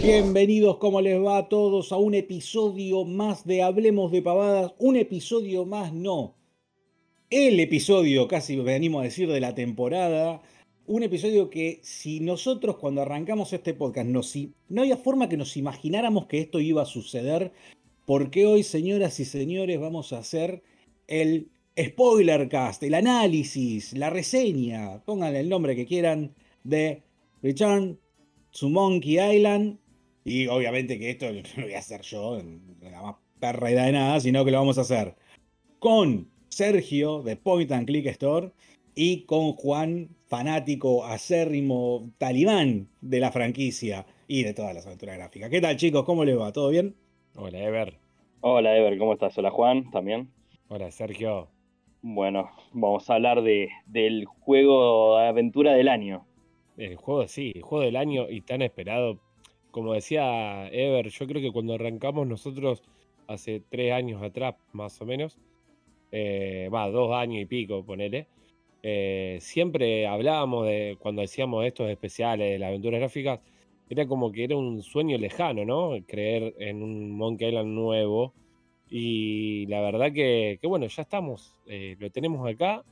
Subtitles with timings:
[0.00, 1.90] Bienvenidos, ¿cómo les va a todos?
[1.90, 4.72] A un episodio más de Hablemos de Pavadas.
[4.78, 6.36] Un episodio más, no.
[7.30, 10.40] El episodio, casi venimos a decir, de la temporada.
[10.86, 15.36] Un episodio que si nosotros cuando arrancamos este podcast no, si, no había forma que
[15.36, 17.52] nos imagináramos que esto iba a suceder,
[18.06, 20.62] porque hoy, señoras y señores, vamos a hacer
[21.08, 27.02] el spoiler cast, el análisis, la reseña, pónganle el nombre que quieran, de
[27.42, 27.98] Return
[28.52, 29.78] to Monkey Island.
[30.28, 33.86] Y obviamente que esto no lo voy a hacer yo, en la más perra idea
[33.86, 35.14] de nada, sino que lo vamos a hacer
[35.78, 38.50] con Sergio de Point and Click Store
[38.94, 45.50] y con Juan, fanático acérrimo talibán de la franquicia y de todas las aventuras gráficas.
[45.50, 46.04] ¿Qué tal chicos?
[46.04, 46.52] ¿Cómo les va?
[46.52, 46.96] ¿Todo bien?
[47.36, 47.94] Hola Ever.
[48.40, 49.38] Hola Ever, ¿cómo estás?
[49.38, 50.30] Hola Juan, también.
[50.68, 51.48] Hola Sergio.
[52.02, 56.26] Bueno, vamos a hablar de, del juego de aventura del año.
[56.76, 59.20] El juego, sí, el juego del año y tan esperado.
[59.78, 62.82] Como decía Ever, yo creo que cuando arrancamos nosotros
[63.28, 65.38] hace tres años atrás, más o menos,
[66.10, 68.26] eh, va, dos años y pico, ponele,
[68.82, 73.38] eh, siempre hablábamos de, cuando decíamos estos especiales de las aventuras gráficas,
[73.88, 75.92] era como que era un sueño lejano, ¿no?
[76.08, 78.34] Creer en un Monkey Island nuevo.
[78.90, 82.84] Y la verdad que, que bueno, ya estamos, eh, lo tenemos acá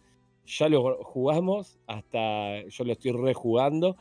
[0.47, 3.97] ya lo jugamos, hasta yo lo estoy rejugando.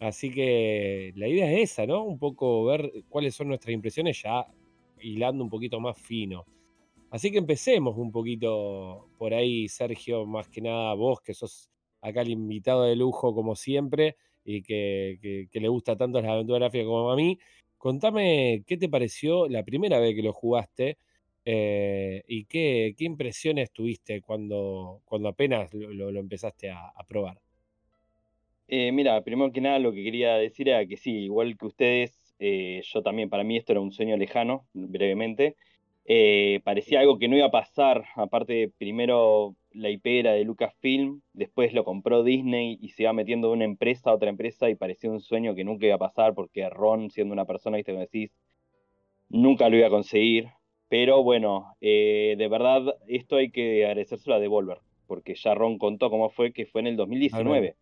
[0.00, 2.04] Así que la idea es esa, ¿no?
[2.04, 4.46] Un poco ver cuáles son nuestras impresiones ya
[5.00, 6.44] hilando un poquito más fino.
[7.10, 12.22] Así que empecemos un poquito por ahí, Sergio, más que nada vos, que sos acá
[12.22, 17.10] el invitado de lujo como siempre y que, le gusta tanto las aventuras gráficas como
[17.10, 17.38] a mí.
[17.78, 20.98] Contame qué te pareció la primera vez que lo jugaste
[21.44, 27.40] eh, ¿Y qué, impresiones tuviste cuando, apenas lo, empezaste a probar?
[28.68, 32.34] Eh, mira, primero que nada lo que quería decir era que sí, igual que ustedes,
[32.38, 35.56] eh, yo también, para mí esto era un sueño lejano, brevemente.
[36.04, 41.20] Eh, parecía algo que no iba a pasar, aparte primero la IP era de Lucasfilm,
[41.32, 44.74] después lo compró Disney y se iba metiendo de una empresa a otra empresa y
[44.74, 48.02] parecía un sueño que nunca iba a pasar porque Ron, siendo una persona, viste, como
[48.02, 48.32] decís,
[49.28, 50.48] nunca lo iba a conseguir.
[50.88, 56.08] Pero bueno, eh, de verdad, esto hay que agradecérselo a Devolver, porque ya Ron contó
[56.10, 57.76] cómo fue que fue en el 2019.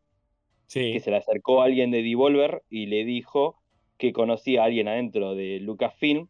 [0.66, 0.92] Sí.
[0.92, 3.56] Que se le acercó a alguien de Devolver y le dijo
[3.98, 6.28] que conocía a alguien adentro de Lucasfilm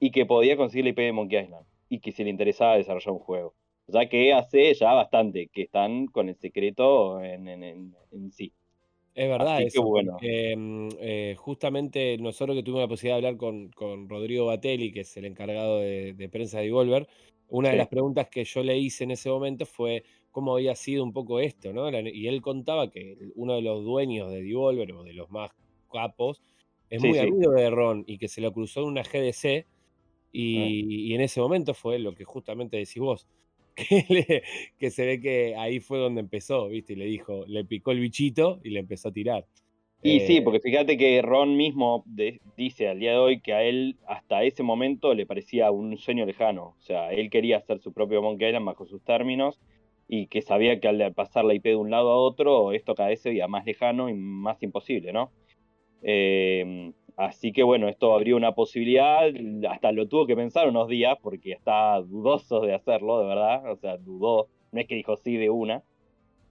[0.00, 3.12] y que podía conseguir la IP de Monkey Island y que se le interesaba desarrollar
[3.12, 3.54] un juego.
[3.86, 8.52] O sea que hace ya bastante que están con el secreto en, en, en sí.
[9.14, 10.16] Es verdad, eso, bueno.
[10.20, 15.00] Mm, eh, justamente nosotros que tuvimos la posibilidad de hablar con, con Rodrigo Batelli, que
[15.00, 17.06] es el encargado de, prensa de Devolver,
[17.48, 20.02] una de las preguntas que yo le hice en ese momento fue
[20.34, 21.88] cómo había sido un poco esto, ¿no?
[21.96, 25.52] Y él contaba que uno de los dueños de Devolver, o de los más
[25.92, 26.42] capos,
[26.90, 29.64] es muy amigo de Ron y que se lo cruzó en una GDC
[30.32, 33.28] y, y en ese momento fue lo que justamente decís vos
[33.76, 36.94] que, se ve que ahí fue donde empezó, ¿viste?
[36.94, 39.46] Y le dijo, le picó el bichito y le empezó a tirar.
[40.02, 42.04] Y sí, eh, porque fíjate que Ron mismo
[42.56, 46.26] dice al día de hoy que a él hasta ese momento le parecía un sueño
[46.26, 46.74] lejano.
[46.76, 49.60] O sea, él quería hacer su propio Monkey Island bajo sus términos
[50.08, 53.10] y que sabía que al pasar la IP de un lado a otro, esto cada
[53.10, 55.30] vez se veía más lejano y más imposible, ¿no?
[56.02, 59.22] Eh, Así que bueno, esto abrió una posibilidad,
[59.70, 63.76] hasta lo tuvo que pensar unos días porque está dudoso de hacerlo, de verdad, o
[63.76, 65.84] sea, dudó, no es que dijo sí de una.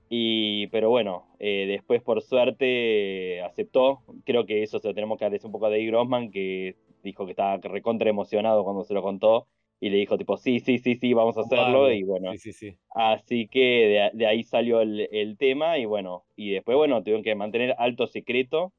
[0.09, 5.25] Y, pero bueno, eh, después por suerte aceptó, creo que eso se lo tenemos que
[5.25, 9.01] agradecer un poco a Dave Grossman, que dijo que estaba recontra emocionado cuando se lo
[9.01, 9.47] contó,
[9.83, 12.77] y le dijo tipo, sí, sí, sí, sí, vamos a hacerlo, y bueno, sí, sí,
[12.95, 17.35] así que de, ahí salió el, el tema, y bueno, y después, bueno, tuvieron que
[17.35, 18.71] mantener alto secreto,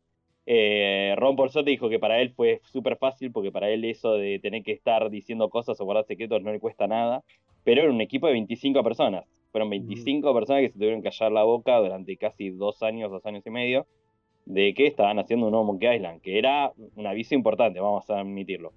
[0.47, 4.39] eh, Ron Porzote dijo que para él fue súper fácil porque para él eso de
[4.39, 7.23] tener que estar diciendo cosas o guardar secretos no le cuesta nada,
[7.65, 9.25] pero era un equipo de 25 personas.
[9.53, 13.27] Fueron 25 personas que se tuvieron que callar la boca durante casi dos años, dos
[13.27, 13.87] años y medio,
[14.47, 18.21] de que estaban haciendo un nuevo Monkey Island, que era un aviso importante, vamos a
[18.21, 18.73] admitirlo.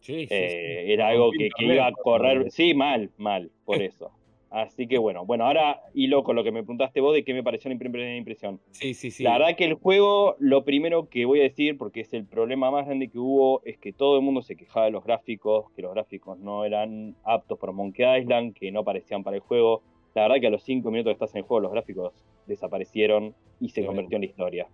[0.00, 4.10] Sí, sí, eh, Era algo que, que iba a correr, sí, mal, mal, por eso.
[4.50, 7.44] Así que bueno, bueno, ahora hilo con lo que me preguntaste vos de qué me
[7.44, 8.60] pareció la primera impresión.
[8.72, 9.22] Sí, sí, sí.
[9.22, 12.68] La verdad que el juego, lo primero que voy a decir, porque es el problema
[12.68, 15.82] más grande que hubo, es que todo el mundo se quejaba de los gráficos, que
[15.82, 19.82] los gráficos no eran aptos para Monkey Island, que no parecían para el juego.
[20.16, 23.36] La verdad que a los cinco minutos que estás en el juego, los gráficos desaparecieron
[23.60, 24.68] y se convirtió en la historia.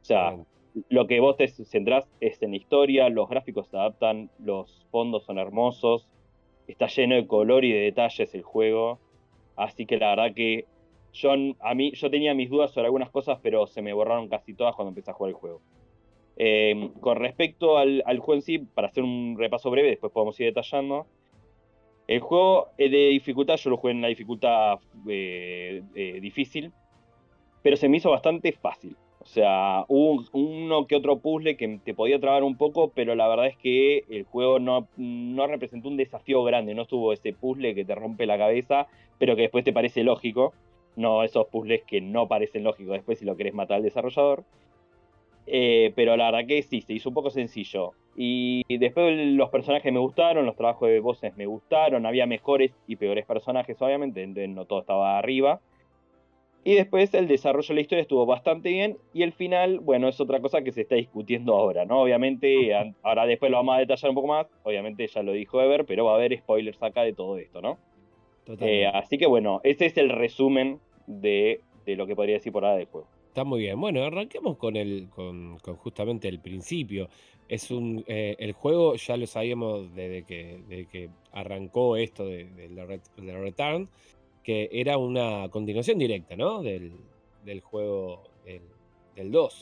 [0.00, 0.36] O sea,
[0.88, 5.24] lo que vos te centrás es en la historia, los gráficos se adaptan, los fondos
[5.24, 6.08] son hermosos,
[6.66, 8.98] está lleno de color y de detalles el juego
[9.58, 10.66] Así que la verdad que
[11.12, 14.54] yo, a mí, yo tenía mis dudas sobre algunas cosas, pero se me borraron casi
[14.54, 15.60] todas cuando empecé a jugar el juego.
[16.36, 20.46] Eh, con respecto al, juego en sí, para hacer un repaso breve, después podemos ir
[20.46, 21.08] detallando.
[22.06, 24.78] El juego de dificultad, yo lo jugué en la dificultad
[25.08, 26.72] eh, eh, difícil,
[27.60, 28.96] pero se me hizo bastante fácil.
[29.20, 33.28] O sea, hubo uno que otro puzzle que te podía trabar un poco, pero la
[33.28, 37.74] verdad es que el juego no, no representó un desafío grande, no estuvo ese puzzle
[37.74, 38.86] que te rompe la cabeza,
[39.18, 40.54] pero que después te parece lógico.
[40.96, 44.44] No esos puzzles que no parecen lógicos después si lo querés matar al desarrollador.
[45.46, 47.92] Eh, pero la verdad que sí, hizo un poco sencillo.
[48.16, 52.96] Y después los personajes me gustaron, los trabajos de voces me gustaron, había mejores y
[52.96, 55.60] peores personajes, obviamente, no todo estaba arriba.
[56.64, 60.20] Y después el desarrollo de la historia estuvo bastante bien y el final, bueno, es
[60.20, 62.02] otra cosa que se está discutiendo ahora, ¿no?
[62.02, 65.86] Obviamente, ahora después lo vamos a detallar un poco más, obviamente ya lo dijo Ever,
[65.86, 67.78] pero va a haber spoilers acá de todo esto, ¿no?
[68.60, 72.64] Eh, así que bueno, ese es el resumen de, de lo que podría decir por
[72.64, 73.08] ahora del juego.
[73.28, 73.80] Está muy bien.
[73.80, 77.08] Bueno, arranquemos con el, con, justamente el principio.
[77.48, 83.38] Es un, eh, el juego ya lo sabíamos desde que, que arrancó esto de, de,
[83.38, 83.88] Return,
[84.48, 86.62] que era una continuación directa, ¿no?
[86.62, 86.90] Del,
[87.60, 88.22] juego
[89.14, 89.60] del, 2.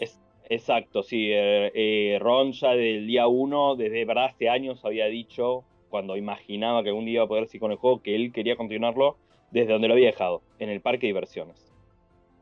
[0.49, 1.33] exacto, sí.
[1.33, 6.85] Eh, eh, Ron ya del día 1, desde verdad hace años había dicho, cuando imaginaba
[6.85, 9.17] que algún día iba a poder seguir con el juego, que él quería continuarlo
[9.51, 11.73] desde donde lo había dejado, en el parque de diversiones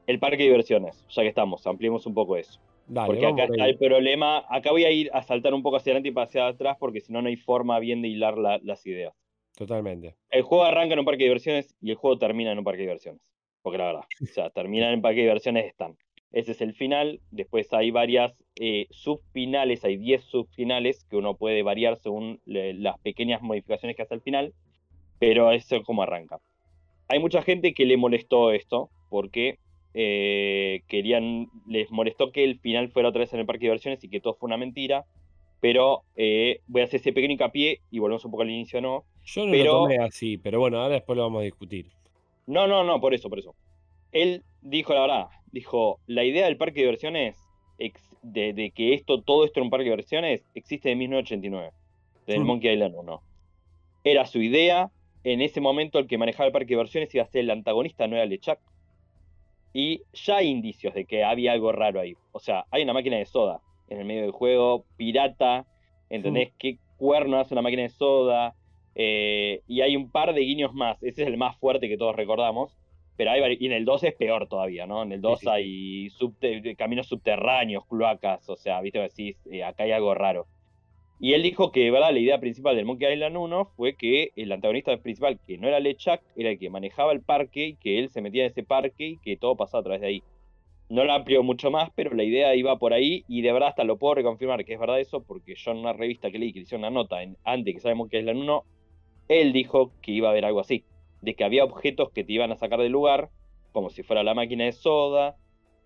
[0.06, 2.60] el parque de diversiones, ya que estamos, ampliemos un poco eso.
[3.06, 6.10] porque acá está el problema, acá voy a ir a saltar un poco hacia adelante
[6.10, 9.14] y para hacia atrás porque si no no hay forma bien de hilar las ideas.
[9.56, 10.16] Totalmente.
[10.30, 12.78] El juego arranca en un parque de diversiones y el juego termina en un parque
[12.78, 13.22] de diversiones.
[13.62, 15.96] Porque la verdad, o sea, termina en parque de diversiones están.
[16.32, 21.62] Ese es el final, después hay varias eh, subfinales, hay 10 subfinales que uno puede
[21.62, 24.52] variar según las pequeñas modificaciones que hace al final,
[25.20, 26.40] pero eso es como arranca.
[27.06, 29.58] Hay mucha gente que le molestó esto, porque
[29.94, 34.02] eh, querían, les molestó que el final fuera otra vez en el parque de diversiones
[34.02, 35.04] y que todo fue una mentira.
[35.64, 39.06] Pero eh, voy a hacer ese pequeño hincapié y volvemos un poco al inicio, ¿no?
[39.24, 41.86] Yo no lo tomé así, pero bueno, ahora después lo vamos a discutir.
[42.46, 43.54] No, no, no, por eso, por eso.
[44.12, 47.38] Él dijo la verdad, dijo, la idea del parque de diversiones,
[47.78, 51.70] de, que esto, todo esto en un parque de diversiones, existe de 1989,
[52.26, 52.46] del mm.
[52.46, 53.22] Monkey Island 1.
[54.04, 54.90] Era su idea,
[55.22, 58.06] en ese momento el que manejaba el parque de diversiones iba a ser el antagonista,
[58.06, 58.58] no era LeChuck
[59.72, 62.14] y ya hay indicios de que había algo raro ahí.
[62.32, 65.66] O sea, hay una máquina de soda en el medio del juego, pirata,
[66.10, 66.50] ¿entendés?
[66.50, 66.56] Hmm.
[66.58, 68.54] ¿Qué cuerno hace una máquina de soda?
[68.94, 71.02] Eh, y hay un par de guiños más.
[71.02, 72.76] Ese es el más fuerte que todos recordamos.
[73.16, 75.02] Pero hay y en el 2 es peor todavía, ¿no?
[75.02, 76.08] En el 2 hay
[76.76, 80.46] caminos subterráneos, cloacas, o sea, viste, decís, eh, acá hay algo raro.
[81.20, 82.12] Y él dijo que, ¿verdad?
[82.12, 85.78] La idea principal del Monkey Island 1 fue que el antagonista principal, que no era
[85.78, 89.06] LeChuck, era el que manejaba el parque y que él se metía en ese parque
[89.06, 90.22] y que todo pasaba a través de ahí.
[90.94, 93.82] No lo amplió mucho más, pero la idea iba por ahí y de verdad hasta
[93.82, 96.60] lo puedo reconfirmar que es verdad eso, porque yo en una revista que leí que
[96.60, 98.64] le hicieron una nota en, antes que sabemos que es Island 1,
[99.26, 100.84] él dijo que iba a haber algo así,
[101.20, 103.30] de que había objetos que te iban a sacar del lugar,
[103.72, 105.34] como si fuera la máquina de soda,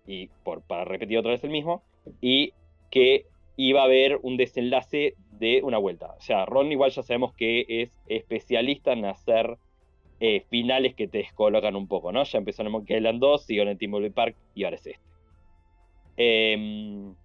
[0.05, 1.81] y por, para repetir otra vez el mismo,
[2.21, 2.53] y
[2.91, 3.25] que
[3.57, 6.13] iba a haber un desenlace de una vuelta.
[6.19, 9.57] O sea, Ron igual ya sabemos que es especialista en hacer
[10.19, 12.23] eh, finales que te descolocan un poco, ¿no?
[12.23, 14.99] Ya empezó en Monkey Island 2, siguió en el Timberlake Park y ahora es este.
[16.17, 17.15] Em,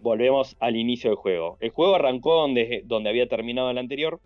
[0.00, 1.56] volvemos al inicio del juego.
[1.60, 4.20] El juego arrancó donde, donde había terminado el anterior.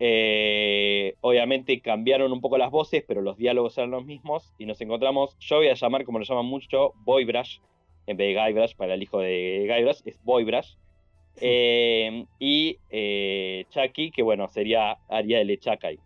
[0.00, 4.54] Eh, obviamente cambiaron un poco las voces, pero los diálogos eran los mismos.
[4.58, 7.58] Y nos encontramos, yo voy a llamar, como lo llaman mucho, Boybrush,
[8.06, 10.76] en vez de Guybrush, para el hijo de Guybrush, es Boybrush.
[11.36, 15.98] Em, y eh, Chucky, que bueno, sería Aria de Lechakai.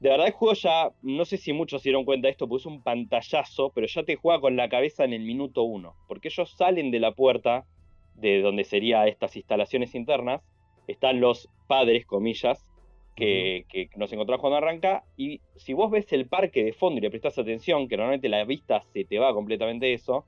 [0.00, 2.62] De verdad el juego ya, no sé si muchos se dieron cuenta de esto, pues
[2.62, 5.94] es un pantallazo, pero ya te juega con la cabeza en el minuto uno.
[6.06, 7.64] Porque ellos salen de la puerta
[8.14, 10.42] de donde serían estas instalaciones internas,
[10.86, 12.70] están los padres, comillas,
[13.14, 17.00] que, que, nos encontramos cuando arranca, y si vos ves el parque de fondo y
[17.00, 20.26] le prestás atención, que normalmente la vista se te va completamente eso,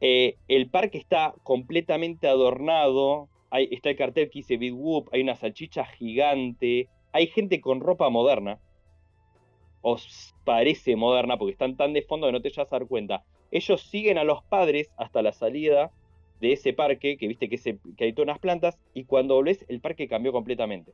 [0.00, 3.28] eh, el parque está completamente adornado.
[3.50, 8.10] está el cartel que dice Big Whoop, hay una salchicha gigante, hay gente con ropa
[8.10, 8.58] moderna.
[9.82, 13.22] Os parece moderna porque están tan de fondo que no te vas a dar cuenta.
[13.52, 15.92] Ellos siguen a los padres hasta la salida
[16.40, 20.08] de ese parque, que viste que, hay todas unas plantas, y cuando volvés el parque
[20.08, 20.92] cambió completamente.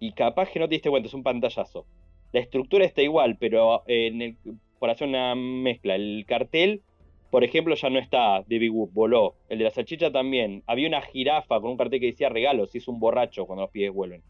[0.00, 1.84] Y capaz que no te diste cuenta, es un pantallazo.
[2.32, 4.36] La estructura está igual, pero en el,
[4.78, 6.82] por hacer una mezcla, el cartel
[7.30, 9.34] por ejemplo, ya no está de Big Whoop, voló.
[9.48, 10.62] El de la salchicha también.
[10.68, 13.72] Había una jirafa con un cartel que decía regalos, si es un borracho cuando los
[13.72, 14.22] pies vuelven.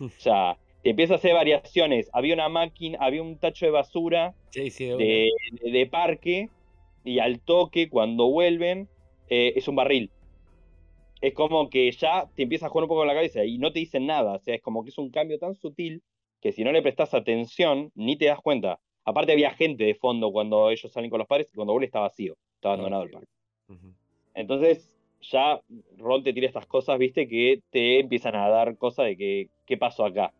[0.00, 2.10] O sea, te empieza a hacer variaciones.
[2.12, 6.48] Había una máquina, había un tacho de basura de, parque,
[7.04, 8.88] y al toque, cuando vuelven,
[9.28, 10.10] eh, es un barril.
[11.20, 13.72] es como que ya te empieza a jugar un poco en la cabeza y no
[13.72, 14.34] te dicen nada.
[14.34, 16.02] O sea, es como que es un cambio tan sutil
[16.40, 18.78] que si no le prestas atención, ni te das cuenta.
[19.04, 22.00] Aparte había gente de fondo cuando ellos salen con los padres y cuando vuelve está
[22.00, 23.32] vacío, está abandonado el parque.
[24.34, 25.60] Entonces, ya
[25.96, 29.76] Ron te tira estas cosas, viste, que te empiezan a dar cosas de que, ¿qué
[29.76, 30.32] pasó acá?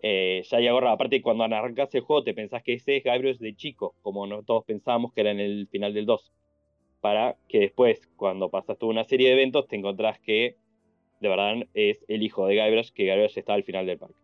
[0.00, 3.56] Eh, ya y aparte, cuando arrancas el juego, te pensás que ese es Gabriel de
[3.56, 6.32] chico, como no todos pensábamos que era en el final del 2.
[7.00, 10.56] Para que después, cuando pasas toda una serie de eventos, te encontrás que
[11.20, 14.14] de verdad es el hijo de Guybrush, que Guybrush está al final del parque.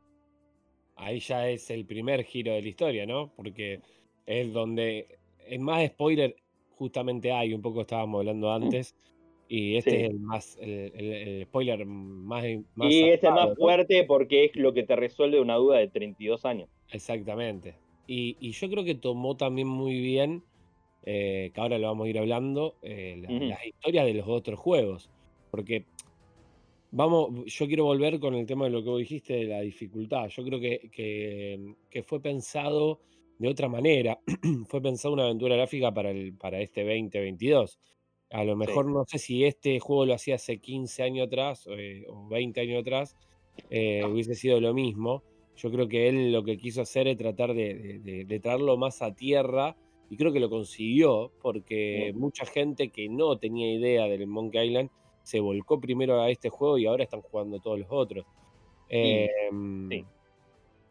[0.96, 3.32] Ahí ya es el primer giro de la historia, ¿no?
[3.34, 3.80] Porque
[4.26, 6.36] es donde en más spoiler
[6.76, 8.94] justamente hay, un poco estábamos hablando antes,
[9.48, 14.04] y este es el más el, spoiler más, más Y este es el más fuerte
[14.04, 16.68] porque es lo que te resuelve una duda de 32 años.
[16.90, 17.74] Exactamente.
[18.06, 20.42] Y, y yo creo que tomó también muy bien,
[21.04, 25.10] eh, que ahora lo vamos a ir hablando, eh, las historias de los otros juegos.
[25.50, 25.84] Porque
[26.90, 30.28] vamos, yo quiero volver con el tema de lo que vos dijiste de la dificultad.
[30.28, 33.00] Yo creo que, que, que fue pensado
[33.38, 34.18] de otra manera.
[34.66, 37.78] fue pensado una aventura gráfica para, el, para este 2022
[38.34, 42.04] a lo mejor no sé si este juego lo hacía hace 15 años atrás eh,
[42.08, 43.16] o 20 años atrás,
[43.70, 45.22] eh, hubiese sido lo mismo.
[45.54, 49.76] Yo creo que él lo que quiso hacer es tratar de, traerlo más a tierra
[50.10, 54.90] y creo que lo consiguió porque mucha gente que no tenía idea del Monkey Island
[55.22, 58.26] se volcó primero a este juego y ahora están jugando todos los otros.
[58.88, 59.88] Em,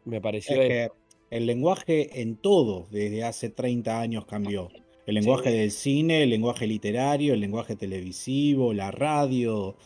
[0.06, 0.56] me pareció...
[0.56, 0.88] que
[1.28, 4.70] el lenguaje en todo desde hace 30 años cambió.
[5.06, 9.76] El lenguaje del cine, el lenguaje literario, el lenguaje televisivo, la radio.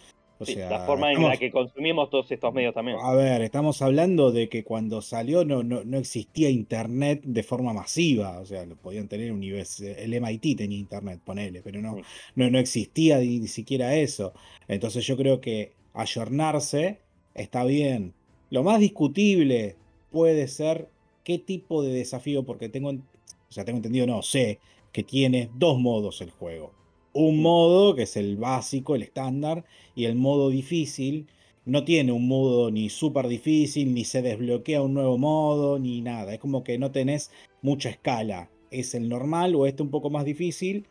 [0.40, 2.96] O sea, la forma en la que consumimos todos estos medios también.
[3.02, 7.72] A ver, estamos hablando de que cuando salió no, no, no existía internet de forma
[7.72, 8.38] masiva.
[8.38, 11.96] O sea, lo podían tener el MIT tenía internet, ponele, pero no,
[12.36, 14.32] no, no existía ni, siquiera eso.
[14.68, 17.00] Entonces yo creo que ayornarse
[17.34, 18.14] está bien.
[18.50, 19.74] Lo más discutible
[20.12, 20.88] puede ser
[21.24, 24.60] qué tipo de desafío, porque tengo, o sea, tengo entendido, no, sé
[24.92, 26.72] que tiene dos modos el juego.
[27.12, 29.64] Un modo que es el básico, el estándar,
[29.94, 31.26] y el modo difícil.
[31.64, 36.32] No tiene un modo ni súper difícil, ni se desbloquea un nuevo modo, ni nada.
[36.34, 37.30] Es como que no tenés
[37.60, 38.50] mucha escala.
[38.70, 40.86] Es el normal o este un poco más difícil,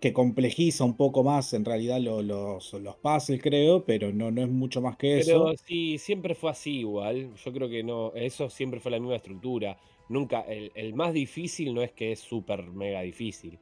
[0.00, 4.48] que complejiza un poco más en realidad los, los puzzles, creo, pero no, no es
[4.48, 5.44] mucho más que eso.
[5.44, 7.34] Pero sí, siempre fue así igual.
[7.34, 11.82] Yo creo que no, eso siempre fue la misma estructura nunca, el, más difícil no
[11.82, 13.58] es que es súper mega difícil.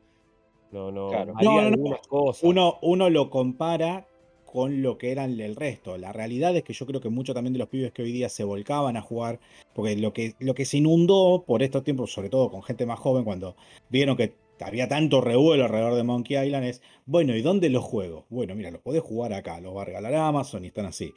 [0.73, 2.44] No, no, algunas cosas.
[2.44, 4.06] Uno, uno lo compara
[4.50, 5.97] con lo que eran el resto.
[5.97, 8.28] La realidad es que yo creo que muchos también de los pibes que hoy día
[8.28, 9.38] se volcaban a jugar,
[9.75, 12.99] porque lo que, lo que se inundó por estos tiempos, sobre todo con gente más
[12.99, 13.54] joven, cuando
[13.90, 18.26] vieron que había tanto revuelo alrededor de Monkey Island, es, bueno, ¿y dónde los juego?
[18.28, 21.12] Bueno, mira, los podés jugar acá, los va a regalar Amazon y están así.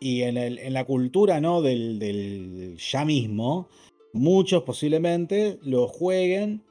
[0.00, 1.62] Y en, el, en la cultura, ¿no?
[1.62, 3.68] Del, del ya mismo,
[4.12, 6.62] muchos posiblemente lo jueguen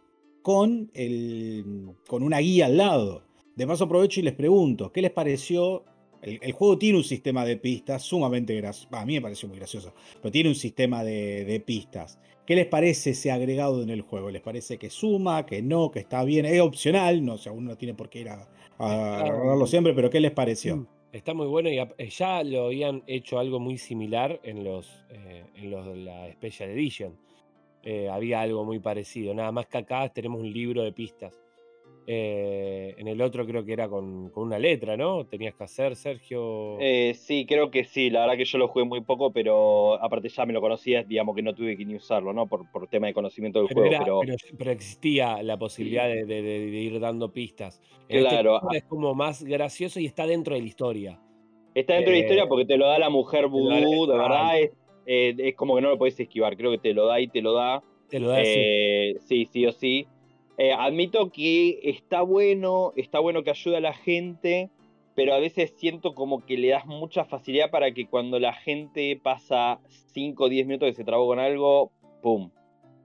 [0.42, 3.24] con, el, con una guía al lado.
[3.56, 5.86] De paso aprovecho y les pregunto, ¿qué les pareció?
[6.22, 8.96] El, juego tiene un sistema de pistas sumamente gracioso.
[8.96, 12.20] A mí me pareció muy gracioso, pero tiene un sistema de, pistas.
[12.46, 14.30] ¿Qué les parece ese agregado en el juego?
[14.30, 16.46] ¿Les parece que suma, que no, que está bien?
[16.46, 20.10] Es opcional, no, o sea, uno no tiene por qué ir a, a siempre, pero
[20.10, 20.88] ¿qué les pareció?
[21.16, 25.46] Está muy bueno y eh, ya lo habían hecho algo muy similar en los, eh,
[25.56, 27.18] en los de la Special Edition.
[27.84, 29.34] Eh, había algo muy parecido.
[29.34, 31.45] Nada más que acá tenemos un libro de pistas.
[32.08, 35.26] En el otro creo que era con, una letra, ¿no?
[35.26, 36.78] Tenías que hacer, Sergio.
[37.14, 38.10] sí, creo que sí.
[38.10, 41.36] La verdad que yo lo jugué muy poco, pero aparte ya me lo conocía, digamos
[41.36, 42.48] que no tuve que ni usarlo, ¿no?
[42.48, 44.22] Por, por tema de conocimiento del juego.
[44.58, 44.72] pero...
[44.72, 47.82] existía la posibilidad de, ir dando pistas.
[48.08, 48.60] Este claro.
[48.72, 51.20] es como más gracioso y está dentro de la historia.
[51.74, 54.60] Está dentro de la historia eh, porque te lo da la mujer vudú, de verdad.
[54.60, 54.72] Es,
[55.06, 56.56] eh, es, como que no lo puedes esquivar.
[56.56, 57.84] Creo que te lo da y te lo da.
[58.10, 58.54] Te lo da, sí.
[58.56, 60.08] Eh, sí, sí o sí.
[60.78, 64.70] Admito que está bueno, está bueno que ayude a la gente,
[65.16, 69.20] pero a veces siento como que le das mucha facilidad para que cuando la gente
[69.22, 69.80] pasa
[70.14, 72.50] 5 o 10 minutos que se trabó con algo, ¡pum!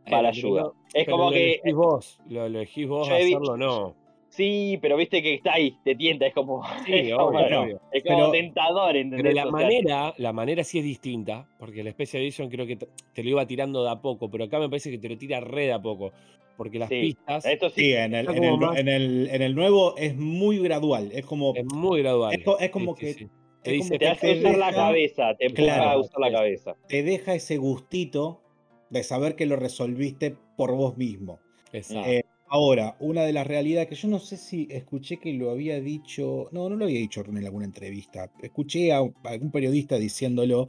[0.08, 0.72] Para ayuda.
[0.92, 1.52] es como que.
[1.54, 3.94] Elegís vos, lo elegís vos hacerlo, no.
[4.30, 9.34] Sí, pero viste que está ahí, te tienta, es como, es como, tentador, ¿entendés?
[9.34, 13.24] Pero la manera, la manera sí es distinta, porque la Special Edition creo que te,
[13.24, 15.66] lo iba tirando de a poco, pero acá me parece que te lo tira re
[15.66, 16.12] de a poco,
[16.60, 17.46] porque las pistas...
[17.46, 21.54] Esto sí, en, el, en, el, nuevo es muy gradual, es como...
[21.56, 22.38] Es muy gradual.
[22.60, 23.30] Es, como que...
[23.62, 26.76] Te, dice, te hace usar la cabeza, te empieza a usar la cabeza.
[26.86, 28.42] Te deja ese gustito
[28.90, 31.38] de saber que lo resolviste por vos mismo.
[31.72, 32.10] Exacto.
[32.10, 35.80] Eh, Ahora, una de las realidades que yo no sé si escuché que lo había
[35.80, 40.66] dicho, no, no lo había dicho en alguna entrevista, escuché a algún periodista diciéndolo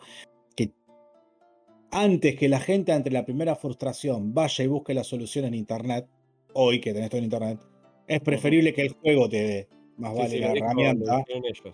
[1.91, 6.07] antes que la gente ante la primera frustración vaya y busque la solución en internet,
[6.53, 7.60] hoy que tenés todo en internet,
[8.07, 9.67] es preferible que el juego te dé,
[9.98, 11.24] más vale la herramienta,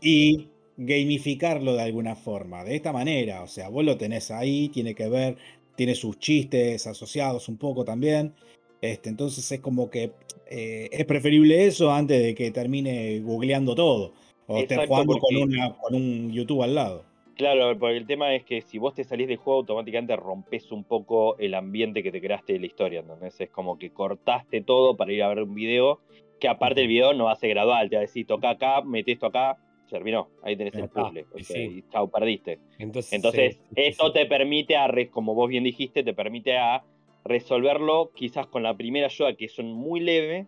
[0.02, 4.94] y gamificarlo de alguna forma, de esta manera, o sea, vos lo tenés ahí, tiene
[4.94, 5.38] que ver,
[5.76, 8.34] tiene sus chistes asociados un poco también,
[8.82, 10.12] este, entonces es como que
[10.50, 14.14] eh, es preferible eso antes de que termine googleando todo.
[14.50, 15.36] O esté jugando con,
[15.82, 17.04] con un YouTube al lado.
[17.38, 20.84] Claro, porque el tema es que si vos te salís del juego, automáticamente rompes un
[20.84, 23.02] poco el ambiente que te creaste de la historia.
[23.02, 26.00] Entonces es como que cortaste todo para ir a ver un video,
[26.40, 28.82] que aparte el video no va a ser gradual, te va a decir, toca acá,
[28.82, 29.56] mete esto acá,
[29.88, 31.26] terminó, ahí tenés el puzzle.
[31.36, 32.60] y chau, perdiste.
[32.80, 36.84] Entonces, Entonces esto te permite, a, como vos bien dijiste, te permite a
[37.24, 40.48] resolverlo quizás con la primera ayuda que son muy leve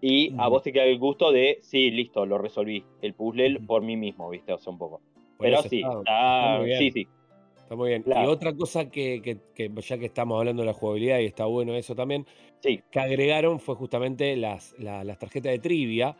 [0.00, 3.82] y a vos te queda el gusto de, sí, listo, lo resolví, el puzzle por
[3.82, 4.52] mí mismo, ¿viste?
[4.52, 5.00] O sea, un poco.
[5.38, 7.08] Pero sí, está, sí, sí.
[7.56, 8.04] Está muy bien.
[8.06, 11.94] Y otra cosa que, ya que estamos hablando de la jugabilidad y está bueno eso
[11.94, 12.26] también,
[12.60, 12.82] sí.
[12.90, 16.16] que agregaron fue justamente las, las tarjetas de trivia,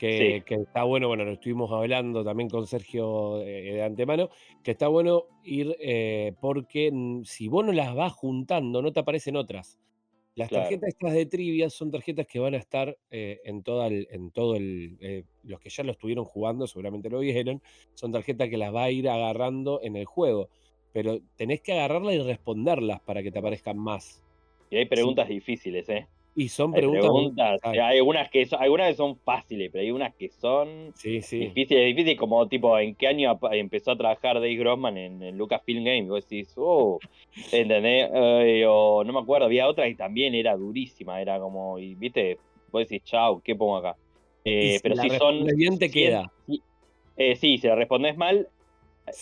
[0.00, 4.30] que, está bueno, bueno, lo estuvimos hablando también con Sergio eh, de antemano,
[4.64, 6.90] que está bueno ir eh, porque
[7.24, 9.78] si vos no las vas juntando, no te aparecen otras.
[10.36, 14.30] Las tarjetas estas de trivia son tarjetas que van a estar eh, en, toda en
[14.30, 15.26] todo el...
[15.42, 17.60] los que ya lo estuvieron jugando seguramente lo vieron,
[17.94, 20.48] son tarjetas que las va a ir agarrando en el juego,
[20.92, 24.22] pero tenés que agarrarlas y responderlas para que te aparezcan más.
[24.70, 26.06] Y hay preguntas difíciles, ¿eh?
[26.36, 27.60] Y son preguntas.
[27.64, 31.38] hay algunas que son, algunas que son fáciles, pero hay unas que son sí, sí.
[31.38, 36.08] difíciles, difíciles, como tipo, ¿en qué año empezó a trabajar Dave Grossman en, Lucasfilm Games?
[36.08, 36.98] Vos decís, oh,
[37.52, 38.10] ¿entendés?
[38.66, 42.38] o no me acuerdo, había otra y también era durísima, era como, y viste,
[42.70, 43.96] vos decís, chau, ¿qué pongo acá?
[44.44, 45.44] Eh, pero si son.
[45.56, 46.30] bien te queda.
[47.16, 48.48] Eh, sí, si la respondes mal,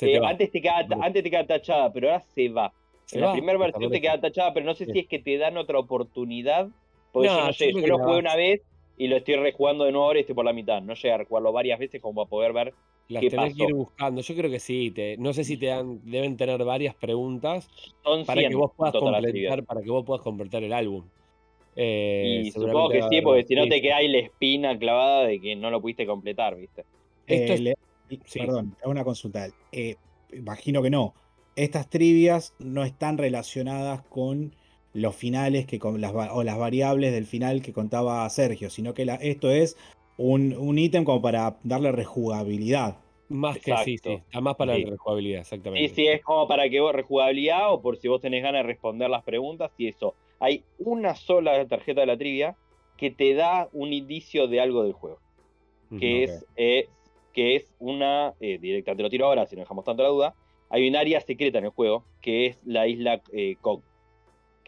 [0.02, 2.72] eh, antes, te queda, antes te queda tachada, pero ahora se va.
[3.12, 5.56] en la primera versión te queda tachada, pero no sé si es que te dan
[5.56, 6.68] otra oportunidad
[7.18, 8.62] porque yo no sé, yo, lo jugué una vez
[8.96, 10.82] y lo estoy rejugando de nuevo ahora y estoy por la mitad.
[10.82, 12.74] No llegué a rejugarlo varias veces como para poder ver
[13.08, 14.20] Las qué tenés que ir buscando.
[14.20, 14.90] Yo creo que sí.
[14.90, 17.68] Te, no sé si te dan, deben tener varias preguntas
[18.26, 21.04] para que vos puedas completar, para que vos puedas completar el álbum.
[21.80, 25.40] Eh, y supongo que sí, porque si no te queda ahí la espina clavada de
[25.40, 26.84] que no lo pudiste completar, ¿viste?
[27.24, 27.74] Esto eh,
[28.34, 29.48] Perdón, hago una consulta.
[29.70, 29.94] Eh,
[30.32, 31.14] imagino que no.
[31.54, 34.54] Estas trivias no están relacionadas con
[34.98, 39.06] los finales que con las, o las variables del final que contaba Sergio, sino que
[39.20, 39.76] esto es
[40.16, 42.98] un ítem como para darle rejugabilidad.
[43.28, 45.88] Más que sí, sí, está más para la rejugabilidad, exactamente.
[45.88, 48.66] Sí, sí, es como para que vos rejugabilidad o por si vos tenés ganas de
[48.66, 50.14] responder las preguntas y eso.
[50.40, 52.56] Hay una sola tarjeta de la trivia
[52.96, 55.18] que te da un indicio de algo del juego.
[55.98, 56.86] Que, es, eh,
[57.32, 60.34] que es una, eh, directa, te lo tiro ahora si no dejamos tanto la duda,
[60.68, 63.56] hay un área secreta en el juego que es la isla eh,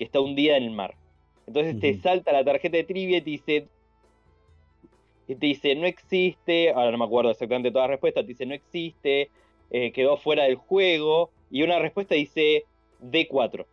[0.00, 0.94] que está hundida en el mar.
[1.46, 3.66] Entonces te salta la tarjeta de trivia y te dice,
[5.26, 8.54] te dice, no existe, ahora no me acuerdo exactamente todas las respuestas, te dice, no
[8.54, 9.28] existe,
[9.70, 12.64] eh, quedó fuera del juego, y una respuesta dice
[13.02, 13.66] D4.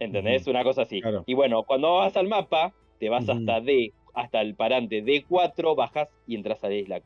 [0.00, 0.46] ¿Entendés?
[0.46, 1.00] Una cosa así.
[1.24, 6.10] Y bueno, cuando vas al mapa, te vas hasta D, hasta el parante D4, bajas
[6.26, 7.00] y entras a la isla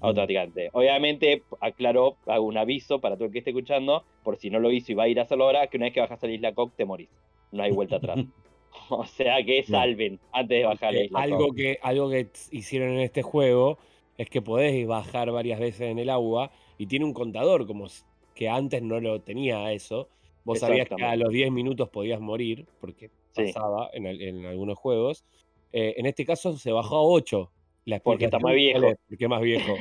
[0.00, 0.70] Automáticamente.
[0.72, 4.72] Obviamente, aclaro, hago un aviso para todo el que esté escuchando, por si no lo
[4.72, 6.32] hizo y va a ir a hacerlo ahora, que una vez que bajas a la
[6.32, 7.08] isla Cock te morís.
[7.52, 8.18] No hay vuelta atrás.
[8.90, 12.90] o sea que salven antes de bajar a la isla algo Que, algo que hicieron
[12.90, 13.78] en este juego
[14.18, 17.86] es que podés bajar varias veces en el agua y tiene un contador, como
[18.34, 20.08] que antes no lo tenía eso.
[20.44, 25.24] Vos sabías que a los 10 minutos podías morir, porque pasaba en, algunos juegos.
[25.72, 27.50] Eh, en este caso se bajó a 8
[28.02, 28.94] porque está más viejo.
[29.08, 29.74] Porque más viejo.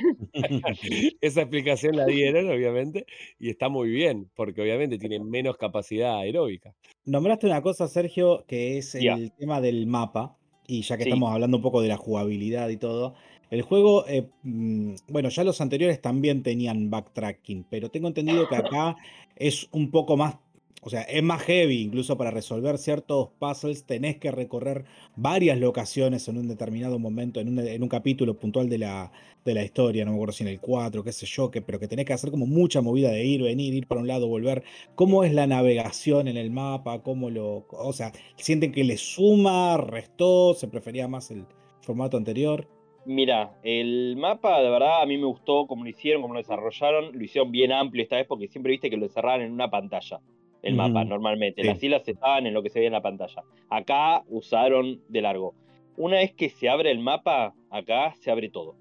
[1.21, 3.05] Esa explicación la dieron, obviamente,
[3.39, 6.73] y está muy bien, porque obviamente tiene menos capacidad aeróbica.
[7.05, 10.37] Nombraste una cosa, Sergio, que es el tema del mapa,
[10.67, 13.15] y ya que estamos hablando un poco de la jugabilidad y todo,
[13.51, 18.55] el juego, eh, mm, bueno, ya los anteriores también tenían backtracking, pero tengo entendido que
[18.55, 18.95] acá
[19.35, 20.37] es un poco más
[20.85, 26.27] o sea, es más heavy, incluso para resolver ciertos puzzles tenés que recorrer varias locaciones
[26.27, 27.47] en un determinado momento, en
[27.81, 29.11] un, capítulo puntual de la,
[29.43, 31.79] de la historia, no me acuerdo si en el 4, qué sé yo, que, pero
[31.79, 34.63] que tenés que hacer como mucha movida de ir, venir, ir para un lado, volver.
[34.93, 37.01] ¿Cómo es la navegación en el mapa?
[37.01, 41.47] ¿Cómo lo, o sea, sienten que le suma, restó, se prefería más el
[41.81, 42.67] formato anterior?
[43.05, 47.11] Mira, el mapa de verdad a mí me gustó cómo lo hicieron, cómo lo desarrollaron.
[47.11, 50.21] Lo hicieron bien amplio esta vez porque siempre viste que lo cerraban en una pantalla.
[50.65, 51.63] El mapa normalmente.
[51.63, 53.43] Las islas estaban en lo que se veía en la pantalla.
[53.69, 55.53] Acá usaron de largo.
[55.95, 58.75] Una vez que se abre el mapa, acá se abre todo.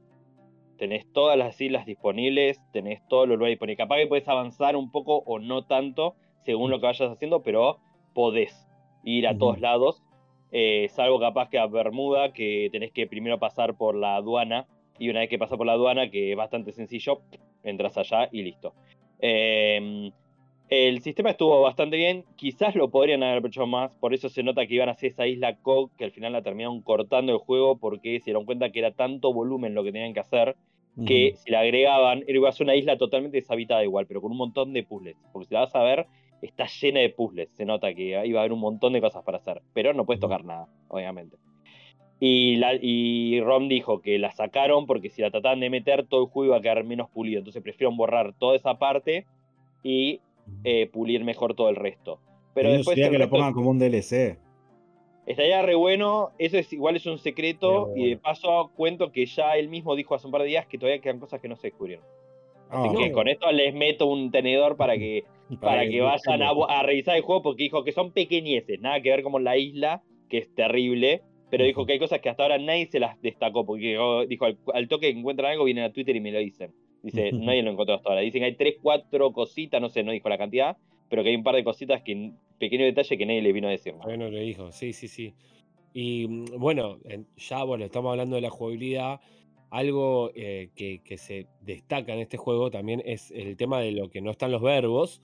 [0.78, 3.76] Tenés todas las islas disponibles, tenés todo lo lugar disponible.
[3.76, 6.14] Capaz que puedes avanzar un poco o no tanto,
[6.46, 7.78] según lo que vayas haciendo, pero
[8.14, 8.66] podés
[9.04, 10.02] ir a todos lados.
[10.52, 14.66] Eh, salvo capaz que a Bermuda, que tenés que primero pasar por la aduana.
[14.98, 17.20] Y una vez que pasas por la aduana, que es bastante sencillo,
[17.62, 18.72] entras allá y listo.
[19.20, 20.10] Eh,
[20.68, 24.66] el sistema estuvo bastante bien, quizás lo podrían haber hecho más, por eso se nota
[24.66, 27.76] que iban a hacer esa isla Cog, que al final la terminaron cortando el juego
[27.76, 30.56] porque se dieron cuenta que era tanto volumen lo que tenían que hacer,
[31.06, 34.38] que si la agregaban, iba a ser una isla totalmente deshabitada igual, pero con un
[34.38, 36.06] montón de puzzles, porque si la vas a ver,
[36.40, 39.38] está llena de puzzles, se nota que iba a haber un montón de cosas para
[39.38, 41.36] hacer, pero no puedes tocar nada, obviamente.
[42.20, 46.22] Y, la, y Rom dijo que la sacaron porque si la trataban de meter, todo
[46.22, 49.26] el juego iba a quedar menos pulido, entonces prefirieron borrar toda esa parte
[49.82, 50.20] y
[50.64, 52.20] eh, pulir mejor todo el resto.
[52.54, 52.96] Pero después.
[52.96, 54.38] que lo pongan como un DLC.
[55.26, 59.56] Estaría re bueno, eso es igual es un secreto, y de paso cuento que ya
[59.56, 61.68] él mismo dijo hace un par de días que todavía quedan cosas que no se
[61.68, 62.04] descubrieron.
[62.68, 65.24] Así ah, que con esto les meto un tenedor para que,
[65.62, 69.22] para, que, vayan a, revisar el juego, porque dijo que son pequeñeces, nada que ver
[69.22, 72.86] como la isla, que es terrible, pero dijo que hay cosas que hasta ahora nadie
[72.86, 73.96] se las destacó, porque
[74.28, 76.74] dijo al, al toque que encuentran algo, vienen a Twitter y me lo dicen.
[77.04, 78.22] Dice, nadie lo encontró hasta ahora.
[78.22, 80.76] Dicen que hay tres, cuatro cositas, no sé, no dijo la cantidad,
[81.08, 83.70] pero que hay un par de cositas que, pequeño detalle que nadie le vino a
[83.70, 83.94] decir.
[84.02, 85.34] Bueno, le dijo, sí, sí, sí.
[85.92, 86.98] Y mm, bueno,
[87.36, 89.20] ya bueno, estamos hablando de la jugabilidad.
[89.70, 94.20] Algo eh, que, se destaca en este juego también es el tema de lo que
[94.20, 95.20] no están los verbos.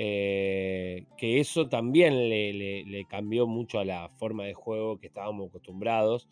[0.00, 6.28] Eh, que eso también le, cambió mucho a la forma de juego que estábamos acostumbrados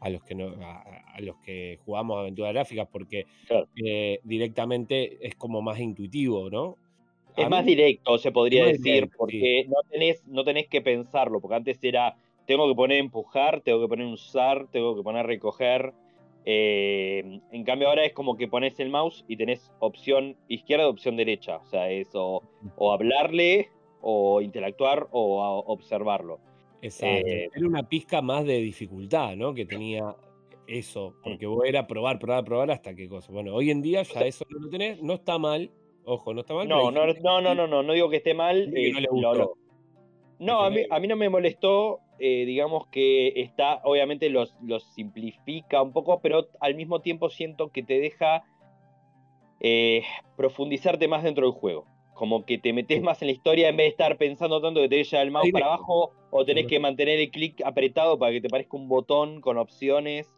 [0.00, 3.26] a los que no, a, los que jugamos aventuras gráficas porque
[3.82, 6.76] eh, directamente es como más intuitivo, ¿no?
[7.36, 11.78] Es más directo, se podría decir, porque no, tenés, no tenés que pensarlo, porque antes
[11.82, 15.92] era, tengo que poner empujar, tengo que poner usar, tengo que poner recoger.
[16.46, 21.16] Eh, en cambio ahora es como que pones el mouse y tenés opción izquierda, opción
[21.16, 21.58] derecha.
[21.58, 22.42] O sea, es o,
[22.76, 23.68] o hablarle,
[24.00, 26.40] o interactuar, o observarlo.
[26.82, 27.28] Exacto.
[27.28, 29.54] Eh, era una pizca más de dificultad, ¿no?
[29.54, 30.16] Que tenía
[30.66, 31.22] eso, mm.
[31.22, 33.32] porque vos era probar, probar, probar hasta qué cosa.
[33.32, 35.70] Bueno, hoy en día ya eso no lo tenés, no está mal,
[36.04, 36.68] ojo, no está mal.
[36.68, 38.72] No, no, no, no, no, no, no digo que esté mal.
[38.76, 38.92] Eh,
[40.38, 44.84] no, a mí, a mí no me molestó, eh, digamos que está, obviamente los, los
[44.92, 48.44] simplifica un poco, pero al mismo tiempo siento que te deja
[50.36, 51.86] profundizarte más dentro del juego
[52.16, 54.88] como que te metes más en la historia en vez de estar pensando tanto que
[54.88, 58.40] te lleva el mouse para abajo o tenés que mantener el clic apretado para que
[58.40, 60.34] te parezca un botón con opciones.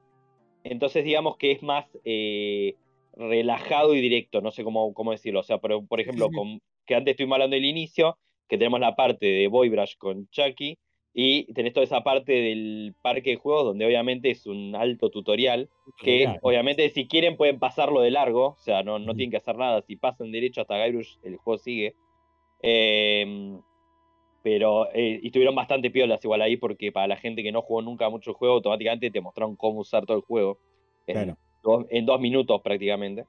[0.64, 2.74] Entonces digamos que es más eh,
[3.14, 5.40] relajado y directo, no sé cómo, cómo decirlo.
[5.40, 8.96] O sea, por, por ejemplo, con, que antes estuvimos hablando del inicio, que tenemos la
[8.96, 10.79] parte de Boybrush con Chucky,
[11.20, 15.68] y tenés toda esa parte del parque de juegos donde obviamente es un alto tutorial,
[16.01, 19.57] que obviamente si quieren pueden pasarlo de largo, o sea, no, no tienen que hacer
[19.57, 21.96] nada, si pasan derecho hasta Guybrush el juego sigue.
[22.62, 23.61] Em,
[24.48, 28.08] pero eh, estuvieron bastante piolas igual ahí porque para la gente que no jugó nunca
[28.08, 30.58] mucho el juego, automáticamente te mostraron cómo usar todo el juego.
[31.06, 31.37] En,
[32.06, 33.26] dos, minutos prácticamente.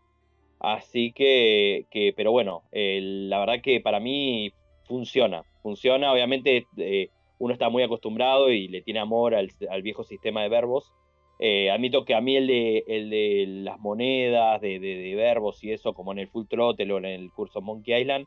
[0.61, 4.53] Así que, que pero bueno, la verdad que para mí
[4.85, 5.43] funciona.
[5.61, 9.51] Funciona, obviamente eh, uno está muy acostumbrado y le tiene amor al,
[9.81, 10.93] viejo sistema de verbos.
[11.37, 15.93] Eh, admito que a mí el de, el de las monedas, de, verbos y eso,
[15.93, 18.25] como en el Full Throttle o en el curso Monkey Island,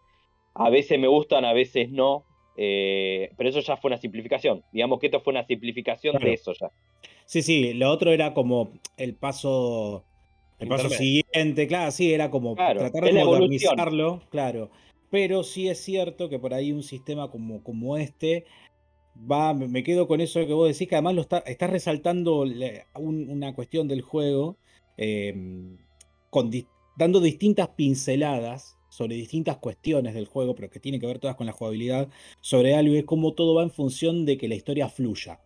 [0.53, 2.27] a veces me gustan, a veces no.
[2.57, 4.63] Eh, pero eso ya fue una simplificación.
[4.73, 6.71] Digamos que esto fue una simplificación de eso ya.
[7.25, 10.05] Sí, sí, lo otro era como el paso,
[10.59, 14.71] el paso siguiente, claro, sí, era como tratar de modernizarlo, claro.
[15.11, 18.45] Pero sí es cierto que por ahí un sistema como, como este
[19.31, 22.45] va, me quedo con eso que vos decís, que además lo está, estás resaltando
[22.95, 24.57] una cuestión del juego,
[26.31, 26.51] con
[26.97, 31.47] dando distintas pinceladas sobre distintas cuestiones del juego, pero que tienen que ver todas con
[31.47, 32.09] la jugabilidad,
[32.43, 35.41] sobre algo, y es como todo va en función de que la historia fluya.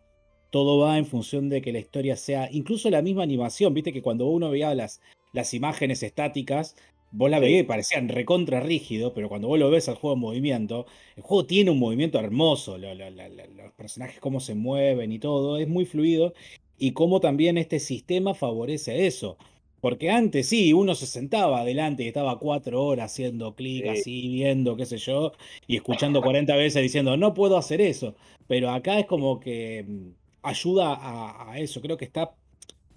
[0.50, 4.02] Todo va en función de que la historia sea, incluso la misma animación, viste que
[4.02, 5.00] cuando uno veía las,
[5.32, 6.74] las imágenes estáticas,
[7.12, 10.20] Vos la veías y parecían recontra rígido, pero cuando vos lo ves al juego en
[10.20, 15.68] movimiento, el juego tiene un movimiento hermoso, los personajes cómo se mueven y todo, es
[15.68, 16.35] muy fluido,
[16.76, 19.38] y cómo también este sistema favorece eso.
[19.87, 24.75] Porque antes sí, uno se sentaba adelante y estaba cuatro horas haciendo clic así, viendo,
[24.75, 25.31] qué sé yo,
[25.68, 28.16] y escuchando 40 veces diciendo, no puedo hacer eso.
[28.49, 30.09] Pero acá es como que mm,
[30.42, 31.81] ayuda a, a eso.
[31.81, 32.35] Creo que está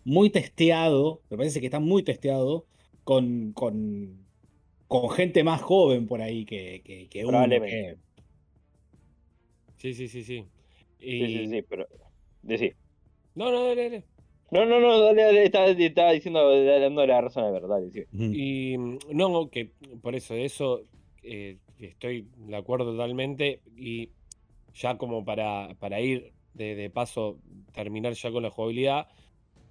[0.03, 2.65] muy testeado, me parece que está muy testeado
[3.03, 4.25] con, con,
[4.87, 7.99] con gente más joven por ahí que, que, Probablemente.
[9.77, 10.43] Sí, sí, sí, sí.
[10.99, 11.87] Sí, sí, sí, pero.
[12.41, 12.71] Decí.
[13.35, 14.18] No, no, dale, dale.
[14.51, 17.79] No, no, no, dale, dale, estaba, estaba diciendo, dando la razón a verdad.
[17.81, 18.23] Ujú.
[18.33, 18.77] Y
[19.11, 20.81] no, que por eso, de eso
[21.23, 23.61] eh, estoy de acuerdo totalmente.
[23.77, 24.09] Y
[24.73, 27.37] ya como para, para ir de, de paso,
[27.73, 29.07] terminar ya con la jugabilidad,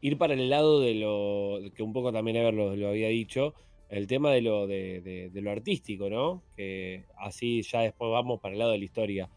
[0.01, 3.55] ir para el lado de lo que un poco también Ever lo, lo había dicho,
[3.89, 6.43] el tema de lo, de, de- de lo artístico, ¿no?
[6.57, 9.29] Que así ya después vamos para el lado de la historia.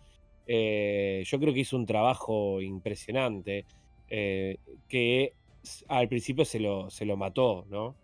[0.45, 3.65] Eh, yo creo que hizo un trabajo impresionante
[4.13, 4.57] eh,
[4.89, 5.33] que
[5.87, 7.95] al principio se lo, se lo mató, ¿no?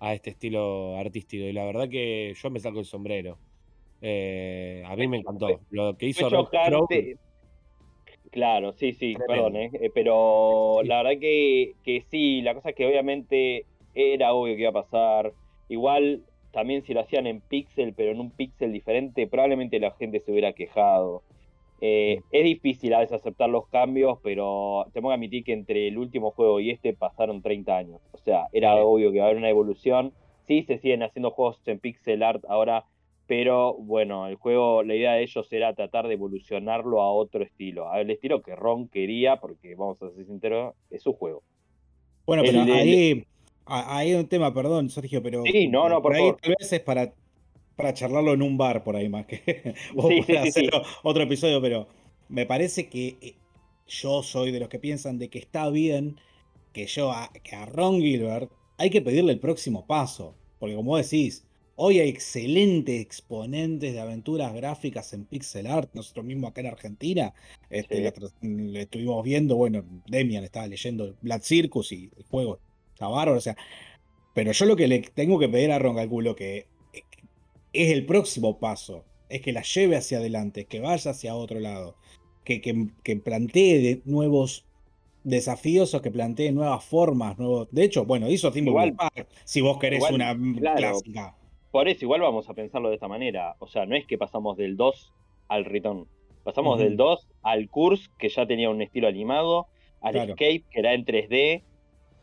[0.00, 1.44] A este estilo artístico.
[1.44, 3.38] Y la verdad que yo me saco el sombrero.
[4.02, 5.60] Eh, a mí me encantó.
[5.70, 7.16] Lo que hizo chocante.
[8.30, 9.50] Claro, sí, sí, Tremendo.
[9.50, 13.64] perdón, eh, pero la verdad que, que sí, la cosa es que obviamente
[13.94, 15.32] era obvio que iba a pasar.
[15.70, 20.20] Igual también si lo hacían en pixel, pero en un pixel diferente, probablemente la gente
[20.20, 21.22] se hubiera quejado.
[21.80, 25.98] Eh, es difícil a veces aceptar los cambios, pero tengo que admitir que entre el
[25.98, 28.00] último juego y este pasaron 30 años.
[28.12, 28.80] O sea, era Sí.
[28.82, 30.12] obvio que iba a haber una evolución.
[30.46, 32.84] Sí, se siguen haciendo juegos en pixel art ahora,
[33.26, 37.88] pero bueno, el juego, la idea de ellos era tratar de evolucionarlo a otro estilo,
[37.90, 41.42] al estilo que Ron quería, porque vamos a ser sinceros, es su juego.
[42.26, 43.24] Bueno, pero ahí,
[43.66, 46.40] hay un tema, perdón, Sergio, pero Sí, no, no, por ahí favor.
[46.40, 47.12] tal vez es para,
[47.76, 50.68] para charlarlo en un bar por ahí más que o Sí, sí, sí.
[51.02, 51.88] otro episodio, pero
[52.28, 53.34] me parece que eh,
[53.86, 56.16] yo soy de los que piensan de que está bien
[56.72, 60.96] que yo a, que a Ron Gilbert hay que pedirle el próximo paso, porque como
[60.96, 61.44] decís,
[61.76, 67.34] hoy hay excelentes exponentes de aventuras gráficas en pixel art, nosotros mismos acá en Argentina,
[67.70, 68.12] este,
[68.42, 72.58] le estuvimos viendo, bueno, Demian estaba leyendo Black Circus y el juego
[72.92, 73.56] está bárbaro, o sea,
[74.34, 76.66] pero yo lo que le tengo que pedir a Ron Calculo que
[77.84, 81.96] es el próximo paso, es que la lleve hacia adelante, que vaya hacia otro lado,
[82.44, 84.64] que, que, que plantee de nuevos
[85.24, 87.68] desafíos o que plantee nuevas formas, nuevos...
[87.72, 90.76] De hecho, bueno, hizo Igual- Park, si vos querés igual, una claro.
[90.78, 91.36] clásica.
[91.72, 94.56] Por eso igual vamos a pensarlo de esta manera, o sea, no es que pasamos
[94.56, 95.12] del 2
[95.48, 96.06] al Return,
[96.44, 99.66] pasamos del 2 al Curse, que ya tenía un estilo animado,
[100.00, 100.30] al Claro.
[100.34, 101.62] Escape, que era en 3D,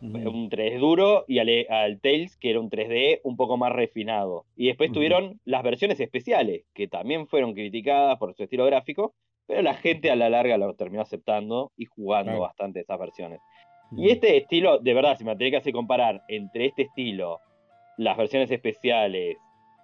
[0.04, 4.46] Un 3D duro y al, al Tales, que era un 3D un poco más refinado.
[4.58, 9.14] Y después tuvieron las versiones especiales, que también fueron criticadas por su estilo gráfico,
[9.48, 12.42] pero la gente a la larga lo terminó aceptando y jugando Claro.
[12.42, 13.40] bastante esas versiones.
[13.96, 17.40] Y este estilo, de verdad, si me tenía que hacer comparar entre este estilo,
[17.98, 19.38] las versiones especiales,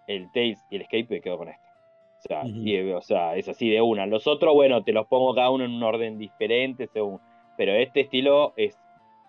[0.08, 1.64] el Tales y el Escape, me quedo con esto.
[2.18, 4.06] O sea, y, o sea, es así de una.
[4.06, 7.20] Los otros, bueno, te los pongo cada uno en un orden diferente, según.
[7.56, 8.78] Pero este estilo es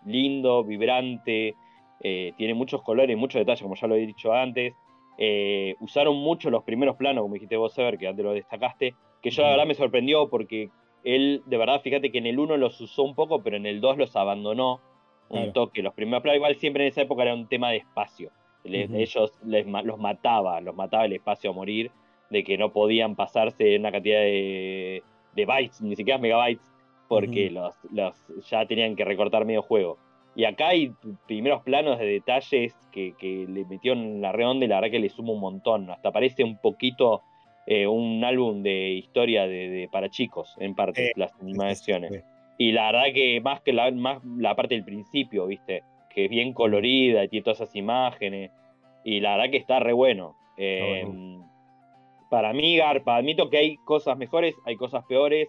[0.04, 1.54] lindo, vibrante,
[2.00, 4.74] eh, tiene muchos colores, muchos detalles, como ya lo he dicho antes.
[5.18, 9.30] Eh, usaron mucho los primeros planos, como dijiste vos, Ever, que antes lo destacaste, que
[9.30, 10.70] yo la verdad me sorprendió porque
[11.04, 13.80] él, de verdad, fíjate que en el 1 los usó un poco, pero en el
[13.80, 14.80] 2 los abandonó
[15.28, 15.52] un Claro.
[15.52, 15.82] toque.
[15.82, 18.30] Los primeros planos, igual siempre en esa época era un tema de espacio.
[18.64, 21.90] Ellos les los mataba, los mataba el espacio a morir,
[22.30, 25.02] de que no podían pasarse una cantidad de,
[25.34, 26.69] de bytes, ni siquiera megabytes,
[27.11, 27.55] porque Ujú.
[27.57, 29.99] los, los ya tenían que recortar medio juego.
[30.37, 30.92] Y acá hay
[31.27, 35.01] primeros planos de detalles que, que le metió en la redonda y la verdad que
[35.01, 35.90] le suma un montón.
[35.90, 37.23] Hasta parece un poquito
[37.66, 42.23] eh, un álbum de historia de, de- para chicos, en parte, las animaciones.
[42.59, 45.83] Y la verdad que más que la, más la parte del principio, ¿viste?
[46.14, 48.53] Que es bien colorida y tiene todas esas imágenes.
[49.03, 50.37] Y la verdad que está re bueno.
[50.57, 51.05] Eh,
[52.31, 55.49] Para mí, Garpa, admito que hay cosas mejores, hay cosas peores.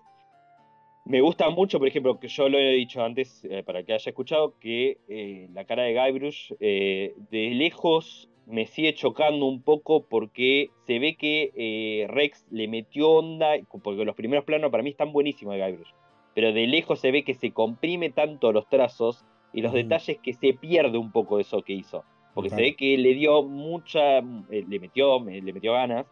[1.06, 4.10] Me gusta mucho, por ejemplo, que yo lo he dicho antes, eh, para que haya
[4.10, 10.06] escuchado, que eh, la cara de Guybrush eh, de lejos me sigue chocando un poco
[10.08, 15.12] porque se ve que Rex le metió onda, porque los primeros planos para mí están
[15.12, 15.90] buenísimos de Guybrush,
[16.36, 20.34] pero de lejos se ve que se comprime tanto los trazos y los detalles que
[20.34, 22.04] se pierde un poco de eso que hizo.
[22.34, 22.64] Porque Claro.
[22.64, 26.06] se ve que le dio mucha, le metió, me- le metió ganas.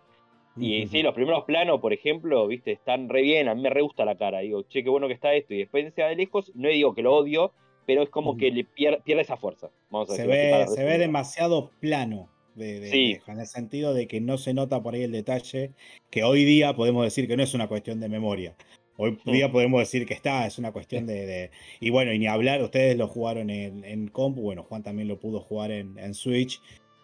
[0.62, 3.82] Y sí, los primeros planos, por ejemplo, viste, están re bien, a mí me re
[3.82, 4.40] gusta la cara.
[4.40, 5.54] Digo, che, qué bueno que está esto.
[5.54, 7.54] Y después se va de lejos, no digo que lo odio,
[7.86, 9.70] pero es como que le pier- pierde esa fuerza.
[9.90, 13.18] Vamos a se ve, se ve demasiado plano de, de- Sí.
[13.28, 15.72] en el sentido de que no se nota por ahí el detalle,
[16.12, 18.56] que hoy día podemos decir que no es una cuestión de memoria.
[18.98, 19.32] Hoy Mm.
[19.32, 22.62] día podemos decir que está, es una cuestión de, de- Y bueno, y ni hablar,
[22.62, 26.60] ustedes lo jugaron en, en compu, bueno, Juan también lo pudo jugar en, en Switch.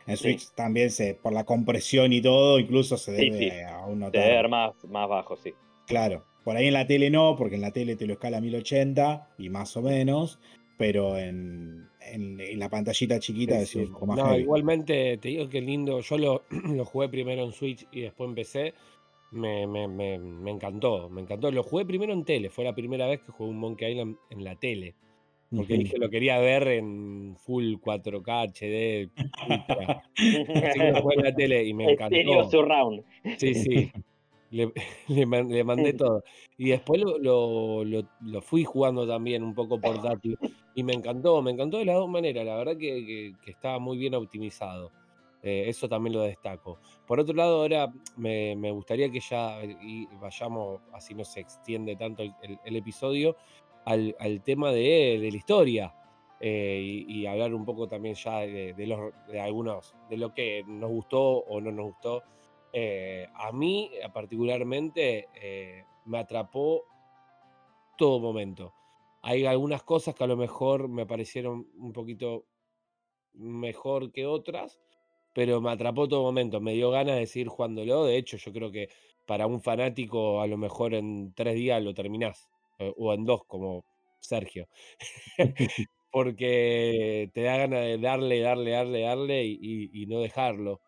[0.08, 0.24] En Sí.
[0.24, 3.50] Switch también se, por la compresión y todo, incluso se debe sí.
[3.68, 4.24] aún Se notar.
[4.24, 5.54] debe ver más, más bajo, sí.
[5.88, 8.42] Claro, por ahí en la tele no, porque en la tele te lo escala a
[8.42, 10.40] 1080 y más o menos,
[10.78, 13.80] pero en, en- en la pantallita chiquita Sí, es sí.
[13.80, 14.42] un poco más No, heavy.
[14.44, 16.00] igualmente te digo que lindo.
[16.02, 16.44] Yo lo,
[16.76, 18.74] lo jugué primero en Switch y después empecé.
[19.32, 21.52] me, me, me, me encantó, me encantó.
[21.52, 24.44] Lo jugué primero en tele, fue la primera vez que jugué un Monkey Island en
[24.44, 24.96] la tele.
[25.56, 29.10] Porque dije lo quería ver en full 4K HD.
[29.50, 30.04] Ultra.
[30.70, 32.50] Así que lo jugué en la tele y me encantó.
[32.50, 33.04] surround.
[33.38, 33.92] Sí, sí.
[34.52, 34.72] Le,
[35.08, 36.24] le, mandé todo.
[36.58, 37.84] Y después lo, lo,
[38.22, 40.38] lo, fui jugando también un poco portátil.
[40.74, 42.46] Y me encantó, me encantó de las dos maneras.
[42.46, 44.92] La verdad que, que, estaba muy bien optimizado.
[45.44, 46.80] Eh, eso también lo destaco.
[47.06, 51.96] Por otro lado, ahora me, me gustaría que ya y vayamos, así no se extiende
[51.96, 52.34] tanto el,
[52.66, 53.36] el, episodio,
[53.86, 55.96] al, al, tema de, de la historia.
[56.40, 60.92] Eh, y, hablar un poco también ya de, los, de algunos, de lo que nos
[60.92, 62.24] gustó o no nos gustó
[62.74, 65.30] eh, a mí, eh, particularmente,
[66.06, 66.84] me atrapó
[67.98, 68.74] todo momento.
[69.22, 72.46] Hay algunas cosas que a lo mejor me parecieron un poquito
[73.34, 74.80] mejor que otras,
[75.34, 76.60] pero me atrapó todo momento.
[76.62, 78.06] Me dio ganas de seguir jugándolo.
[78.06, 78.90] De hecho, yo creo que
[79.26, 83.86] para un fanático, a lo mejor en tres días lo terminás, o en dos, como
[84.20, 84.68] Sergio.
[86.12, 90.80] Porque te da ganas de darle, darle, darle, darle y no dejarlo.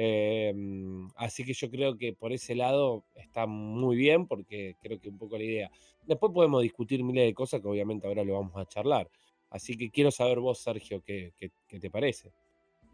[0.00, 5.08] Em, así que yo creo que por ese lado está muy bien, porque creo que
[5.08, 5.70] un poco la idea.
[6.06, 9.10] Después podemos discutir miles de cosas que obviamente ahora lo vamos a charlar.
[9.50, 12.30] Así que quiero saber vos, Sergio, qué, qué, te parece.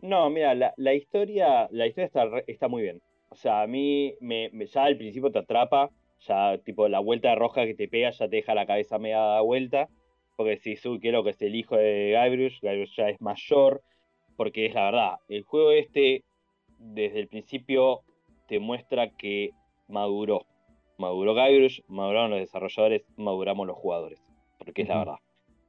[0.01, 3.03] No, mira, la, la, historia, la historia está, está muy bien.
[3.29, 5.91] O sea, a mí me, ya al principio te atrapa,
[6.27, 9.19] ya tipo la vuelta de roja que te pega ya te deja la cabeza media
[9.19, 9.89] dada vuelta,
[10.37, 13.83] porque si uy, que es el hijo de Guybrush, Guybrush ya es mayor,
[14.37, 16.25] porque es la verdad, el juego este
[16.79, 18.01] desde el principio
[18.49, 19.51] te muestra que
[19.89, 20.47] maduró.
[20.99, 24.23] Maduró Guybrush, maduraron los desarrolladores, maduramos los jugadores.
[24.59, 25.17] Porque es la verdad.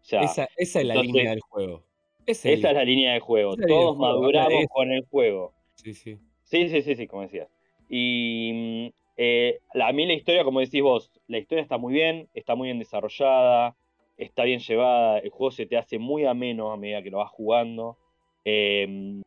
[0.04, 1.84] esa, es la línea del juego.
[2.26, 3.56] Esa, es la línea del juego.
[3.56, 5.54] Todos maduramos con el juego.
[5.76, 6.20] Sí, sí.
[6.44, 7.50] Sí, sí, sí, sí, como decías.
[7.90, 12.28] Y mm, eh, a mí la historia, como decís vos, la historia está muy bien,
[12.34, 13.76] está muy bien desarrollada,
[14.18, 17.32] está bien llevada, el juego se te hace muy ameno a medida que lo vas
[17.32, 17.98] jugando.
[18.44, 19.22] Eh,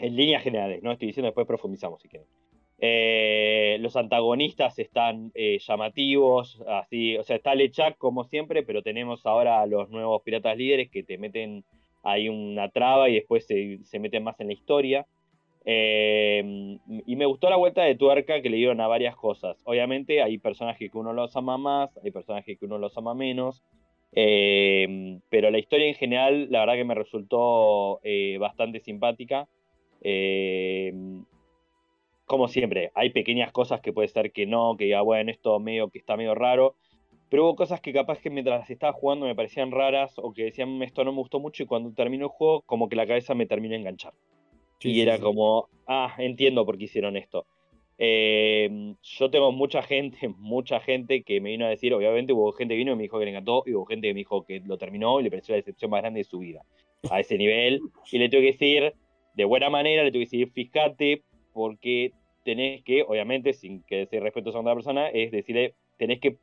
[0.00, 2.28] en líneas generales, no estoy diciendo, después profundizamos si quieren.
[2.80, 9.26] Eh, los antagonistas están eh, llamativos, así, o sea, está Lechak como siempre, pero tenemos
[9.26, 11.64] ahora a los nuevos piratas líderes que te meten
[12.04, 15.06] ahí una traba y después se, meten más en la historia.
[15.70, 19.60] Eh, y me gustó la vuelta de tuerca que le dieron a varias cosas.
[19.64, 23.62] Obviamente hay personajes que uno los ama más, hay personajes que uno los ama menos.
[24.12, 28.00] pero la historia en general, la verdad que me resultó
[28.38, 29.46] bastante simpática.
[30.00, 30.92] Eh,
[32.26, 35.88] como siempre, hay pequeñas cosas que puede ser que no, que diga, bueno, esto medio
[35.90, 36.76] que está medio raro.
[37.30, 40.82] Pero hubo cosas que capaz que mientras estaba jugando me parecían raras o que decían
[40.82, 43.46] esto no me gustó mucho y cuando terminó el juego como que la cabeza me
[43.46, 44.14] terminó de enganchar.
[44.80, 47.46] Y era como, ah, entiendo por qué hicieron esto.
[47.98, 52.74] Eh, yo tengo mucha gente, mucha gente que me vino a decir, obviamente hubo gente
[52.74, 54.60] que vino y me dijo que le encantó y hubo gente que me dijo que
[54.60, 56.62] lo terminó y le pareció la decepción más grande de su vida.
[57.10, 57.80] A ese nivel.
[58.10, 58.92] Y le tengo que decir,
[59.34, 62.12] de buena manera le tuve que decir, fíjate, porque
[62.44, 66.38] tenés que, obviamente, sin que sea respeto a otra persona, es decirle, tenés que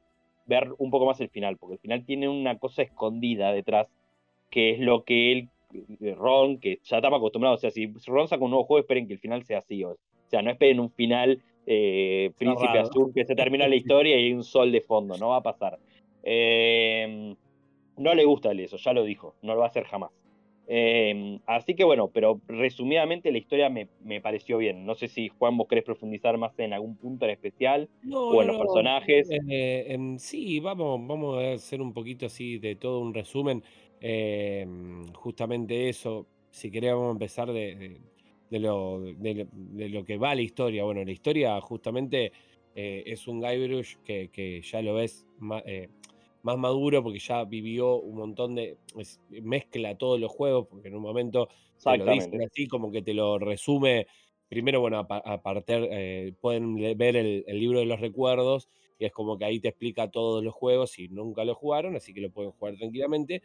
[0.45, 3.91] ver un poco más el final, porque el final tiene una cosa escondida detrás,
[4.50, 5.50] que es lo que él,
[6.16, 9.14] Ron, que ya estamos acostumbrados, o sea, si Ron saca un nuevo juego, esperen que
[9.14, 13.36] el final sea así, o sea, no esperen un final eh, príncipe azul que se
[13.36, 15.80] termina la historia y hay un sol de fondo, no va a pasar.
[16.24, 17.36] Eh,
[17.98, 20.12] no le gusta eso, ya lo dijo, no lo va a hacer jamás.
[20.68, 23.88] Em, así que bueno, pero resumidamente la historia me,
[24.22, 24.86] pareció bien.
[24.86, 28.48] No sé si Juan vos querés profundizar más en algún punto en especial o en
[28.48, 29.30] los personajes.
[29.48, 33.64] Eh, sí, vamos, vamos a hacer un poquito así de todo un resumen.
[34.08, 38.00] Em, justamente eso, si queremos empezar de,
[38.52, 40.84] lo, de, lo, que va la historia.
[40.84, 42.32] Bueno, la historia justamente
[42.76, 45.26] eh, es un Guybrush que, que ya lo ves
[45.65, 45.89] eh,
[46.44, 48.78] más maduro porque ya vivió un montón de.
[49.41, 51.50] mezcla todos los juegos, porque en un momento
[51.84, 54.06] te lo dicen así, como que te lo resume.
[54.48, 59.45] Primero, bueno, aparte eh, pueden ver el, libro de los recuerdos y es como que
[59.45, 62.76] ahí te explica todos los juegos y nunca lo jugaron, así que lo pueden jugar
[62.76, 63.41] tranquilamente.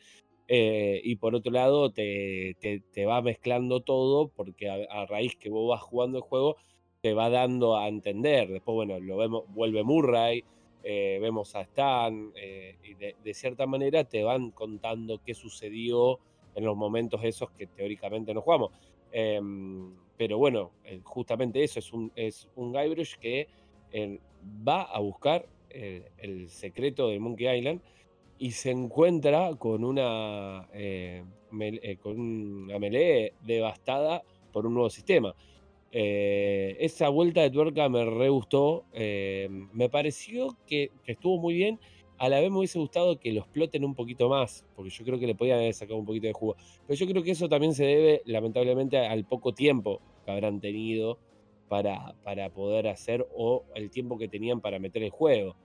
[0.53, 5.71] Eh, y por otro lado, te, te, va mezclando todo porque a, raíz que vos
[5.71, 6.57] vas jugando el juego,
[7.01, 8.49] te va dando a entender.
[8.49, 10.43] Después, bueno, lo vemos, vuelve Murray,
[10.83, 16.19] eh, vemos a Stan, eh, y de, cierta manera te van contando qué sucedió
[16.57, 18.73] en los momentos esos que teóricamente no jugamos.
[19.13, 20.73] Em, pero bueno,
[21.05, 23.47] justamente eso es un, es un Guybrush que
[24.67, 27.81] va a buscar el secreto de Monkey Island
[28.41, 30.67] y se encuentra con una,
[32.03, 35.35] con una melee devastada por un nuevo sistema.
[35.93, 38.87] Eh, esa vuelta de tuerca me re gustó.
[38.95, 41.79] eh, me pareció que, que estuvo muy bien.
[42.17, 45.19] A la vez me hubiese gustado que lo exploten un poquito más, porque yo creo
[45.19, 46.57] que le podían haber sacado un poquito de jugo.
[46.87, 51.19] Pero yo creo que eso también se debe, lamentablemente, al poco tiempo que habrán tenido
[51.69, 55.57] para, para poder hacer o el tiempo que tenían para meter el juego.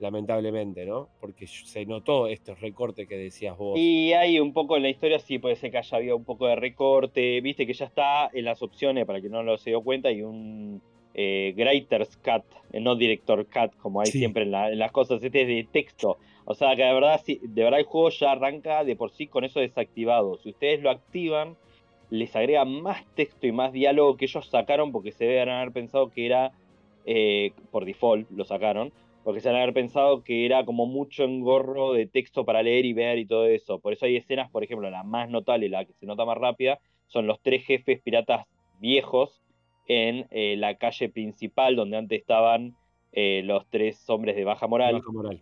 [0.00, 1.08] Lamentablemente, ¿no?
[1.20, 3.78] Porque se notó estos recortes que decías vos.
[3.78, 6.46] Y hay un poco en la historia, sí, puede ser que haya habido un poco
[6.46, 7.40] de recorte.
[7.42, 10.22] Viste que ya está en las opciones, para que no lo se dio cuenta, y
[10.22, 10.80] un
[11.12, 14.18] eh, Writer's Cut, eh, no Director Cut, como hay Sí.
[14.20, 16.16] siempre en, la- en las cosas, este es de texto.
[16.46, 19.26] O sea que de verdad, sí, de verdad el juego ya arranca de por sí
[19.26, 20.38] con eso desactivado.
[20.38, 21.56] Si ustedes lo activan,
[22.10, 26.10] les agrega más texto y más diálogo que ellos sacaron porque se deben haber pensado
[26.10, 26.52] que era,
[27.06, 28.92] eh, por default lo sacaron,
[29.24, 32.92] porque se deben haber pensado que era como mucho engorro de texto para leer y
[32.92, 33.78] ver y todo eso.
[33.78, 36.80] Por eso hay escenas, por ejemplo, la más notable, la que se nota más rápida,
[37.06, 38.46] son los tres jefes piratas
[38.80, 39.42] viejos
[39.86, 42.74] en eh, la calle principal donde antes estaban
[43.12, 44.94] eh, los tres hombres de baja moral.
[44.94, 45.40] Baja moral.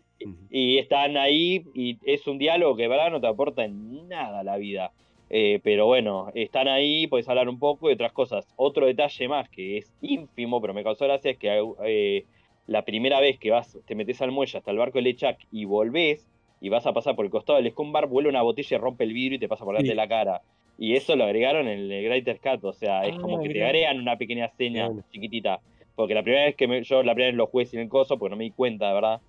[0.50, 4.40] Y están ahí y es un diálogo que de verdad no te aporta en nada
[4.40, 4.92] a la vida.
[5.30, 8.48] Eh, pero bueno, están ahí, puedes hablar un poco y otras cosas.
[8.56, 12.24] Otro detalle más que es ínfimo, pero me causó gracia, es que
[12.68, 15.64] la primera vez que vas, te metes al muelle hasta el barco de Lechak y
[15.64, 16.28] volvés
[16.60, 19.12] y vas a pasar por el costado del Scumbar, vuela una botella y rompe el
[19.12, 19.92] vidrio y te pasa por delante Sí.
[19.92, 20.42] de la cara.
[20.78, 23.54] Y eso lo agregaron en el Greater Cut, o sea, es Ah, como que te
[23.54, 23.66] mirá.
[23.66, 25.02] agregan una pequeña seña Bueno.
[25.10, 25.60] chiquitita.
[25.96, 28.16] Porque la primera vez que me- yo la primera vez lo jugué sin el coso,
[28.18, 29.20] porque no me di cuenta, de verdad.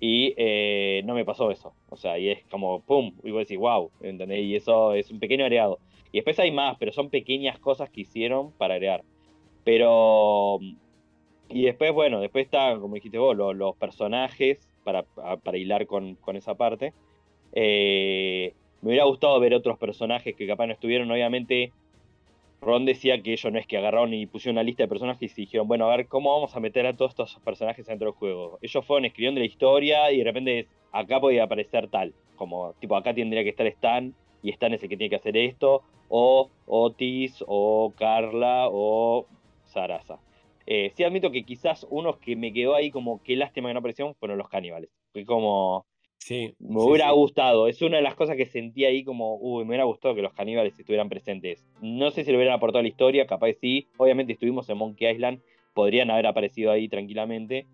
[0.00, 1.74] Y eh, no me pasó eso.
[1.90, 4.40] O sea, y es como, pum, y vos decís, wow, ¿entendés?
[4.44, 5.78] Y eso es un pequeño agregado.
[6.12, 9.02] Y después hay más, pero son pequeñas cosas que hicieron para agregar.
[9.64, 10.58] Pero.
[11.48, 16.16] Y después, bueno, después están, como dijiste vos, lo- los, personajes para, para hilar con,
[16.16, 16.92] con esa parte.
[17.52, 21.10] Eh, me hubiera gustado ver otros personajes que capaz no estuvieron.
[21.10, 21.72] Obviamente,
[22.60, 25.42] Ron decía que ellos no es que agarraron y pusieron una lista de personajes y
[25.42, 28.58] dijeron, bueno, a ver, ¿cómo vamos a meter a todos estos personajes dentro del juego?
[28.60, 32.14] Ellos fueron escribiendo la historia y de repente acá podía aparecer tal.
[32.34, 35.36] Como, tipo, acá tendría que estar Stan y Stan es el que tiene que hacer
[35.36, 35.82] esto.
[36.08, 39.26] O Otis, o Carla, o
[39.64, 40.25] Sarasa.
[40.66, 43.78] Eh, sí admito que quizás unos que me quedó ahí como qué lástima que no
[43.80, 44.90] aparecieron fueron los caníbales.
[45.12, 45.86] Fue como,
[46.18, 46.54] Sí.
[46.58, 47.14] me sí, hubiera sí.
[47.14, 47.68] gustado.
[47.68, 50.32] Es una de las cosas que sentí ahí como, uy, me hubiera gustado que los
[50.34, 51.64] caníbales estuvieran presentes.
[51.80, 53.86] No sé si le hubieran aportado a la historia, capaz sí.
[53.96, 55.40] Obviamente estuvimos en Monkey Island,
[55.72, 57.66] podrían haber aparecido ahí tranquilamente.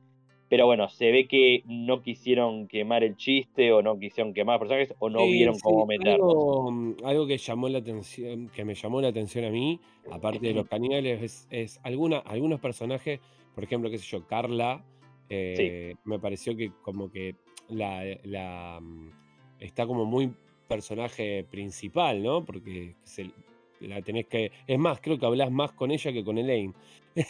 [0.52, 4.94] Pero bueno, se ve que no quisieron quemar el chiste o no quisieron quemar personajes
[4.98, 6.20] o no Sí, vieron sí, cómo meterlos.
[6.20, 9.80] Algo, mm, algo que llamó la atención, que me llamó la atención a mí,
[10.10, 13.18] aparte de los caníbales, es, es alguna, algunos personajes,
[13.54, 14.84] por ejemplo, qué sé yo, Carla,
[15.30, 17.34] eh, me pareció que como que
[17.70, 19.08] la, la, mm,
[19.58, 20.34] está como muy
[20.68, 22.44] personaje principal, ¿no?
[22.44, 23.30] Porque se-
[23.88, 24.50] la tenés que.
[24.66, 26.74] Es más, creo que hablas más con ella que con Elaine.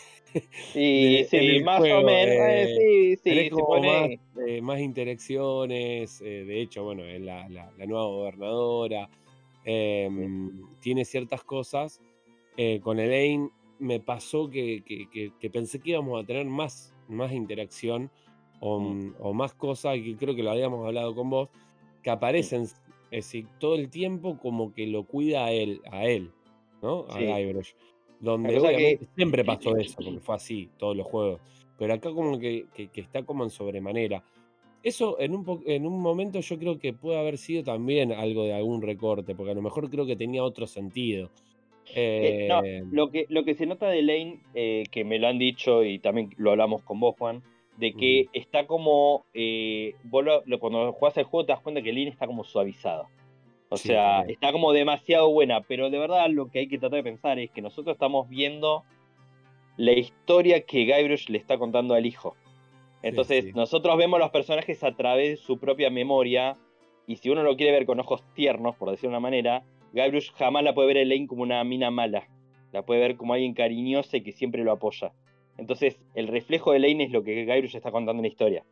[0.75, 2.35] Y de- en sí, el más juego, o menos.
[2.39, 7.21] eh, eh, sí, sí, como pone- más, eh, más interacciones, eh, de hecho, bueno, es
[7.21, 9.09] la, la- la nueva gobernadora,
[9.65, 10.09] eh,
[10.81, 12.01] tiene ciertas cosas.
[12.59, 13.49] eh, con Elaine
[13.79, 18.11] me pasó que, que- que- que pensé que íbamos a tener más, más interacción
[18.61, 19.15] o, Mm.
[19.21, 21.49] o más cosas, y que creo que lo habíamos hablado con vos,
[22.03, 22.75] que aparecen es
[23.11, 26.31] decir, todo el tiempo como que lo cuida a él, a él,
[26.83, 27.07] ¿no?
[27.09, 27.19] A.
[27.19, 27.71] Guybrush.
[28.21, 31.41] Donde que- obviamente siempre pasó eso, porque fue así, todos los juegos.
[31.79, 34.23] Pero acá como que, que- que está como en sobremanera.
[34.85, 38.53] Eso en un, en un momento yo creo que puede haber sido también algo de
[38.53, 41.31] algún recorte, porque a lo mejor creo que tenía otro sentido.
[41.95, 45.29] Eh, no, Eh, lo que, lo que se nota de Lane, eh, que me lo
[45.29, 47.43] han dicho y también lo hablamos con vos, Juan,
[47.79, 49.25] de que está como.
[50.05, 53.09] vos lo- lo- cuando jugás el juego te das cuenta que Lane está como suavizada.
[53.73, 54.35] O Sí, sea, también.
[54.35, 57.51] está como demasiado buena, pero de verdad lo que hay que tratar de pensar es
[57.51, 58.85] que nosotros estamos viendo
[59.79, 62.37] la historia que Guybrush le está contando al hijo.
[63.03, 63.53] Entonces, sí.
[63.55, 66.57] nosotros vemos los personajes a través de su propia memoria,
[67.07, 69.65] y si uno lo quiere ver con ojos tiernos, por decirlo de una manera,
[69.95, 72.29] Guybrush jamás la puede ver a Elaine como una mina mala.
[72.73, 75.13] La puede ver como alguien cariñosa y que siempre lo apoya.
[75.57, 78.65] Entonces, el reflejo de Elaine es lo que Guybrush está contando en la historia.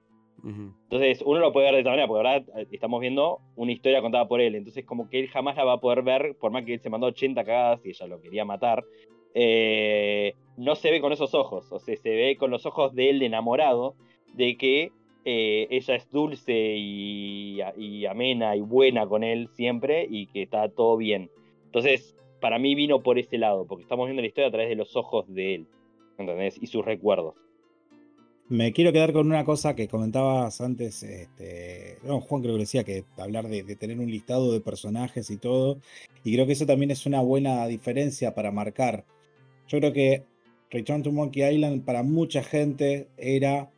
[0.44, 4.26] Entonces, uno lo puede ver de esta manera, porque ahora estamos viendo una historia contada
[4.28, 4.54] por él.
[4.54, 6.90] Entonces, como que él jamás la va a poder ver, por más que él se
[6.90, 8.84] mandó 80 cagadas y ella lo quería matar.
[9.34, 11.70] eh, no se ve con esos ojos.
[11.72, 13.94] O sea, se ve con los ojos de él enamorado,
[14.34, 14.92] de que
[15.24, 20.68] eh, ella es dulce y, y amena y buena con él siempre y que está
[20.68, 21.30] todo bien.
[21.66, 24.76] Entonces, para mí vino por ese lado, porque estamos viendo la historia a través de
[24.76, 25.66] los ojos de él.
[26.18, 26.58] ¿Entendés?
[26.60, 27.34] Y sus recuerdos.
[28.50, 32.82] Me quiero quedar con una cosa que comentabas antes, este, no, Juan creo que decía
[32.82, 35.78] que hablar de, de tener un listado de personajes y todo,
[36.24, 39.04] y creo que eso también es una buena diferencia para marcar.
[39.68, 40.24] Yo creo que
[40.68, 43.70] Return to Monkey Island para mucha gente era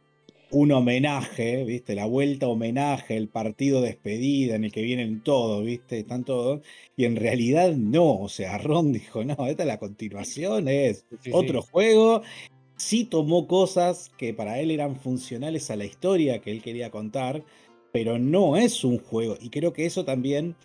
[0.53, 1.95] un homenaje, ¿viste?
[1.95, 6.01] La vuelta homenaje, el partido despedida en el que vienen todos, ¿viste?
[6.01, 6.61] Están todos.
[6.97, 11.63] Y en realidad no, o sea, Ron dijo, no, esta es la continuación, es otro
[11.63, 12.23] juego.
[12.83, 17.45] Sí tomó cosas que para él eran funcionales a la historia que él quería contar,
[17.93, 19.37] pero no es un juego.
[19.41, 20.57] Y creo que eso también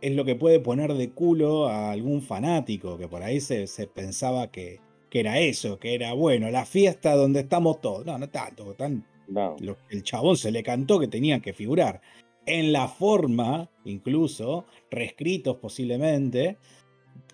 [0.00, 4.52] es lo que puede poner de culo a algún fanático, que por ahí se, pensaba
[4.52, 4.78] que,
[5.10, 8.06] que era eso, que era, bueno, la fiesta donde estamos todos.
[8.06, 8.76] No, no tanto,
[9.90, 12.00] el chabón se le cantó que tenían que figurar.
[12.46, 16.56] En la forma, incluso, reescritos posiblemente,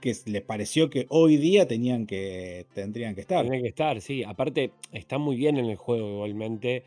[0.00, 3.42] que les pareció que hoy día tenían que, tendrían que estar.
[3.42, 4.24] Tienen que estar, sí.
[4.24, 6.84] Aparte, está muy bien en el juego igualmente.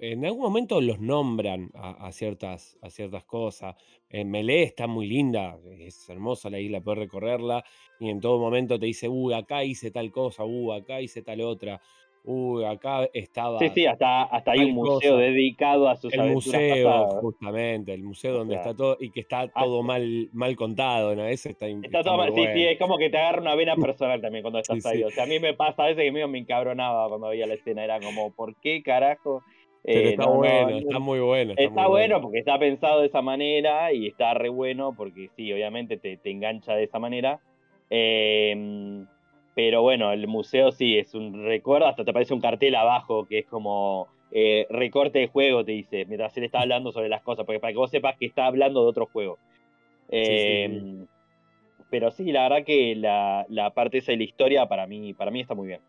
[0.00, 3.76] en algún momento los nombran a, ciertas, a ciertas cosas.
[4.08, 7.64] En Melee está muy linda, es hermosa la isla, puedes recorrerla
[8.00, 11.40] y en todo momento te dice, uy, acá hice tal cosa, uy, acá hice tal
[11.42, 11.80] otra
[12.26, 13.58] uy, acá estaba.
[13.60, 18.34] Sí, sí, hasta, hasta hay un museo dedicado a sus El museo, justamente, el museo
[18.34, 21.24] donde está todo y que está ah, todo mal, mal contado, ¿no?
[21.24, 24.20] Ese está, está, todo mal, sí, sí, es como que te agarra una vena personal
[24.20, 25.04] también cuando estás ahí.
[25.04, 27.54] O sea, a mí me pasa a veces que medio me encabronaba cuando veía la
[27.54, 29.42] escena, era como, ¿por qué carajo?
[29.84, 31.54] Pero eh, está bueno, está muy bueno.
[31.56, 35.96] Está, bueno, porque está pensado de esa manera y está re bueno porque sí, obviamente
[35.96, 37.38] te, te engancha de esa manera.
[37.88, 39.06] Eh,
[39.56, 43.38] pero bueno, el museo sí es un recuerdo, hasta te aparece un cartel abajo que
[43.38, 47.46] es como eh, recorte de juego, te dice, mientras él está hablando sobre las cosas,
[47.46, 49.38] porque para que vos sepas que está hablando de otro juego.
[50.10, 51.06] Em,
[51.88, 55.40] pero sí, la verdad que la, parte esa de la historia para mí, para mí
[55.40, 55.80] está muy bien.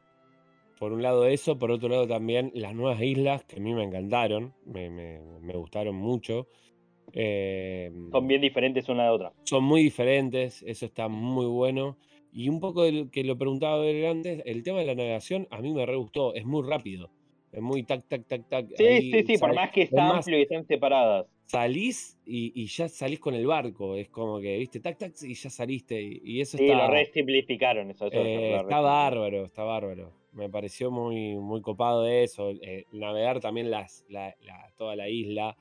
[0.79, 3.83] Por un lado eso, por otro lado también las nuevas islas que a mí me
[3.83, 5.19] encantaron, me,
[5.55, 6.47] gustaron mucho.
[7.11, 9.33] Em, son bien diferentes una de otra.
[9.43, 11.97] Son muy diferentes, eso está muy bueno.
[12.31, 15.73] Y un poco del que lo preguntaba antes, el tema de la navegación a mí
[15.73, 17.09] me re gustó, es muy rápido.
[17.51, 18.67] Es muy tac, tac, tac, tac.
[18.75, 21.25] Sí, sí, sí, por más que está amplio y estén separadas.
[21.45, 23.95] Salís y, ya salís con el barco.
[23.95, 25.99] Es como que, viste, tac, tac, y ya saliste.
[26.01, 26.85] Y, eso sí, está.
[26.85, 28.09] lo re simplificaron eso.
[28.11, 30.11] Eh, está bárbaro, está bárbaro.
[30.33, 32.51] Me pareció muy, muy copado eso.
[32.61, 34.35] Eh, navegar también las, la,
[34.77, 35.57] toda la isla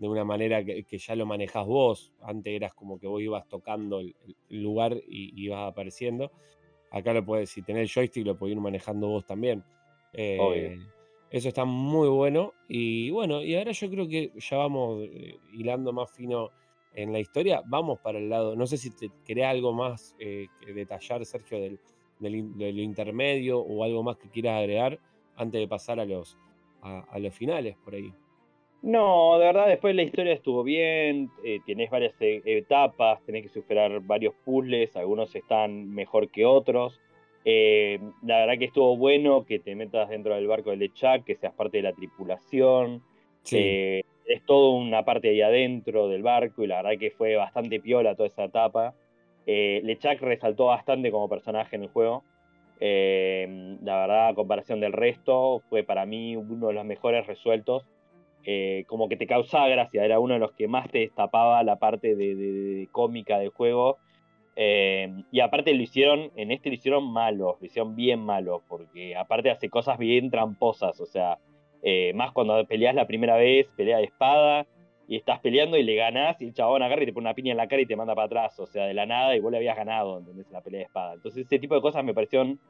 [0.00, 2.10] de una manera que, ya lo manejas vos.
[2.22, 4.16] Antes eras como que vos ibas tocando el,
[4.48, 6.32] lugar y, ibas apareciendo.
[6.90, 9.62] Acá lo puedes, si tenés el joystick, lo podés ir manejando vos también.
[10.14, 10.78] Eh,
[11.30, 12.54] eso está muy bueno.
[12.66, 16.48] Y bueno, y ahora yo creo que ya vamos eh, hilando más fino
[16.94, 17.62] en la historia.
[17.66, 18.56] Vamos para el lado.
[18.56, 21.78] No sé si te querés algo más eh, que detallar, Sergio, del,
[22.18, 24.98] del, intermedio o algo más que quieras agregar
[25.36, 26.38] antes de pasar a los,
[26.80, 28.14] a los finales por ahí.
[28.82, 33.50] No, de verdad, después la historia estuvo bien, eh, tenés varias eh, etapas, tenés que
[33.50, 36.98] superar varios puzzles, algunos están mejor que otros.
[37.44, 41.36] Eh, la verdad que estuvo bueno que te metas dentro del barco de Lechak, que
[41.36, 43.02] seas parte de la tripulación.
[43.44, 48.14] es todo una parte ahí adentro del barco y la verdad que fue bastante piola
[48.14, 48.94] toda esa etapa.
[49.46, 52.24] Lechak resaltó bastante como personaje en el juego.
[52.80, 57.84] la verdad, a comparación del resto, fue para mí uno de los mejores resueltos.
[58.44, 61.76] Eh, como que te causaba gracia, era uno de los que más te destapaba la
[61.76, 63.98] parte de, cómica del juego.
[64.56, 69.16] Eh, y aparte lo hicieron, en este lo hicieron malo, lo hicieron bien malo, porque
[69.16, 71.38] aparte hace cosas bien tramposas, o sea,
[71.82, 74.66] eh, más cuando peleas la primera vez, pelea de espada,
[75.06, 77.52] y estás peleando y le ganás, y el chabón agarra y te pone una piña
[77.52, 79.50] en la cara y te manda para atrás, o sea, de la nada, y vos
[79.50, 80.50] le habías ganado, ¿entendés?
[80.50, 81.14] La pelea de espada.
[81.14, 82.60] Entonces ese tipo de cosas me parecieron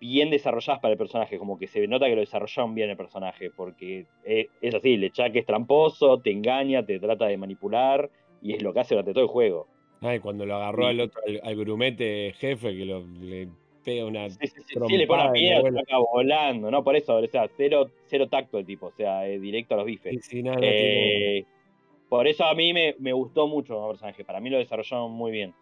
[0.00, 3.50] bien desarrolladas para el personaje, como que se nota que lo desarrollaron bien el personaje,
[3.50, 8.10] porque eh, es, así, le que es tramposo, te engaña, te trata de manipular,
[8.42, 9.66] y es lo que hace durante todo el juego.
[10.00, 13.48] Ay, cuando lo agarró al otro, al, grumete jefe, que lo, le
[13.84, 14.30] pega una.
[14.30, 16.82] Sí, sí, sí, le pone la acaba volando, ¿no?
[16.82, 20.30] Por eso, o sea, cero, cero tacto el tipo, o sea, directo a los bifes.
[20.32, 21.44] Eh,
[22.08, 25.30] por eso a mí me, me gustó mucho el personaje, para mí lo desarrollaron muy
[25.30, 25.52] bien.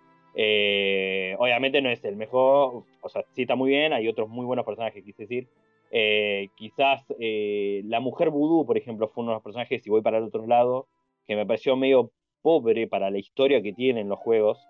[0.40, 4.64] Eh, obviamente no es el mejor, o sea, está muy bien, hay otros muy buenos
[4.64, 5.48] personajes, quise decir.
[5.90, 10.00] Eh, quizás eh, la mujer vudú, por ejemplo, fue uno de los personajes, si voy
[10.00, 10.86] para el otro lado,
[11.26, 14.64] que me pareció medio pobre para la historia que tienen los juegos.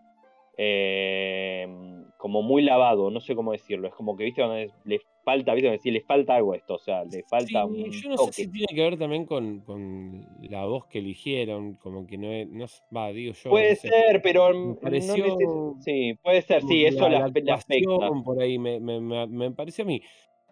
[2.18, 3.86] Como muy lavado, no sé cómo decirlo.
[3.86, 6.78] Es como que, viste, cuando le falta, viste, decir, le falta algo a esto, o
[6.78, 7.90] sea, le falta un.
[7.90, 12.06] Yo no sé si tiene que ver también con, con, la voz que eligieron, como
[12.06, 12.48] que no es.
[12.48, 13.50] No, va, digo yo.
[13.50, 14.52] Puede ser, pero.
[14.52, 17.58] Me pareció, sí, puede ser, sí, eso la, la, afecta.
[18.24, 20.02] Por ahí me, me, me, pareció a mí.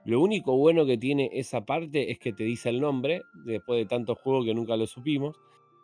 [0.04, 3.86] Lo único bueno que tiene esa parte es que te dice el nombre, después de
[3.86, 5.36] tantos juegos que nunca lo supimos.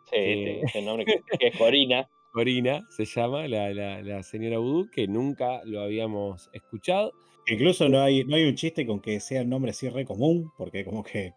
[0.09, 1.05] Sí, eh, el nombre
[1.39, 2.09] que, es Corina.
[2.33, 7.11] Corina se llama, la, la, la señora Voodoo, que nunca lo habíamos escuchado.
[7.47, 10.51] Incluso no hay, no hay un chiste con que sea el nombre así re común,
[10.57, 11.33] porque como que.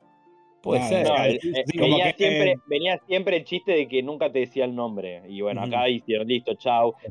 [0.63, 1.07] Puede nada, ser.
[1.07, 4.33] No, ya, el- sí, eh, venía, que- siempre, venía siempre el chiste de que nunca
[4.33, 5.23] te decía el nombre.
[5.29, 6.53] Y bueno, acá hicieron listo.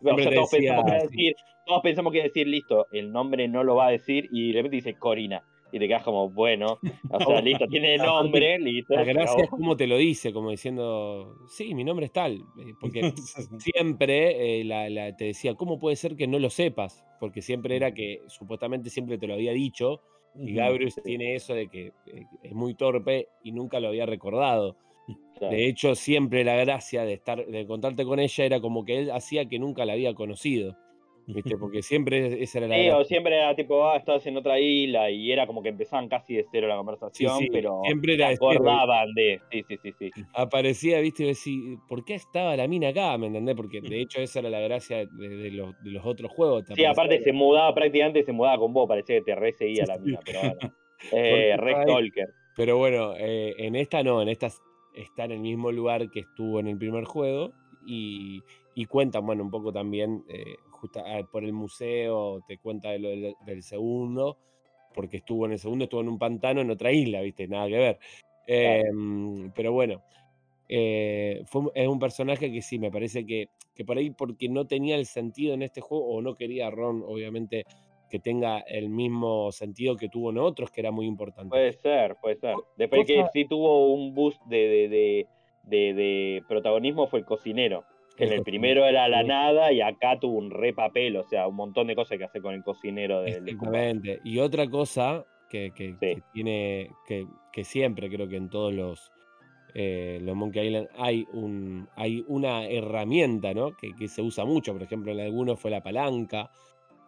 [0.01, 1.35] Bueno, ya te todos, decía, pensamos que decir,
[1.67, 4.47] todos pensamos que iba a decir listo, el nombre no lo va a decir y
[4.51, 5.43] de repente dice Corina.
[5.75, 8.95] Y te quedas como, bueno, o sea, listo, tiene nombre, listo.
[8.95, 12.35] La gracia es como te lo dice, como diciendo, sí, mi nombre es tal.
[12.35, 13.11] eh, Porque
[13.59, 17.05] siempre eh, la- la- te decía, ¿cómo puede ser que no lo sepas?
[17.19, 20.01] Porque siempre era que supuestamente siempre te lo había dicho.
[20.33, 20.53] Y.
[20.53, 24.77] Gabrius tiene eso de que eh, es muy torpe y nunca lo había recordado.
[25.37, 25.53] Claro.
[25.53, 29.11] De hecho, siempre la gracia de estar, de contarte con ella era como que él
[29.11, 30.77] hacía que nunca la había conocido.
[31.27, 31.57] ¿Viste?
[31.57, 35.09] Porque siempre esa era la Sí, o siempre era tipo, ah, estás en otra isla
[35.09, 39.13] y era como que empezaban casi de cero la conversación, sí, pero siempre era acordaban
[39.13, 39.41] de.
[39.51, 40.11] Sí, sí, sí, sí.
[40.33, 43.17] aparecía, viste, y decís, ¿por qué estaba la mina acá?
[43.17, 43.55] ¿Me entendés?
[43.55, 46.63] Porque de hecho esa era la gracia de, de los, de los otros juegos.
[46.65, 49.53] te Sí, aparecía- aparte se mudaba prácticamente, se mudaba con vos, parecía que te re
[49.53, 50.59] seguía la mina, pero bueno.
[51.11, 52.29] Eh, re stalker.
[52.55, 54.47] Pero bueno, eh, en esta no, en esta
[54.93, 57.53] está en el mismo lugar que estuvo en el primer juego
[57.85, 58.41] y,
[58.73, 60.55] y cuentan, bueno, un poco también, eh,
[60.85, 64.37] justa- ah, por el museo, te cuenta de lo del, del segundo,
[64.93, 67.77] porque estuvo en el segundo, estuvo en un pantano en otra isla, viste, nada que
[67.77, 67.99] ver.
[68.47, 70.03] Em, pero bueno,
[70.69, 74.65] eh, fue, es un personaje que sí, me parece que, que por ahí, porque no
[74.65, 77.63] tenía el sentido en este juego, o no quería Ron, obviamente,
[78.09, 81.49] que tenga el mismo sentido que tuvo en otros, que era muy importante.
[81.49, 82.55] Puede ser, puede ser.
[82.77, 85.27] Después que cosa- sí tuvo un boost de, de,
[85.63, 87.83] de- de protagonismo fue el cocinero.
[88.15, 91.47] Que en El primero era la nada y acá tuvo un re papel, o sea,
[91.47, 93.47] un montón de cosas que hacer con el cocinero del.
[93.49, 94.21] Exactamente.
[94.23, 96.15] Y otra cosa que, que- Sí.
[96.15, 99.11] que tiene, que, que siempre creo que en todos los,
[99.73, 103.75] eh, los Monkey Island hay, un, hay una herramienta, ¿no?
[103.75, 104.71] Que, que se usa mucho.
[104.71, 106.49] Por ejemplo, en algunos fue la palanca,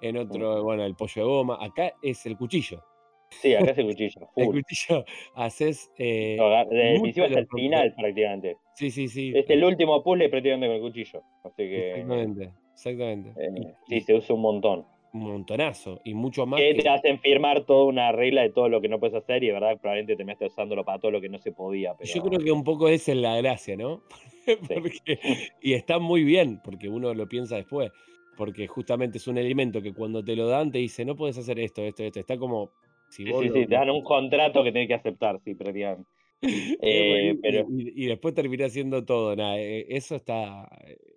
[0.02, 1.58] en otro, bueno, el pollo de goma.
[1.62, 2.84] Acá es el cuchillo.
[3.30, 4.56] Sí, acá es el cuchillo, El full.
[4.62, 5.06] cuchillo
[5.36, 6.38] haces eh,
[6.70, 8.58] de- de hasta el final prácticamente.
[8.76, 9.34] Sí, sí, sí.
[9.36, 11.24] Es el último puzzle prácticamente con el cuchillo.
[11.44, 13.30] Así que Exactamente, exactamente.
[13.42, 14.86] eh, sí, se usa un montón.
[15.14, 16.00] un montonazo.
[16.04, 18.88] Y mucho más Que que- te hacen firmar toda una regla de todo lo que
[18.88, 21.52] no puedes hacer y de verdad probablemente terminaste usándolo para todo lo que no se
[21.52, 21.96] podía.
[21.98, 22.12] Pero...
[22.14, 24.04] Yo creo que un poco esa es la gracia, ¿no?
[24.74, 25.20] Porque-
[25.62, 27.92] y está muy bien, porque uno lo piensa después,
[28.38, 31.60] porque justamente es un elemento que cuando te lo dan te dice, no puedes hacer
[31.60, 32.20] esto, esto, esto.
[32.20, 32.72] Está como...
[33.10, 36.10] Si Sí, sí, lo- sí, te dan un contrato que tenés que aceptar, sí, prácticamente.
[36.82, 39.36] Eh, y, pero y- y después termina haciendo todo.
[39.36, 40.70] Nada, eh, eso está,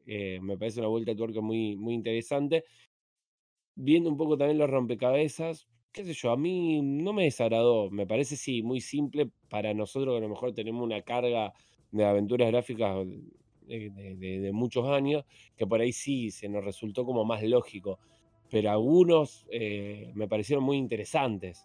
[0.06, 2.64] eh, me parece una vuelta de tuerca muy, muy interesante.
[3.74, 7.90] Viendo un poco también los rompecabezas, qué sé yo, a mí no me desagradó.
[7.90, 11.52] Me parece, sí, muy simple para nosotros que a lo mejor tenemos una carga
[11.90, 13.06] de aventuras gráficas
[13.62, 15.24] de, de- de- de muchos años,
[15.56, 17.98] que por ahí sí se nos resultó como más lógico.
[18.50, 21.64] Pero algunos eh, me parecieron muy interesantes,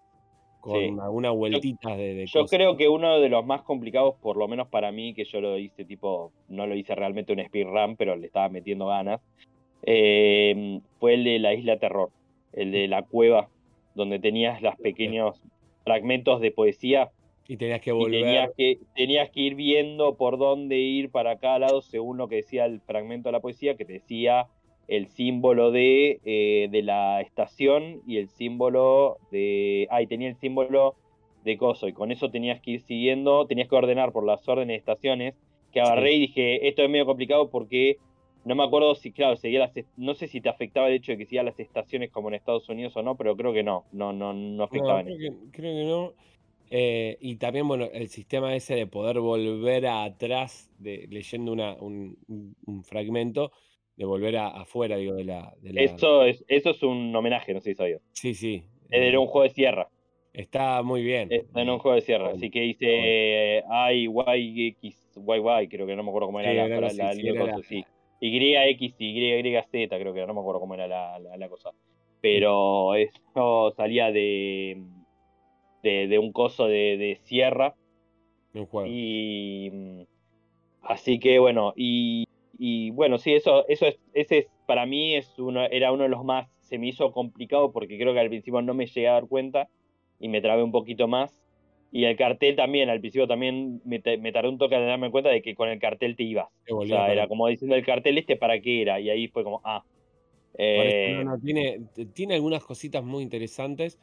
[0.65, 0.95] con Sí.
[1.01, 2.57] algunas vueltitas de, de yo cosas.
[2.57, 5.57] creo que uno de los más complicados, por lo menos para mí, que yo lo
[5.59, 9.21] hice tipo, no lo hice realmente un speedrun, pero le estaba metiendo ganas,
[9.83, 12.09] eh, fue el de la Isla Terror,
[12.53, 13.49] el de la cueva,
[13.93, 15.41] donde tenías los pequeños
[15.83, 17.11] fragmentos de poesía
[17.47, 18.21] Y tenías que volver.
[18.23, 22.37] tenías que, tenías que ir viendo por dónde ir para cada lado según lo que
[22.37, 24.47] decía el fragmento de la poesía, que te decía
[24.87, 29.87] el símbolo de, eh, de la estación y el símbolo de...
[29.91, 30.95] Ah, y tenía el símbolo
[31.43, 34.73] de coso, y con eso tenías que ir siguiendo, tenías que ordenar por las órdenes
[34.75, 35.35] de estaciones,
[35.71, 37.97] que agarré y dije, esto es medio complicado porque
[38.43, 41.17] no me acuerdo si, claro, seguía las, no sé si te afectaba el hecho de
[41.17, 44.13] que siga las estaciones como en Estados Unidos o no, pero creo que no, no,
[44.13, 46.13] no, no afectaba No, creo que, creo que no.
[46.71, 52.17] Eh, y también, bueno, el sistema ese de poder volver atrás de, leyendo una, un,
[52.27, 53.51] un- un fragmento,
[53.97, 57.53] de volver a, afuera, digo, de la, de la- Eso es, eso es un homenaje,
[57.53, 58.01] no sé si sabías.
[58.13, 58.63] Sí, sí.
[58.89, 59.89] Era eh, un juego de sierra.
[60.33, 61.29] está muy bien.
[61.31, 62.29] Está en un eh, juego de sierra.
[62.29, 66.51] Así que hice I, Y, X, Y, Y, creo que no me acuerdo cómo era
[66.51, 67.85] Sí, la, era la, la- sí, era cosa, la-.
[68.19, 71.71] Y, X, Y, Z, creo que era, no me acuerdo cómo era la, cosa.
[72.21, 74.81] Pero eso salía de,
[75.83, 77.75] de, de un coso de, de sierra.
[78.53, 78.89] un juego.
[78.89, 80.01] Y mm,
[80.83, 82.24] así que bueno, y,
[82.57, 86.09] y bueno, sí, eso, eso es, ese es, para mí es uno, era uno de
[86.09, 89.13] los más, se me hizo complicado porque creo que al principio no me llegué a
[89.13, 89.69] dar cuenta
[90.19, 91.41] y me trabé un poquito más.
[91.91, 95.29] Y el cartel también, al principio también me, me tardé un toque en darme cuenta
[95.29, 96.47] de que con el cartel te ibas.
[96.65, 98.99] Te O sea, era como diciendo el cartel este para qué era.
[98.99, 99.85] Y ahí fue como, ah.
[100.57, 101.81] Eso, Eh, no, no, tiene,
[102.13, 103.97] tiene algunas cositas muy interesantes.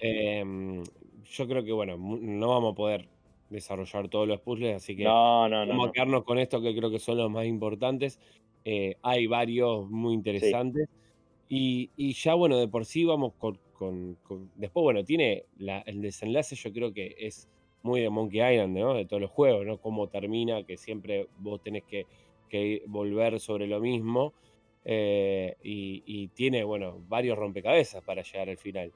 [0.00, 0.84] Em,
[1.24, 3.08] yo creo que, bueno, no vamos a poder
[3.52, 5.84] desarrollar todos los puzzles, así que no, no, vamos no.
[5.84, 8.18] a quedarnos con esto que creo que son los más importantes.
[8.64, 10.88] Eh, hay varios muy interesantes.
[11.48, 15.44] Y, y ya, bueno, de por sí vamos con, con, Después, bueno, tiene
[15.86, 17.48] el desenlace, yo creo que es
[17.82, 18.94] muy de Monkey Island, ¿no?
[18.94, 19.78] De todos los juegos, ¿no?
[19.78, 22.06] Cómo termina, que siempre vos tenés que,
[22.86, 24.34] volver sobre lo mismo.
[24.84, 28.92] Eh, y, tiene, bueno, varios rompecabezas para llegar al final.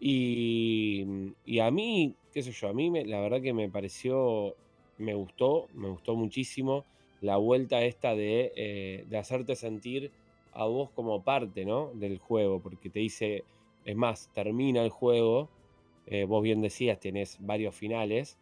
[0.00, 4.54] Y, a mí, qué sé yo, a mí la verdad que me pareció,
[4.98, 6.84] me gustó, me gustó muchísimo
[7.20, 10.12] la vuelta esta de, eh, hacerte sentir
[10.52, 11.90] a vos como parte, ¿no?
[11.94, 13.44] Del juego, porque te dice,
[13.84, 15.48] es más, termina el juego,
[16.06, 18.38] eh, vos bien decías, tenés varios finales,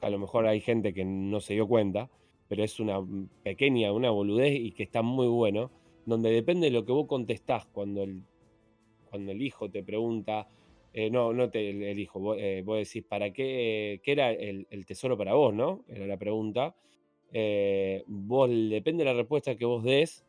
[0.00, 2.10] a lo mejor hay gente que no se dio cuenta,
[2.48, 3.00] pero es una
[3.42, 5.70] pequeña, una boludez y que está muy bueno,
[6.04, 8.22] donde depende de lo que vos contestás cuando el,
[9.10, 10.48] cuando el hijo te pregunta,
[10.98, 15.18] eh, no, no te el, hijo, vos, eh, decís, ¿para qué, qué era el, tesoro
[15.18, 15.84] para vos, no?
[15.88, 16.74] Era la pregunta.
[18.06, 20.24] vos, depende de la respuesta que vos des,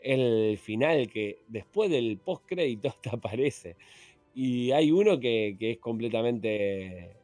[0.00, 3.76] el final que después del post crédito te aparece.
[4.34, 7.16] Y hay uno que, es completamente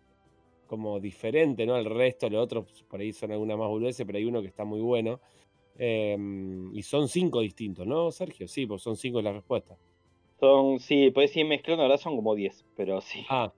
[0.66, 1.74] como diferente, ¿no?
[1.74, 4.64] Al resto, los otros por ahí son alguna más boludeces, pero hay uno que está
[4.64, 5.20] muy bueno.
[5.76, 8.48] Em, y son cinco distintos, ¿no, Sergio?
[8.48, 9.78] Sí, pues son cinco las respuestas.
[10.40, 13.26] Son, sí, puedes ir mezclando, ahora son como diez, pero sí.
[13.28, 13.52] Ah.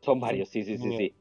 [0.00, 1.14] Son varios, sí, sí, sí, sí.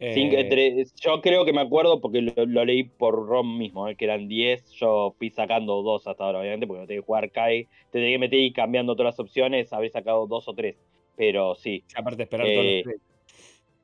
[0.00, 4.28] Eh, yo creo que me acuerdo porque lo, leí por ROM mismo, eh, que eran
[4.28, 4.70] 10.
[4.72, 7.68] Yo fui sacando dos hasta ahora, obviamente, porque no tenía que jugar CAE.
[7.90, 10.76] Te tenía que meter y cambiando todas las opciones, habré sacado dos o tres.
[11.16, 11.84] Pero sí.
[11.94, 13.00] Aparte de esperar todos los eh,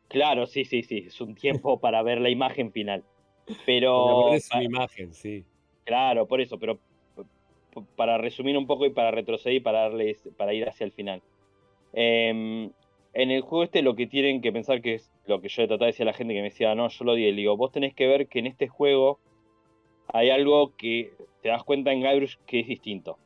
[0.09, 1.05] Claro, sí, sí, sí.
[1.07, 3.05] Es un tiempo para ver la imagen final.
[3.64, 4.34] Pero.
[4.34, 5.44] Es una imagen, sí.
[5.84, 6.78] Claro, por eso, pero
[7.97, 11.23] para resumir un poco y para retroceder y para darles, para ir hacia el final.
[11.93, 12.71] Em,
[13.12, 15.66] en el juego este lo que tienen que pensar que es lo que yo he
[15.66, 17.73] tratado de decir a la gente que me decía, no, yo lo di, digo, vos
[17.73, 19.18] tenés que ver que en este juego
[20.09, 21.12] hay algo que
[21.43, 23.18] te das cuenta en Guybrush que es distinto.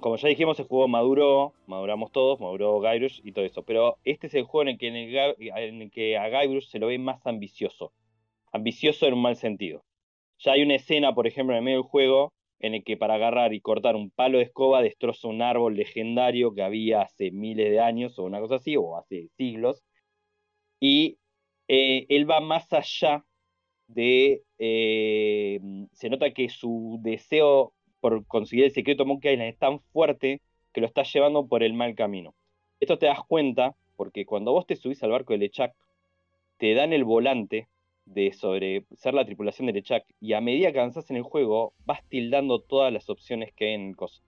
[0.00, 4.28] Como ya dijimos, el juego maduró, maduramos todos, maduró Guybrush y todo eso, pero este
[4.28, 7.26] es el juego en el que, en el, que a Guybrush se lo ve más
[7.26, 7.92] ambicioso.
[8.52, 9.82] Ambicioso en un mal sentido.
[10.38, 13.14] Ya hay una escena, por ejemplo, en el medio del juego, en el que para
[13.14, 17.70] agarrar y cortar un palo de escoba destroza un árbol legendario que había hace miles
[17.70, 19.82] de años o una cosa así, o hace siglos.
[20.78, 21.18] Y
[21.68, 23.24] eh, él va más allá
[23.88, 24.42] de...
[24.58, 25.60] Eh,
[25.92, 30.42] se nota que su deseo por conseguir el secreto Monkey Island es tan fuerte
[30.72, 32.34] que lo está llevando por el mal camino.
[32.78, 35.74] Esto te das cuenta porque cuando vos te subís al barco de Lechak,
[36.58, 37.68] te dan el volante
[38.12, 41.74] de sobre ser la tripulación de Lechak y a medida que avanzas en el juego
[41.84, 44.22] vas tildando todas las opciones que hay en el coso.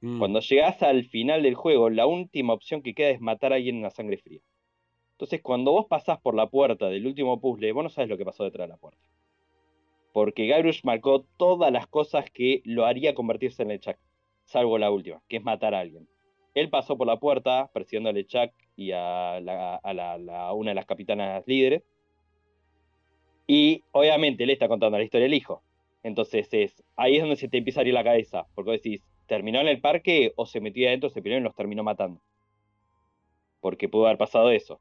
[0.00, 0.18] Mm.
[0.18, 3.76] Cuando llegas al final del juego, la última opción que queda es matar a alguien
[3.76, 4.40] en la sangre fría.
[5.12, 8.24] Entonces, cuando vos pasás por la puerta del último puzzle, vos no sabes lo que
[8.24, 9.00] pasó detrás de la puerta.
[10.12, 13.98] Porque Guybrush marcó todas las cosas que lo haría convertirse en Lechak,
[14.44, 16.08] salvo la última, que es matar a alguien.
[16.54, 21.44] Él pasó por la puerta persiguiendo a Lechak y a, a una de las capitanas
[21.46, 21.82] líderes
[23.46, 25.62] y obviamente le está contando la historia del hijo.
[26.02, 29.60] Entonces es, ahí es donde se te empieza a abrir la cabeza, porque decís, ¿terminó
[29.60, 32.20] en el parque o se metió adentro, se peleó y los terminó matando?
[33.60, 34.80] Porque pudo haber pasado eso.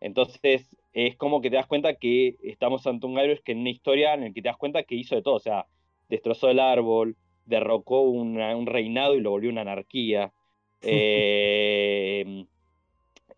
[0.00, 3.70] Entonces es como que te das cuenta que estamos ante un Guybrush que en una
[3.70, 5.66] historia en la que te das cuenta que hizo de todo, o sea,
[6.08, 10.32] destrozó el árbol, derrocó un reinado y lo volvió una anarquía.
[10.88, 12.44] Eh,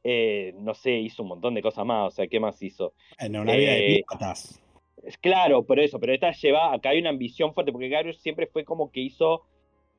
[0.04, 2.94] eh, no sé, hizo un montón de cosas más, o sea, ¿qué más hizo?
[3.18, 4.04] En una vida de eh,
[5.04, 8.46] Es Claro, por eso, pero esta lleva, acá hay una ambición fuerte, porque Garius siempre
[8.46, 9.42] fue como que hizo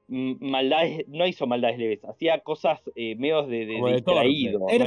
[0.10, 4.68] maldades, no hizo maldades leves, hacía cosas eh, medio de, de, distraído.
[4.70, 4.86] Era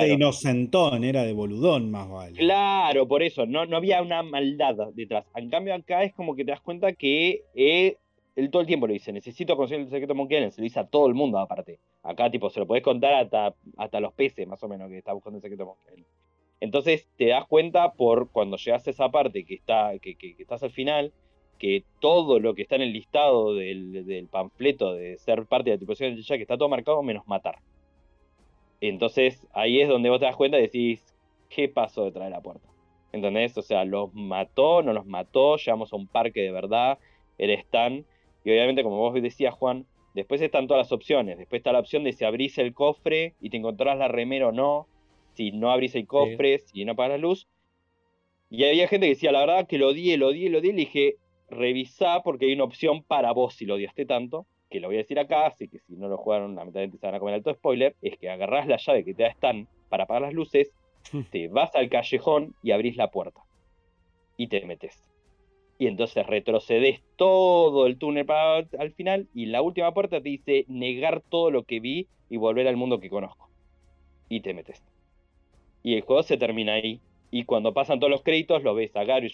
[0.00, 2.38] de, inocentón, era de boludón más vale.
[2.38, 5.26] Claro, por eso, no, no había una maldad detrás.
[5.34, 7.42] En cambio acá es como que te das cuenta que
[8.36, 10.80] él todo el tiempo lo dice, necesito conseguir el secreto Monkey Island, se lo dice
[10.80, 11.80] a todo el mundo aparte.
[12.02, 15.14] Acá tipo se lo podés contar hasta, hasta los peces más o menos que está
[15.14, 16.06] buscando el secreto Monkey Island.
[16.60, 20.62] Entonces te das cuenta por cuando llegas a esa parte que, está, que, que, estás
[20.62, 21.12] al final,
[21.58, 25.76] que todo lo que está en el listado del, del panfleto de ser parte de
[25.76, 27.58] la tripulación de que está todo marcado menos matar.
[28.82, 31.14] Entonces ahí es donde vos te das cuenta y decís,
[31.48, 32.68] ¿qué pasó detrás de la puerta?
[33.12, 33.56] ¿Entendés?
[33.56, 36.98] O sea, los mató, no los mató, llegamos a un parque de verdad,
[37.38, 38.04] eres tan
[38.46, 41.36] y obviamente, como vos decías, Juan, después están todas las opciones.
[41.36, 44.52] Después está la opción de si abrís el cofre y te encontrás la remera o
[44.52, 44.86] no.
[45.34, 47.48] Si no abrís el cofre, si no apagas la luz.
[48.48, 50.72] Y había gente que decía, la verdad que lo odié, lo odié, lo odié.
[50.74, 51.16] Le dije,
[51.50, 54.46] revisá porque hay una opción para vos si lo odiaste tanto.
[54.70, 57.16] Que lo voy a decir acá, así que si no lo jugaron, lamentablemente se van
[57.16, 57.96] a comer alto spoiler.
[58.00, 60.72] Es que agarrás la llave que te da Stan para apagar las luces,
[61.32, 63.40] te vas al callejón y abrís la puerta.
[64.36, 65.05] Y te metes.
[65.78, 70.64] Y entonces retrocedes todo el túnel para al final y la última puerta te dice
[70.68, 73.48] negar todo lo que vi y volver al mundo que conozco.
[74.28, 74.82] Y te metes.
[75.82, 77.00] Y el juego se termina ahí.
[77.30, 79.32] Y cuando pasan todos los créditos lo ves a Gary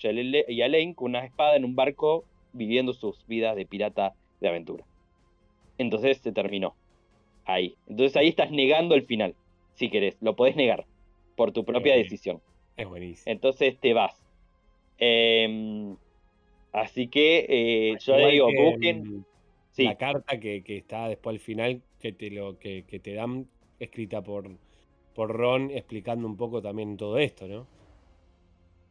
[0.49, 4.49] y a Lane con una espada en un barco viviendo sus vidas de pirata de
[4.49, 4.85] aventura.
[5.79, 6.75] Entonces se terminó.
[7.45, 7.77] Ahí.
[7.89, 9.35] Entonces ahí estás negando el final.
[9.75, 10.17] Si querés.
[10.21, 10.85] Lo podés negar.
[11.37, 12.41] Por tu propia decisión.
[12.77, 13.33] Es buenísimo.
[13.33, 14.23] Entonces te vas.
[14.99, 15.95] Eh,
[16.73, 19.27] Así que eh, yo digo, busquen.
[19.77, 23.47] La carta que, está después al final, que te lo, que, te dan
[23.79, 24.51] escrita por,
[25.15, 27.67] por Ron, explicando un poco también todo esto, ¿no?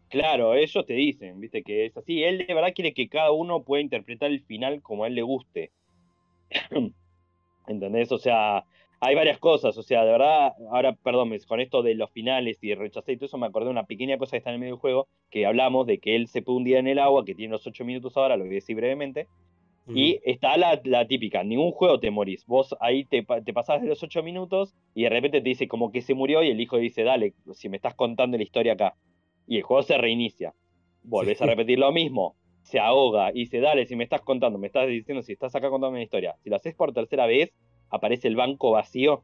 [0.09, 2.23] Claro, ellos te dicen, viste, que es así.
[2.23, 5.21] Él de verdad quiere que cada uno pueda interpretar el final como a él le
[5.21, 5.71] guste.
[7.67, 8.11] ¿Entendés?
[8.11, 8.65] O sea,
[9.03, 12.75] hay varias cosas, o sea, de verdad, ahora, perdón, con esto de los finales y
[12.75, 14.75] rechacé y todo eso, me acordé de una pequeña cosa que está en el medio
[14.75, 17.51] del juego, que hablamos de que él se puede hundir en el agua, que tiene
[17.51, 19.27] los 8 minutos ahora, lo voy a decir brevemente,
[19.87, 24.03] y está la, típica, ningún juego te morís, vos ahí te, te pasás de los
[24.03, 27.03] 8 minutos y de repente te dice como que se murió y el hijo dice,
[27.03, 28.95] dale, si me estás contando la historia acá,
[29.47, 30.53] y el juego se reinicia,
[31.01, 34.67] volvés a repetir lo mismo, se ahoga y dice, dale, si me estás contando, me
[34.67, 37.51] estás diciendo si estás acá contando una historia, si lo haces por tercera vez,
[37.91, 39.23] aparece el banco vacío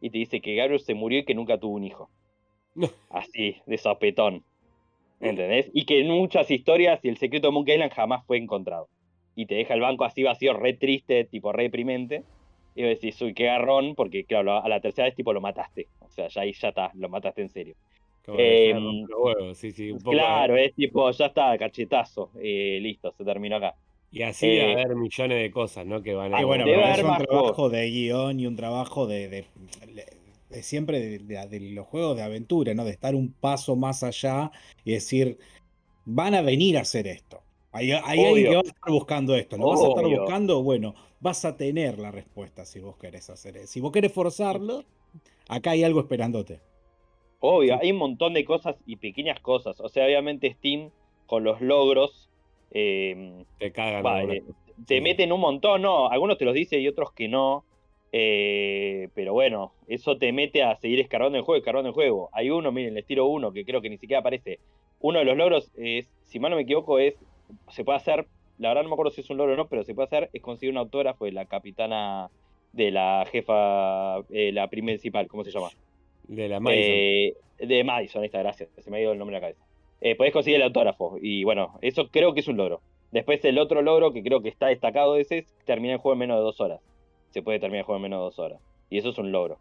[0.00, 2.10] y te dice que Gabriel se murió y que nunca tuvo un hijo.
[3.10, 4.44] Así, de sopetón.
[5.20, 5.70] ¿Entendés?
[5.72, 8.88] Y que en muchas historias y el secreto de Monkey Island jamás fue encontrado.
[9.34, 12.22] Y te deja el banco así vacío, re triste, tipo re deprimente.
[12.74, 15.88] Y vos decís, uy, qué garrón, porque claro, a la tercera vez tipo lo mataste.
[16.00, 17.74] O sea, ya ahí ya está, lo mataste en serio.
[18.28, 19.04] Em,
[20.02, 22.30] claro, es tipo, ya está, cachetazo.
[22.40, 23.76] Eh, listo, se terminó acá.
[24.10, 26.02] Y así eh, haber millones de cosas, ¿no?
[26.02, 26.40] Que van a...
[26.40, 29.46] Y bueno, es un trabajo de guion y un trabajo de,
[30.62, 32.84] siempre de, los juegos de aventura, ¿no?
[32.84, 34.50] De estar un paso más allá
[34.84, 35.38] y decir,
[36.04, 37.42] van a venir a hacer esto.
[37.72, 39.58] Hay, alguien que va a estar buscando esto.
[39.58, 40.62] ¿Lo vas a estar buscando?
[40.62, 43.66] Bueno, vas a tener la respuesta si vos querés hacer eso.
[43.66, 44.84] Si vos querés forzarlo,
[45.48, 46.60] acá hay algo esperándote.
[47.40, 49.78] Obvio, hay un montón de cosas y pequeñas cosas.
[49.80, 50.90] O sea, obviamente Steam
[51.26, 52.30] con los logros
[52.78, 54.30] Em, te cagan.
[54.30, 54.42] Eh,
[54.86, 57.64] te meten un montón, no, algunos te los dice y otros que no.
[58.12, 62.28] Eh, pero bueno, eso te mete a seguir escarbando el juego, escarbando el juego.
[62.32, 64.58] Hay uno, miren, les tiro uno que creo que ni siquiera aparece.
[65.00, 67.14] Uno de los logros es, si mal no me equivoco, es,
[67.68, 68.26] se puede hacer,
[68.58, 70.30] la verdad no me acuerdo si es un logro o no, pero se puede hacer,
[70.34, 72.30] es conseguir un autógrafo de la capitana,
[72.74, 75.68] de la jefa, eh, la principal, ¿cómo se llama?
[76.28, 77.68] De la Madison.
[77.68, 79.65] de Madison, esta, gracias, se me ha ido el nombre de la cabeza
[80.00, 81.16] eh, podés conseguir el autógrafo.
[81.20, 82.80] Y bueno, eso creo que es un logro.
[83.12, 86.14] Después el otro logro que creo que está destacado de ese es terminar el juego
[86.14, 86.80] en menos de dos horas.
[87.30, 88.60] Se puede terminar el juego en menos de dos horas.
[88.90, 89.58] Y eso es un logro.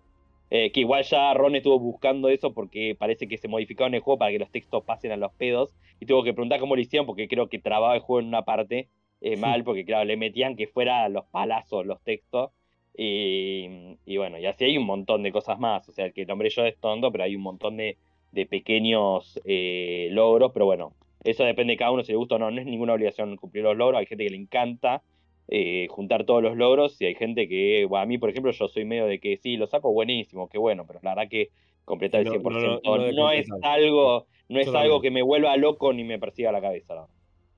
[0.52, 4.20] Eh, que igual ya Ron estuvo buscando eso porque parece que se modificaron el juego
[4.20, 5.74] para que los textos pasen a los pedos.
[6.00, 8.44] Y tuvo que preguntar cómo lo hicieron porque creo que trababa el juego en una
[8.44, 8.90] parte
[9.22, 12.52] eh, mal porque claro, le metían que fuera los palazos los textos.
[12.98, 15.88] Y, y, bueno, y así hay un montón de cosas más.
[15.90, 17.98] O sea, el que nombré yo es tonto, pero hay un montón de,
[18.36, 22.40] de pequeños eh, logros, pero bueno, eso depende de cada uno si le gusta o
[22.40, 25.02] no, no es ninguna obligación cumplir los logros, hay gente que le encanta
[25.48, 28.68] eh, juntar todos los logros y hay gente que, bueno, a mí por ejemplo yo
[28.68, 31.50] soy medio de que sí, lo saco buenísimo, qué bueno, pero la verdad que
[31.86, 36.20] completar el 100% no, es algo no es algo que me vuelva loco ni me
[36.20, 37.08] persiga la cabeza.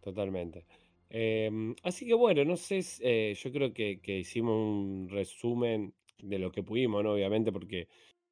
[0.01, 0.65] Totalmente.
[1.09, 6.39] Em, así que bueno, no sé, eh, yo creo que, que, hicimos un resumen de
[6.39, 7.13] lo que pudimos, ¿no?
[7.13, 7.87] Obviamente, porque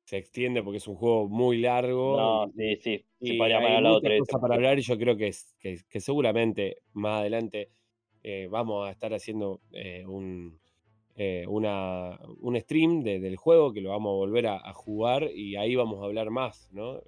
[0.06, 2.18] se extiende porque es un juego muy largo.
[2.18, 3.06] No, sí, sí.
[3.20, 7.70] Y hay muchas cosas para hablar y yo creo que, es, que, seguramente más adelante
[8.24, 10.60] eh, vamos a estar haciendo eh, un,
[11.16, 15.76] eh, una, un stream del juego que lo vamos a volver a, jugar y ahí
[15.76, 17.02] vamos a hablar más, ¿no?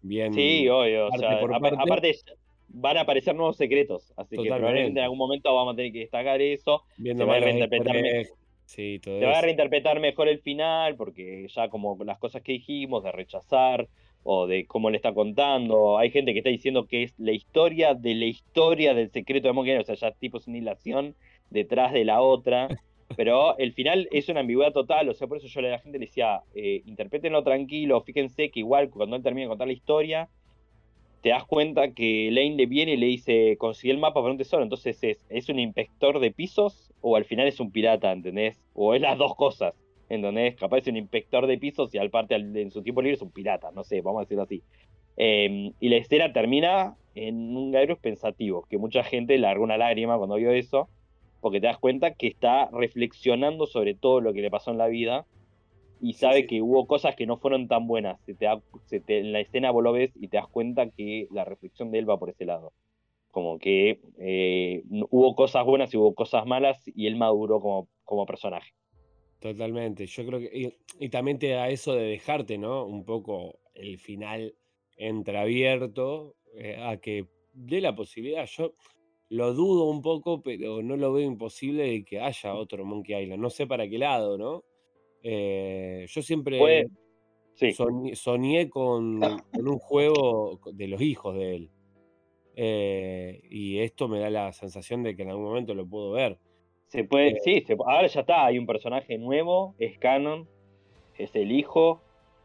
[0.00, 0.32] bien.
[0.32, 1.08] Sí, obvio.
[1.08, 2.14] aparte
[2.68, 6.00] van a aparecer nuevos secretos, así que probablemente en algún momento vamos a tener que
[6.00, 6.82] destacar eso.
[6.96, 7.96] Viendo a reinterpretar
[8.66, 12.52] Sí, todo Te va a reinterpretar mejor el final, porque ya como las cosas que
[12.52, 13.88] dijimos, de rechazar,
[14.28, 17.94] o de cómo le está contando, hay gente que está diciendo que es la historia
[17.94, 21.14] de la historia del secreto de Monkey o sea, ya tipo es una hilación
[21.48, 22.66] detrás de la otra,
[23.16, 26.00] pero el final es una ambigüedad total, o sea, por eso yo a la gente
[26.00, 30.28] le decía, eh, interpretenlo tranquilo, fíjense que igual cuando él termine de contar la historia,
[31.26, 34.38] te das cuenta que Lane le viene y le dice, consigue el mapa para un
[34.38, 38.62] tesoro, entonces es, es un inspector de pisos o al final es un pirata, ¿entendés?
[38.74, 39.74] O es las dos cosas,
[40.08, 40.54] ¿entendés?
[40.54, 43.32] Capaz es un inspector de pisos y al parte en su tiempo libre es un
[43.32, 44.62] pirata, no sé, vamos a decirlo así.
[45.16, 50.16] Em, y la escena termina en un Gabriel pensativo, que mucha gente largó una lágrima
[50.18, 50.88] cuando vio eso,
[51.40, 54.86] porque te das cuenta que está reflexionando sobre todo lo que le pasó en la
[54.86, 55.26] vida
[56.00, 58.20] y sabe que hubo cosas que no fueron tan buenas.
[58.24, 58.34] Se
[59.00, 61.98] te en la escena vos lo ves y te das cuenta que la reflexión de
[61.98, 62.72] él va por ese lado.
[63.30, 68.26] Como que eh, hubo cosas buenas y hubo cosas malas y él maduró como, como
[68.26, 68.72] personaje.
[69.40, 70.74] Totalmente, yo creo que.
[70.98, 72.86] Y, también te da eso de dejarte, ¿no?
[72.86, 74.54] Un poco el final
[74.96, 78.46] entreabierto eh, a que dé la posibilidad.
[78.46, 78.74] Yo
[79.28, 83.42] lo dudo un poco, pero no lo veo imposible de que haya otro Monkey Island.
[83.42, 84.64] No sé para qué lado, ¿no?
[85.28, 86.86] Eh, yo siempre
[88.14, 91.70] soñé, con, un juego de los hijos de él.
[92.54, 96.38] Eh, y esto me da la sensación de que en algún momento lo puedo ver.
[96.86, 100.48] Se puede, eh, sí, ahora ya está, hay un personaje nuevo, es canon,
[101.18, 102.00] es el hijo,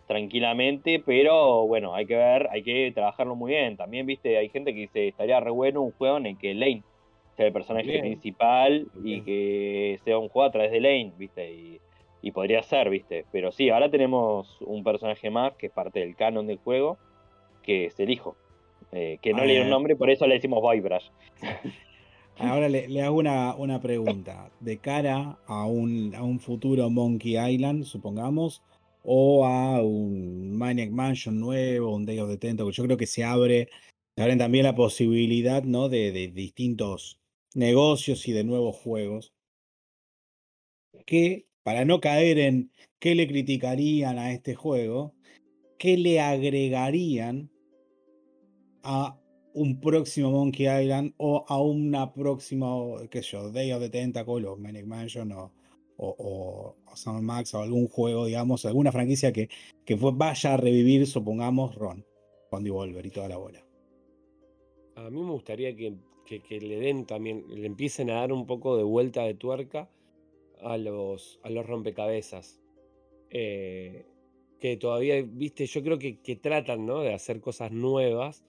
[0.08, 3.78] tranquilamente, pero bueno, hay que ver, hay que trabajarlo muy bien.
[3.78, 6.82] También, viste, hay gente que dice, estaría re bueno un juego en el que Lane
[7.38, 11.80] sea el personaje principal y que sea un juego a través de Lane, viste, y,
[12.30, 13.26] podría ser, viste.
[13.32, 17.00] Pero sí, ahora tenemos un personaje más que es parte del canon del juego,
[17.64, 18.36] que es el hijo.
[18.92, 21.10] Eh, que no le dio un nombre, por eso le decimos Vibrush.
[22.38, 24.52] Ahora le, hago una, una, pregunta.
[24.60, 28.64] De cara a un, a un futuro Monkey Island, supongamos,
[29.04, 33.24] o a un Maniac Mansion nuevo, un Day of the Tentacle, yo creo que se
[33.24, 33.70] abre,
[34.16, 35.90] se abren también la posibilidad ¿no?
[35.90, 37.20] de, de distintos
[37.54, 39.34] negocios y de nuevos juegos.
[41.06, 45.14] Que, para no caer en qué le criticarían a este juego,
[45.78, 47.50] qué le agregarían
[48.84, 49.18] a
[49.54, 52.68] un próximo Monkey Island o a una próxima,
[53.10, 55.52] qué sé yo, Day of the Tentacle o Manic Mansion o,
[55.98, 59.50] o, o, Max o algún juego, digamos, alguna franquicia que,
[59.86, 62.06] que vaya a revivir, supongamos, Ron,
[62.50, 63.64] con Devolver y toda la bola.
[64.96, 65.96] A mí me gustaría que,
[66.26, 69.90] que, le den también, le empiecen a dar un poco de vuelta de tuerca
[70.62, 72.62] a los, a los rompecabezas.
[73.30, 74.06] Eh,
[74.60, 77.00] que todavía, viste, yo creo que, que tratan ¿no?
[77.02, 78.44] de hacer cosas nuevas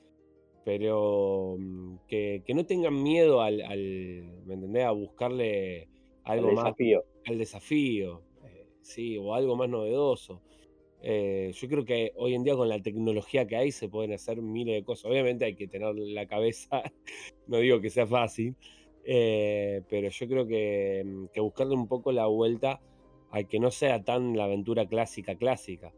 [0.64, 3.56] pero mm, que, no tengan miedo al,
[4.44, 4.84] ¿me entendés?
[4.84, 5.88] A buscarle
[6.24, 6.74] algo más
[7.24, 10.42] al desafío, eh, sí, o algo más novedoso.
[11.04, 14.40] Eh, yo creo que hoy en día con la tecnología que hay se pueden hacer
[14.40, 15.06] miles de cosas.
[15.06, 16.82] Obviamente hay que tener la cabeza,
[17.46, 18.54] no digo que sea fácil,
[19.05, 22.80] eh, pero yo creo que, mm, buscarle un poco la vuelta
[23.30, 25.92] a que no sea tan la aventura clásica clásica.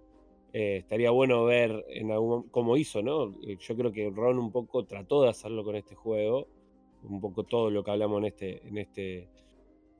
[0.53, 3.35] Eh, estaría bueno ver en algún cómo hizo, ¿no?
[3.47, 6.47] Eh, yo creo que Ron un poco trató de hacerlo con este juego.
[7.03, 9.29] Un poco todo lo que hablamos en este, en este,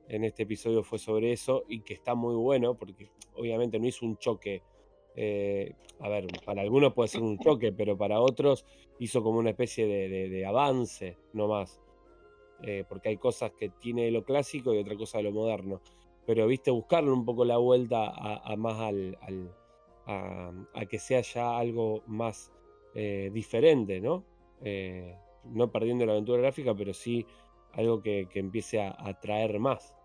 [0.07, 4.05] en este episodio fue sobre eso y que está muy bueno porque obviamente no hizo
[4.05, 4.63] un choque.
[5.99, 8.65] A ver, para algunos puede ser un choque, pero para otros
[8.99, 11.47] hizo como una especie de, avance, no
[12.59, 12.85] más.
[12.87, 15.81] porque hay cosas que tiene lo clásico y otra cosa de lo moderno.
[16.25, 19.17] Pero viste, buscarle un poco la vuelta a, más al
[20.05, 22.51] a, que sea ya algo más
[22.93, 24.23] eh, diferente, ¿no?
[24.63, 27.25] Eh, no perdiendo la aventura gráfica, pero sí
[27.73, 29.95] algo que, empiece a atraer más.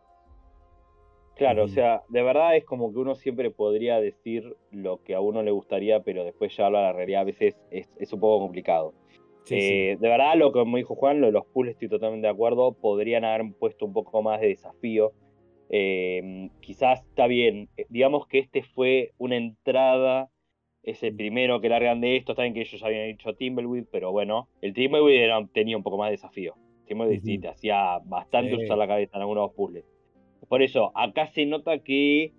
[1.36, 5.20] Claro, o sea, de verdad es como que uno siempre podría decir lo que a
[5.20, 8.92] uno le gustaría, pero después ya la realidad a veces es, un poco complicado.
[9.48, 12.32] Eh, de verdad, lo que me dijo Juan, lo de los pools estoy totalmente de
[12.32, 15.12] acuerdo, podrían haber puesto un poco más de desafío.
[15.70, 20.28] Eh, quizás está bien, eh, digamos que este fue una entrada,
[20.82, 24.48] es el primero que largan de esto, saben que ellos habían hecho Timberwolf, pero bueno,
[24.62, 26.54] el Timberwolf tenía un poco más de desafío.
[26.86, 29.84] Timberwolf sí, te hacía bastante usar la cabeza en algunos puzzles.
[30.48, 32.32] Por eso, acá se nota que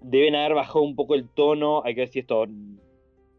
[0.00, 2.46] deben haber bajado un poco el tono, hay que ver si esto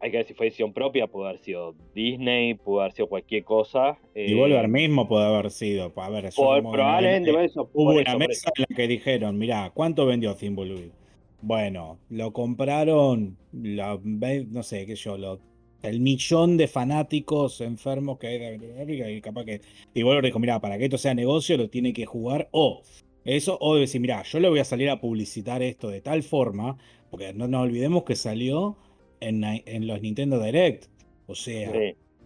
[0.04, 3.42] hay que ver si fue decisión propia, puede haber sido Disney, puede haber sido cualquier
[3.42, 3.96] cosa.
[4.14, 5.94] y Volver eh, mismo puede haber sido.
[5.96, 10.90] A ver, probablemente eso, hubo una mesa en la que dijeron, mirá, ¿cuánto vendió Thimbleweed?
[11.40, 15.40] Bueno, lo compraron, no sé, qué yo, lo,
[15.80, 19.62] el millón de fanáticos enfermos que hay de América y capaz que
[19.94, 22.82] Devolver dijo, mirá, para que esto sea negocio lo tiene que jugar o
[23.24, 26.76] eso, o decir, mirá, yo le voy a salir a publicitar esto de tal forma,
[27.10, 28.76] porque no nos olvidemos que salió
[29.28, 30.86] en, los Nintendo Direct.
[31.26, 31.70] O sea,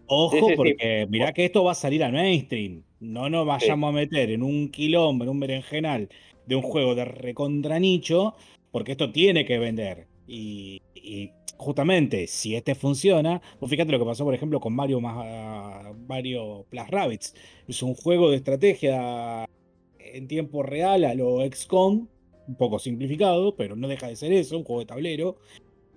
[0.07, 2.83] ojo, porque mirá que esto va a salir al mainstream.
[3.01, 6.09] No nos vayamos a meter en un quilombo, en un berenjenal
[6.47, 8.35] de un juego de recontra nicho,
[8.71, 10.07] porque esto tiene que vender.
[10.27, 10.81] Y,
[11.57, 16.89] justamente, si este funciona, pues fíjate lo que pasó, por ejemplo, con Mario, Mario Plus
[16.89, 17.35] Rabbits.
[17.67, 19.47] Es un juego de estrategia
[19.99, 22.09] en tiempo real a lo XCOM,
[22.49, 25.37] un poco simplificado, pero no deja de ser eso, un juego de tablero.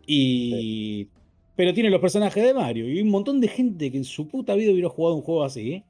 [0.06, 1.08] Y.
[1.56, 2.90] Pero tiene los personajes de Mario.
[2.90, 5.84] Y un montón de gente que en su puta vida hubiera jugado un juego así.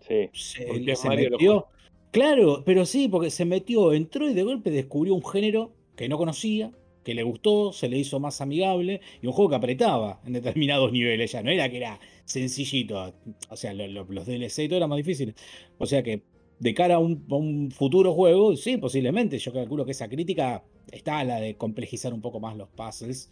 [0.00, 0.30] Sí.
[0.32, 1.66] Se, metió.
[2.10, 6.16] Claro, pero sí, porque se metió, entró y de golpe descubrió un género que no
[6.16, 6.72] conocía,
[7.04, 10.92] que le gustó, se le hizo más amigable y un juego que apretaba en determinados
[10.92, 13.14] niveles ya, no era que era sencillito,
[13.50, 15.34] o sea, los DLC y todo era más difícil.
[15.78, 16.22] O sea que
[16.58, 21.40] de cara a un, futuro juego, sí, posiblemente, yo calculo que esa crítica está la
[21.40, 23.30] de complejizar un poco más los puzzles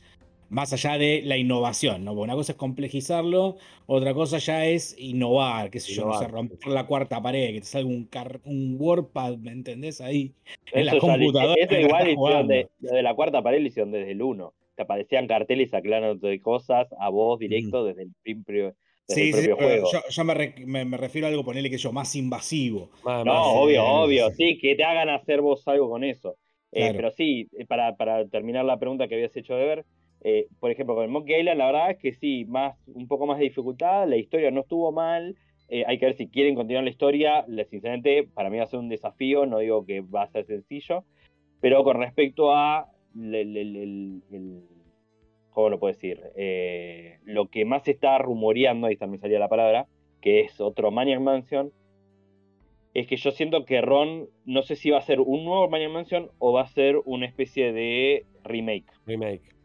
[0.49, 2.13] más allá de la innovación, ¿no?
[2.13, 6.59] una cosa es complejizarlo, otra cosa ya es innovar, qué sé yo, no sé, romper
[6.69, 8.09] la cuarta pared, que te salga un,
[8.45, 10.01] un WordPad, ¿me entendés?
[10.01, 10.35] Ahí
[10.73, 11.55] en la computadora.
[11.59, 11.75] Eso
[12.09, 14.55] igual de, de, la cuarta pared lo hicieron desde el 1.
[14.77, 18.75] Te aparecían carteles aclarando de cosas a vos directo desde el propio,
[19.09, 19.89] sí, sí, juego.
[20.09, 22.91] Yo, me, me, refiero a algo, ponerle que yo, más invasivo.
[23.05, 26.37] no, obvio, obvio, sí, que te hagan hacer vos algo con eso.
[26.79, 29.85] Eh, pero sí, eh, para, para terminar la pregunta que habías hecho de ver,
[30.23, 33.27] eh, por ejemplo, con el Monkey Island, la verdad es que sí, más, un poco
[33.27, 35.37] más de dificultad, la historia no estuvo mal,
[35.69, 38.79] eh, hay que ver si quieren continuar la historia, sinceramente, para mí va a ser
[38.79, 41.05] un desafío, no digo que va a ser sencillo,
[41.61, 42.91] pero con respecto a
[45.51, 46.21] ¿cómo lo puedo decir?
[46.37, 49.87] Eh, lo que más se está rumoreando, ahí también salía la palabra,
[50.21, 51.73] que es otro Maniac Mansion,
[53.01, 55.91] es que yo siento que Ron, no sé si va a ser un nuevo Maniac
[55.91, 58.87] Mansion o va a ser una especie de remake.
[59.07, 59.57] Remake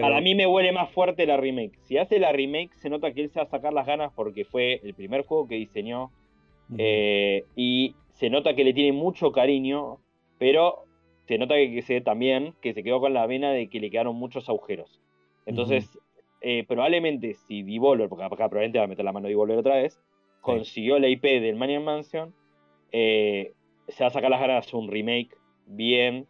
[0.00, 1.78] para, mí me huele más fuerte la remake.
[1.82, 4.44] Si hace la remake, se nota que él se va a sacar las ganas porque
[4.44, 6.10] fue el primer juego que diseñó.
[6.78, 9.98] Eh, y se nota que le tiene mucho cariño,
[10.38, 10.84] pero
[11.26, 14.16] se nota que, se también que se quedó con la vena de que le quedaron
[14.16, 15.00] muchos agujeros.
[15.44, 15.98] Entonces,
[16.40, 20.00] eh, probablemente si Devolver, porque acá probablemente va a meter la mano Devolver otra vez,
[20.46, 22.32] consiguió la IP del Maniac Mansion,
[22.92, 23.52] eh,
[23.88, 25.36] se va a sacar las ganas de hacer un remake
[25.66, 26.28] bien,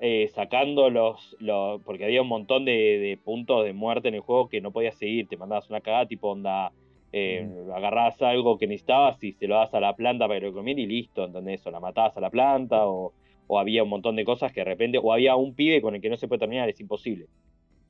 [0.00, 1.36] eh, sacando los,
[1.84, 5.26] porque había un montón de, puntos de muerte en el juego que no podías seguir,
[5.26, 6.70] te mandabas una cagada tipo onda,
[7.12, 10.52] eh, agarrabas algo que necesitabas y se lo das a la planta para que lo
[10.52, 11.66] comiera y listo, ¿entendés?
[11.66, 13.12] O la matabas a la planta o,
[13.58, 16.08] había un montón de cosas que de repente, o había un pibe con el que
[16.08, 17.26] no se puede terminar, es imposible.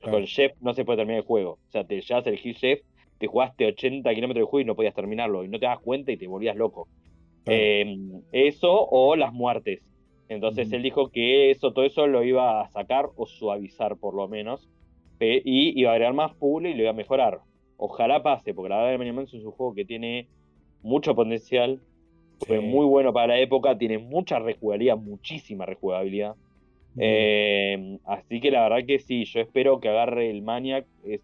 [0.00, 1.53] Con Chef no se puede terminar el juego.
[1.68, 2.80] O sea, te llevas el Hill Chef,
[3.22, 6.10] te jugaste 80 kilómetros de juego y no podías terminarlo y no te das cuenta
[6.10, 6.88] y te volvías loco.
[7.46, 7.96] Eh,
[8.32, 9.80] eso o las muertes.
[10.28, 14.26] Entonces él dijo que eso, todo eso lo iba a sacar o suavizar por lo
[14.26, 14.68] menos.
[15.20, 17.38] Y iba a agregar más pool y lo iba a mejorar.
[17.76, 20.26] Ojalá pase, porque la verdad que Mansion es un juego que tiene
[20.82, 21.80] mucho potencial.
[22.44, 26.34] Fue muy bueno para la época, tiene mucha rejugabilidad, muchísima rejugabilidad.
[26.99, 30.86] Eh, así que la verdad que sí, yo espero que agarre el Maniac.
[31.05, 31.22] Es,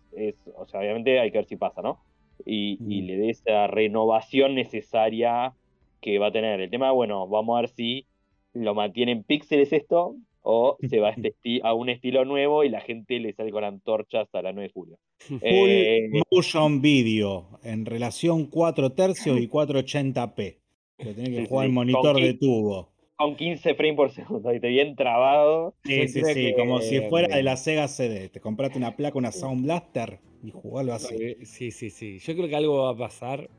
[0.57, 2.01] o sea, obviamente hay que ver si pasa, ¿no?
[2.45, 5.55] Y, y le dé esa renovación necesaria
[6.01, 6.61] que va a tener.
[6.61, 8.07] El tema, bueno, vamos a ver si
[8.53, 12.69] lo mantiene en píxeles esto o se va a, este a un estilo nuevo y
[12.69, 14.99] la gente le sale con antorchas a la 9 de julio.
[15.19, 20.57] Full eh, motion video en relación 4 tercios y 480p.
[20.97, 22.91] Que tenés que jugar el monitor de tubo.
[23.19, 25.75] Con 15 frames por segundo, y te bien trabado.
[25.85, 28.29] Sí, sí, sí, como si fuera de la Sega CD.
[28.29, 31.37] Te compraste una placa, una Sound Blaster y jugalo así.
[31.45, 32.21] Sí, sí, sí.
[32.21, 33.51] Yo creo que algo va a pasar.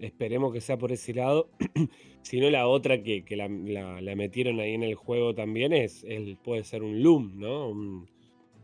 [0.00, 1.50] esperemos que sea por ese lado.
[2.22, 3.48] si no, la otra que, la,
[4.16, 6.06] metieron ahí en el juego también es,
[6.42, 8.06] puede ser un Loom, ¿no?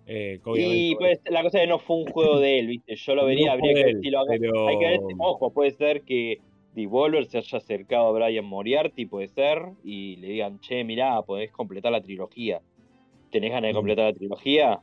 [0.07, 2.97] Eh, y pues, la cosa es que no fue un juego de él, ¿viste?
[2.97, 4.25] Yo lo vería, habría que decirlo.
[4.27, 4.39] Hay
[4.79, 6.41] que ver, ojo, puede ser que
[6.79, 11.51] Devolver se haya acercado a Brian Moriarty, puede ser, y le digan, che, mirá, podés
[11.51, 12.61] completar la trilogía.
[13.31, 13.77] ¿Tenés ganas de mm.
[13.77, 14.81] completar la trilogía?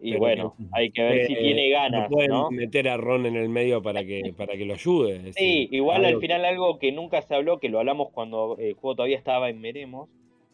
[0.00, 2.10] Y bueno, hay que ver si tiene ganas.
[2.10, 5.32] No pueden meter a Ron en el medio para que, para que lo ayude.
[5.32, 8.96] sí, igual al final algo que nunca se habló, que lo hablamos cuando el juego
[8.96, 10.08] todavía estaba en Veremos,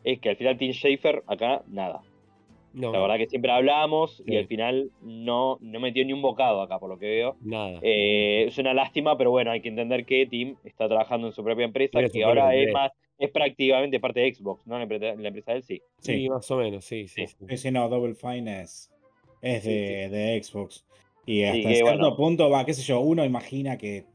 [0.05, 2.02] es que al final Tim Schafer acá nada.
[2.78, 6.78] La verdad que siempre hablamos y al final no, no metió ni un bocado acá,
[6.78, 7.36] por lo que veo.
[7.40, 7.78] Nada.
[7.82, 11.42] Eh, es una lástima, pero bueno, hay que entender que Tim está trabajando en su
[11.42, 14.76] propia empresa, que ahora es más, es prácticamente parte de Xbox, ¿no?
[14.76, 15.82] La empresa, la empresa de él sí.
[15.98, 17.24] Sí, más o menos, sí, sí.
[17.48, 18.92] Ese no, Double Fine es
[19.42, 20.84] es de, Xbox.
[21.26, 24.06] Y hasta cierto punto, va, qué sé yo, uno imagina que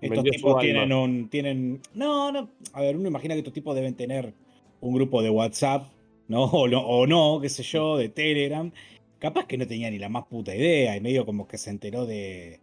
[0.00, 1.28] estos tipos tienen un.
[1.28, 2.48] Tienen, no, no.
[2.72, 4.32] A ver, uno imagina que estos tipos deben tener
[4.80, 5.86] un grupo de WhatsApp,
[6.30, 6.44] ¿no?
[6.52, 8.72] O, no, o no, qué sé yo, de Telegram.
[9.18, 12.06] Capaz que no tenía ni la más puta idea, y medio como que se enteró
[12.06, 12.60] de,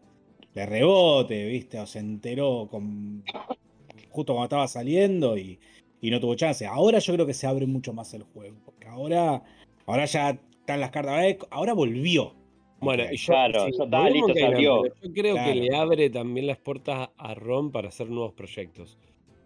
[0.56, 1.80] de rebote, ¿viste?
[1.80, 3.24] O se enteró con,
[4.10, 5.60] justo cuando estaba saliendo y,
[6.02, 6.66] y no tuvo chance.
[6.66, 9.44] Ahora yo creo que se abre mucho más el juego, porque ahora,
[9.86, 11.38] ahora ya están las cartas.
[11.52, 12.34] Ahora volvió.
[12.80, 18.08] Bueno, yo, claro, Yo creo que le abre también las puertas a Ron para hacer
[18.10, 18.98] nuevos proyectos.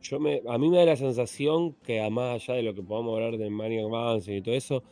[0.02, 3.16] Yo me, a mí me da la sensación que, más allá de lo que podamos
[3.16, 4.84] hablar de Maniac Mansion y todo eso,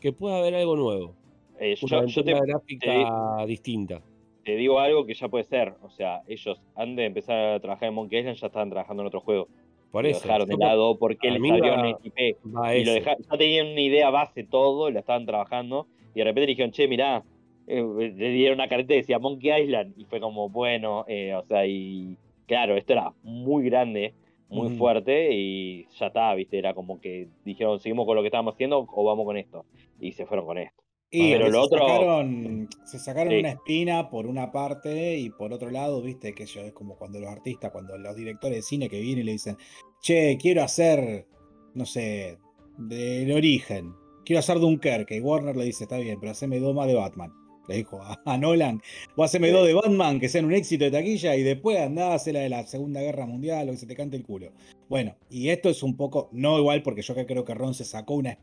[0.00, 1.14] que puede haber algo nuevo.
[1.58, 4.00] Eh, una yo, te, gráfica distinta.
[4.44, 5.74] Te digo algo que ya puede ser.
[5.82, 9.08] O sea, ellos antes de empezar a trabajar en Monkey Island ya estaban trabajando en
[9.08, 9.48] otro juego.
[9.90, 10.20] Por lo eso.
[10.22, 12.36] dejaron de lado porque a le mí salió va- en IP.
[12.76, 16.48] Y lo dejaron, ya tenían una idea base todo, la estaban trabajando, y de repente
[16.48, 17.24] dijeron, che, mirá,
[17.66, 17.82] eh,
[18.14, 21.66] le dieron una careta que decía Monkey Island, y fue como, bueno, eh, o sea,
[21.66, 22.16] y
[22.46, 24.12] claro, esto era muy grande,
[24.48, 28.54] muy fuerte, y ya está, viste, era como que dijeron, seguimos con lo que estábamos
[28.54, 29.64] haciendo o vamos con esto,
[30.00, 30.82] y se fueron con esto.
[31.10, 33.38] Y Pero se lo otro- sacaron, se sacaron Sí.
[33.38, 37.18] una espina por una parte y por otro lado, viste, que yo es como cuando
[37.18, 39.56] los artistas, cuando los directores de cine que vienen y le dicen,
[40.02, 41.26] che, quiero hacer,
[41.74, 42.36] no sé,
[42.76, 43.94] del origen,
[44.24, 45.16] quiero hacer Dunkerque.
[45.16, 47.32] Y Warner le dice, está bien, pero haceme dos más de Batman.
[47.68, 48.80] Le dijo a, a Nolan,
[49.14, 52.14] vos haceme dos de Batman que sean un éxito de taquilla y después andá a
[52.14, 54.52] hacer la de la Segunda Guerra Mundial o que se te cante el culo.
[54.88, 58.14] Bueno, y esto es un poco, no igual porque yo creo que Ron se sacó
[58.14, 58.38] una,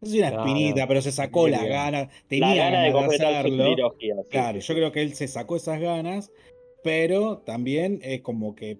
[0.00, 2.90] no sé una No, espinita, no, pero se sacó las ganas, La tenía gana de
[2.92, 3.94] ganas de completar su hacerlo.
[4.00, 6.32] sí, Claro, sí, yo creo que él se sacó esas ganas,
[6.82, 8.76] pero también es como que,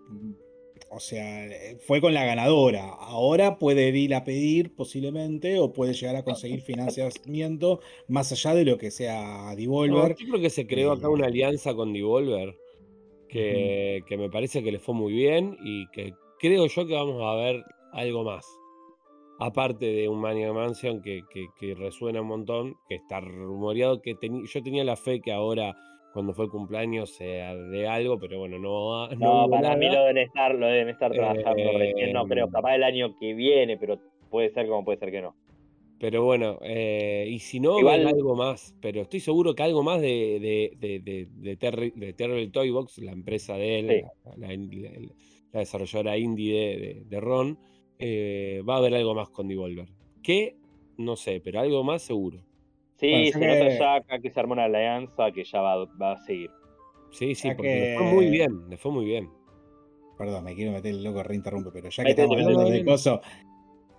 [0.95, 2.89] o sea, eh, fue con la ganadora.
[2.91, 8.65] Ahora puede ir a pedir posiblemente o puede llegar a conseguir financiamiento más allá de
[8.65, 10.16] lo que sea No, Devolver.
[10.16, 12.57] yo creo que se creó acá Eh, una alianza con Devolver
[13.29, 17.23] que, que me parece que le fue muy bien y que creo yo que vamos
[17.23, 17.62] a ver
[17.93, 18.47] algo más.
[19.41, 24.15] Aparte de un Mania Mansion que, que- que resuena un montón, que está rumoreado, que
[24.53, 25.75] yo tenía la fe que ahora,
[26.15, 29.86] cuando fue el cumpleaños, sea de algo, pero bueno, no, va- no No, para mí
[29.86, 33.35] lo deben estar, lo deben estar trabajando recién, no creo, Eh, capaz el año que
[33.35, 33.99] viene, pero
[34.31, 35.35] puede ser como puede ser que no.
[35.99, 38.74] Pero bueno, eh, y si no, Igual- algo más.
[38.81, 42.70] Pero estoy seguro que algo más de, de, de, de, de, Terri- de Terrible Toy
[42.70, 44.03] Box, la empresa de él, Sí.
[44.36, 45.09] la, la- la-
[45.53, 47.59] la desarrolladora indie de, de- de Ron,
[47.99, 49.86] eh, va a haber algo más con Devolver.
[50.23, 50.57] Que,
[50.99, 52.41] no sé, pero algo más seguro.
[53.05, 56.12] Sí, se nota que- ya acá que se armó una alianza que ya va, va
[56.12, 56.51] a seguir.
[57.10, 59.31] Sí, sí, Ya porque le fue muy bien, le fue muy bien.
[60.18, 63.20] Perdón, me quiero meter el loco, reinterrumpe, pero ya que estamos hablando de coso,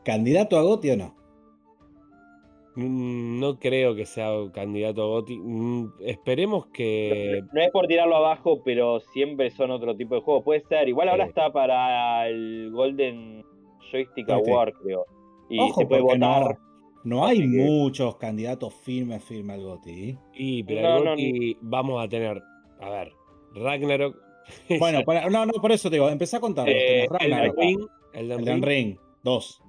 [0.03, 1.15] ¿candidato a Goti o no?
[2.76, 5.40] Mm, No creo que sea candidato a Goti.
[6.02, 7.41] Esperemos que.
[7.53, 10.44] No es por tirarlo abajo, pero siempre son otro tipo de juegos.
[10.44, 13.45] Puede ser, igual ahora está para el Golden
[13.91, 14.30] Joystick.
[14.30, 15.06] Award, creo.
[15.49, 16.19] Y Ojo, se puede votar.
[16.19, 16.57] no,
[17.06, 20.10] no hay muchos candidatos firmes, firmes al Goti.
[20.10, 20.18] ¿eh?
[20.34, 22.41] Y, pero No, el no, Goti vamos a tener.
[22.82, 23.11] A ver,
[23.53, 24.18] Ragnarok.
[24.80, 26.68] Bueno, para- no, no, por eso te digo, empecé a contar.
[26.69, 27.80] eh, Elden
[28.14, 28.98] Elden Ring.
[29.23, 29.61] Dos.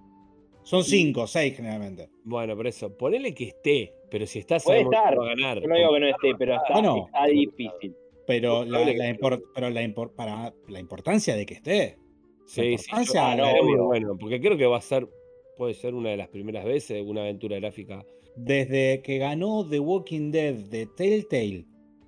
[0.65, 2.11] Son cinco, seis generalmente.
[2.25, 5.19] Bueno, por eso, ponele que esté, pero si está, Puede estar.
[5.19, 5.63] va a ganar.
[5.63, 7.07] Yo no digo que no esté, pero está, Bueno.
[7.07, 7.95] está difícil.
[8.27, 11.99] Pero la, Probable la que impor- pero la impor- para la importancia de que esté.
[12.45, 15.09] Sí, sí, importancia yo- Ah, no, bueno, porque creo que va a ser,
[15.57, 18.05] puede ser una de las primeras veces una aventura gráfica.
[18.37, 21.65] Desde que ganó The Walking Dead de Telltale,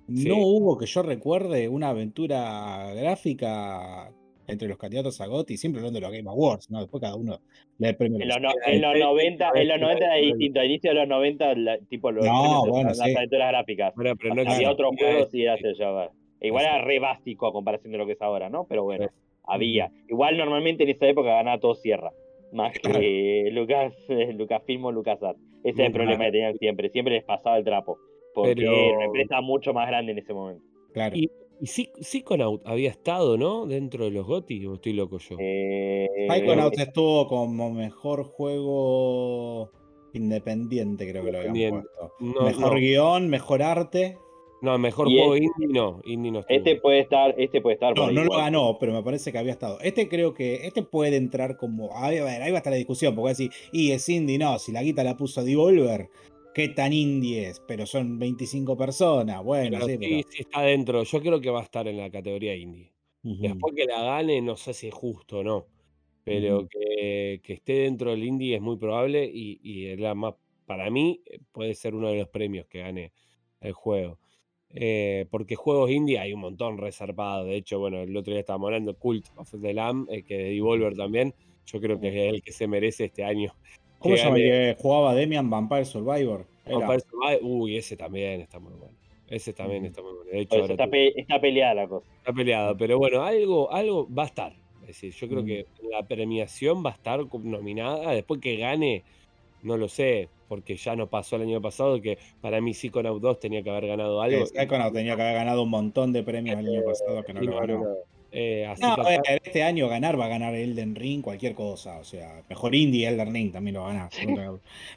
[0.07, 0.27] Sí.
[0.27, 4.11] no hubo que yo recuerde una aventura gráfica
[4.47, 6.79] entre los candidatos a GOTY, siempre hablando de los Game Awards, ¿no?
[6.79, 7.39] Después cada uno
[7.77, 8.19] le da el premio.
[8.19, 10.59] En los, se- no- en los sí, 90, en los sí, 90 era distinto.
[10.59, 13.15] A inicio de los 90, la- tipo los No, premios de bueno, las sí.
[13.15, 13.93] aventuras gráficas.
[13.95, 15.73] Bueno, pero no Había otros juegos y era este.
[15.73, 16.11] se llevaba.
[16.41, 18.65] E igual era re básico a comparación de lo que es ahora, ¿no?
[18.67, 19.13] Pero bueno, Sí.
[19.43, 19.91] había.
[20.07, 22.11] Igual normalmente en esa época ganaba todo Sierra.
[22.51, 25.39] Más que Lucas, eh, Lucasfilm o LucasArts.
[25.63, 26.31] Ese es el problema claro.
[26.31, 26.89] que tenían siempre.
[26.89, 27.97] Siempre les pasaba el trapo.
[28.33, 30.63] Porque Pero- era una empresa mucho más grande en ese momento.
[30.93, 31.15] Claro.
[31.15, 31.29] Y,
[31.61, 33.65] y Psy- Psychonaut había estado, ¿no?
[33.65, 35.35] Dentro de los GOTY, o estoy loco yo.
[35.39, 39.71] Eh, Psychonauts estuvo como mejor juego
[40.13, 42.13] independiente, creo que lo habían puesto.
[42.19, 44.17] No, mejor no, guion, mejor arte.
[44.61, 46.57] No, mejor Y juego este- indie no, indie no estuvo.
[46.57, 49.37] este puede estar, este puede estar por No, no lo ganó, pero me parece que
[49.37, 49.79] había estado.
[49.81, 53.13] Este creo que, este puede entrar como, a ver, ahí va a estar la discusión,
[53.15, 56.09] porque va a decir, y es indie, no, si la guita la puso Devolver,
[56.53, 60.29] qué tan indie es, pero son 25 personas, bueno, Pero sí, sí, pero...
[60.29, 61.03] sí está dentro.
[61.03, 62.91] Yo creo que va a estar en la categoría indie.
[63.21, 65.67] Después que la gane, no sé si es justo o no.
[66.23, 70.35] Pero que, que esté dentro del indie es muy probable y, y es la más,
[70.65, 73.11] para mí eh, puede ser uno de los premios que gane
[73.61, 74.19] el juego.
[74.73, 77.47] Eh, porque juegos indie hay un montón reservados.
[77.47, 80.43] De hecho, bueno, el otro día estábamos hablando Cult of the Lamb, eh, que de
[80.51, 81.33] Devolver también.
[81.65, 83.53] Yo creo que es el que se merece este año.
[83.99, 86.45] ¿Cómo se llama jugaba Demian Vampire Survivor?
[86.65, 86.77] Era.
[86.79, 87.39] Vampire Survivor.
[87.41, 88.95] Uy, ese también está muy bueno.
[89.27, 90.31] Ese también está muy bueno.
[90.31, 92.07] De hecho, ahora está, te- pe- está peleada la cosa.
[92.17, 94.53] Está peleado, pero bueno, algo, algo va a estar.
[94.81, 95.45] Es decir, yo creo Mm.
[95.45, 98.11] que la premiación va a estar nominada.
[98.11, 99.03] Después que gane,
[99.63, 103.39] no lo sé, porque ya nos pasó el año pasado que para mí Psychonaut 2
[103.39, 104.45] tenía que haber ganado algo.
[104.45, 107.41] Sí, Psychonauts tenía que haber ganado un montón de premios el año pasado que no
[107.41, 107.85] lo no ganó.
[108.31, 111.21] Eh, así No, que a acá- ver, este año ganar va a ganar Elden Ring,
[111.21, 111.97] cualquier cosa.
[111.99, 114.09] O sea, mejor indie, Elden Ring también lo va a ganar.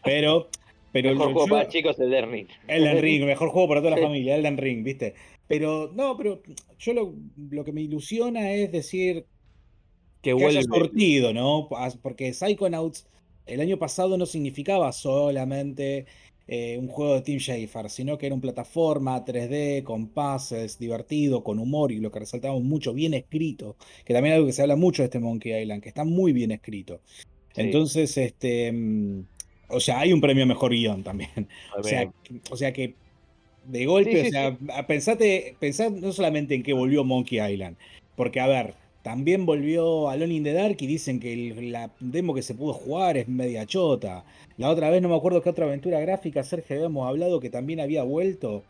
[0.04, 0.48] Pero,
[0.92, 2.46] pero Mejor yo- juego para chicos el de Ring.
[2.68, 5.14] Elden Ring, mejor juego para toda la familia, Elden Ring, ¿viste?
[5.48, 6.42] Pero, no, pero
[6.78, 7.14] yo lo,
[7.50, 9.24] lo que me ilusiona es decir,
[10.20, 11.68] que, que haya sortido, ¿no?
[12.02, 13.06] Porque Psychonauts
[13.52, 16.06] el año pasado no significaba solamente
[16.48, 21.44] eh, un juego de Team Schafer, sino que era una plataforma 3D con pases, divertido,
[21.44, 24.62] con humor y lo que resaltamos mucho, bien escrito, que también es algo que se
[24.62, 27.00] habla mucho de este Monkey Island, que está muy bien escrito.
[27.54, 29.24] Entonces, este, mm,
[29.68, 31.30] o sea, hay un premio mejor guion también.
[31.78, 32.10] O sea,
[32.50, 32.94] o sea que
[33.64, 37.76] de golpe, o sea, pensate, pensad no solamente en que volvió Monkey Island,
[38.16, 42.42] porque a ver, también volvió Alone in the Dark y dicen que la demo que
[42.42, 44.24] se pudo jugar es media chota.
[44.56, 47.80] La otra vez no me acuerdo qué otra aventura gráfica, Sergio, habíamos hablado que también
[47.80, 48.62] había vuelto.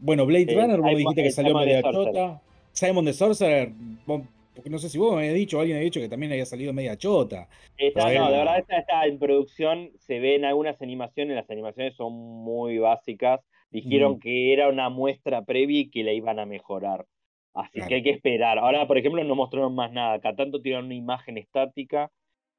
[0.00, 2.42] Bueno, Blade eh, Runner, vos dijiste que salió media chota.
[2.72, 3.72] Simon the Sorcerer,
[4.06, 6.46] porque no sé si vos me habías dicho o alguien había dicho que también había
[6.46, 7.48] salido media chota.
[7.78, 12.78] no, de verdad esta está en producción, se ven algunas animaciones, las animaciones son muy
[12.78, 13.40] básicas.
[13.70, 17.06] Dijeron que era una muestra previa y que la iban a mejorar.
[17.54, 18.58] Así que hay que esperar.
[18.58, 20.14] Ahora, por ejemplo, no mostraron más nada.
[20.14, 22.10] Acá tanto tiraron una imagen estática,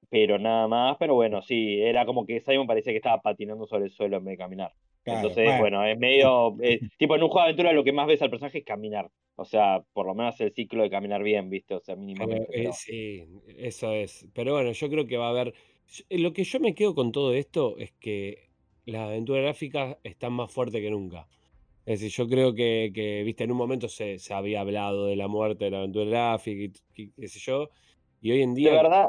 [0.10, 0.98] pero nada más.
[1.00, 4.26] Pero bueno, sí, era como que Simon parecía que estaba patinando sobre el suelo en
[4.26, 4.74] vez de caminar.
[5.06, 5.84] Entonces, bueno.
[5.86, 6.56] es medio.
[6.62, 9.10] Eh, tipo, en un juego de aventura lo que más ves al personaje es caminar.
[9.36, 11.74] O sea, por lo menos el ciclo de caminar bien, ¿viste?
[11.74, 12.48] O sea, mínimamente.
[12.52, 13.26] Eh, sí,
[13.58, 14.28] eso es.
[14.34, 15.54] Pero bueno, yo creo que va a haber.
[16.10, 18.50] Lo que yo me quedo con todo esto es que
[18.86, 21.28] las aventuras gráficas están más fuertes que nunca.
[21.86, 25.66] Es decir, yo creo que, viste, en un momento se, había hablado de la muerte
[25.66, 27.70] de la aventura gráfica y qué sé yo,
[28.22, 28.72] y hoy en día...
[28.72, 29.08] De verdad,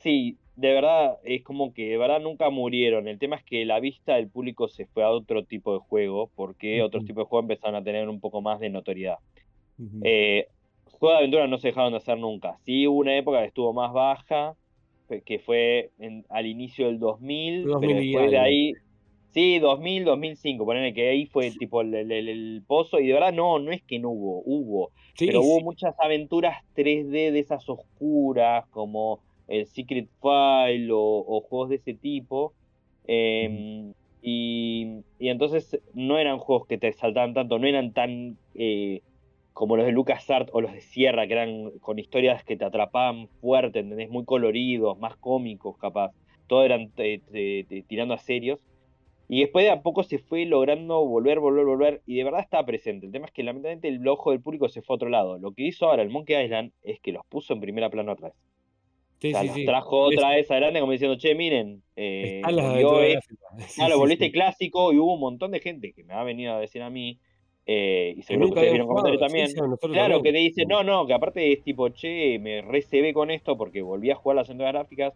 [0.00, 3.06] sí, de verdad, es como que de verdad nunca murieron.
[3.06, 6.28] El tema es que la vista del público se fue a otro tipo de juego,
[6.34, 9.18] porque otros tipos de juegos empezaron a tener un poco más de notoriedad.
[10.02, 10.48] Eh,
[10.90, 12.58] juegos de aventura no se dejaron de hacer nunca.
[12.64, 14.56] Sí hubo una época que estuvo más baja,
[15.24, 15.92] que fue
[16.28, 18.72] al inicio del 2000, pero después de ahí
[19.30, 23.72] Sí, 2000, 2005, ponele que ahí fue tipo el, pozo, y de verdad no, no
[23.72, 29.66] es que no hubo, hubo, pero hubo muchas aventuras 3D de esas oscuras, como el
[29.66, 32.54] Secret File o, juegos de ese tipo,
[33.06, 33.92] em,
[34.22, 39.02] y, entonces no eran juegos que te saltaban tanto, no eran tan eh,
[39.52, 43.28] como los de LucasArts o los de Sierra, que eran con historias que te atrapaban
[43.40, 44.08] fuerte, ¿entendés?
[44.08, 46.12] Muy coloridos, más cómicos capaz,
[46.46, 46.90] todos eran
[47.88, 48.60] tirando a serios.
[49.28, 52.02] Y después de a poco se fue logrando volver, volver, volver.
[52.06, 53.06] Y de verdad está presente.
[53.06, 55.38] El tema es que lamentablemente el ojo del público se fue a otro lado.
[55.38, 58.28] Lo que hizo ahora el Monkey Island es que los puso en primera plano otra
[58.28, 58.36] vez.
[59.18, 62.40] Sí, o sea, los trajo otra vez adelante como diciendo, che, miren, eh,
[63.88, 66.82] lo volviste clásico y hubo un montón de gente que me ha venido a decir
[66.82, 67.18] a mí,
[67.66, 69.48] eh, y seguro que ustedes vieron comentarios también.
[69.92, 73.58] claro, que te dice, no, no, que aparte es tipo, che, me recebé con esto
[73.58, 75.14] porque volví a jugar las aventuras gráficas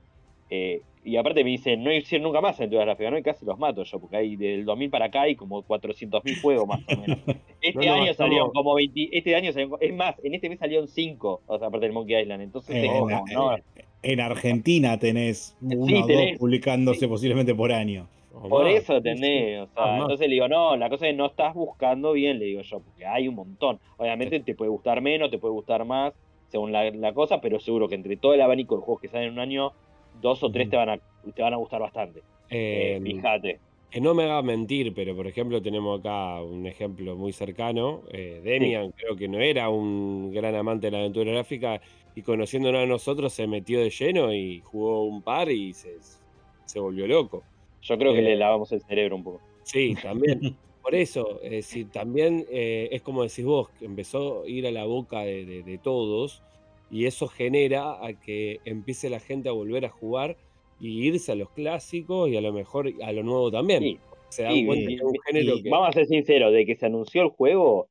[0.55, 3.19] eh, y aparte me dicen, no hicieron nunca más aventuras gráficas, ¿no?
[3.19, 6.69] Y casi los mato yo, porque hay del 2000 para acá hay como 400.000 juegos
[6.69, 7.19] más o menos.
[7.63, 11.43] Este año salieron como 20, este año salieron, es más, en este mes salieron 5,
[11.47, 12.91] o sea, aparte del Monkey Island, entonces eh,
[14.03, 18.09] en, Argentina tenés uno o dos publicándose posiblemente por año.
[18.49, 22.13] Por eso tenés, o sea, entonces le digo, no, la cosa es no estás buscando
[22.13, 23.79] bien, le digo yo, porque hay un montón.
[23.97, 26.15] Obviamente te puede gustar menos, te puede gustar más,
[26.49, 29.29] según la, la cosa, pero seguro que entre todo el abanico de juegos que salen
[29.29, 29.73] en un año,
[30.21, 30.99] dos o tres te van a,
[31.35, 32.23] te van a gustar bastante.
[32.51, 33.59] Eh, em, fíjate.
[33.91, 38.03] Que no me haga mentir, pero por ejemplo tenemos acá un ejemplo muy cercano.
[38.11, 41.81] Eh, Demian creo que no era un gran amante de la aventura gráfica
[42.15, 45.97] y conociéndonos a nosotros se metió de lleno y jugó un par y se,
[46.65, 47.43] se volvió loco.
[47.83, 49.41] Yo creo que le eh, lavamos el cerebro un poco.
[49.63, 50.57] Sí, también.
[50.83, 51.39] Por eso,
[51.93, 56.43] también es como decís vos, que empezó a ir a la boca de todos
[56.93, 60.37] y eso genera a que empiece la gente a volver a jugar
[60.79, 63.99] y irse a los clásicos y a lo mejor a lo nuevo también.
[64.29, 65.71] se dan cuenta que es un género que...
[65.71, 67.89] Vamos a ser sinceros, de que se anunció el juego,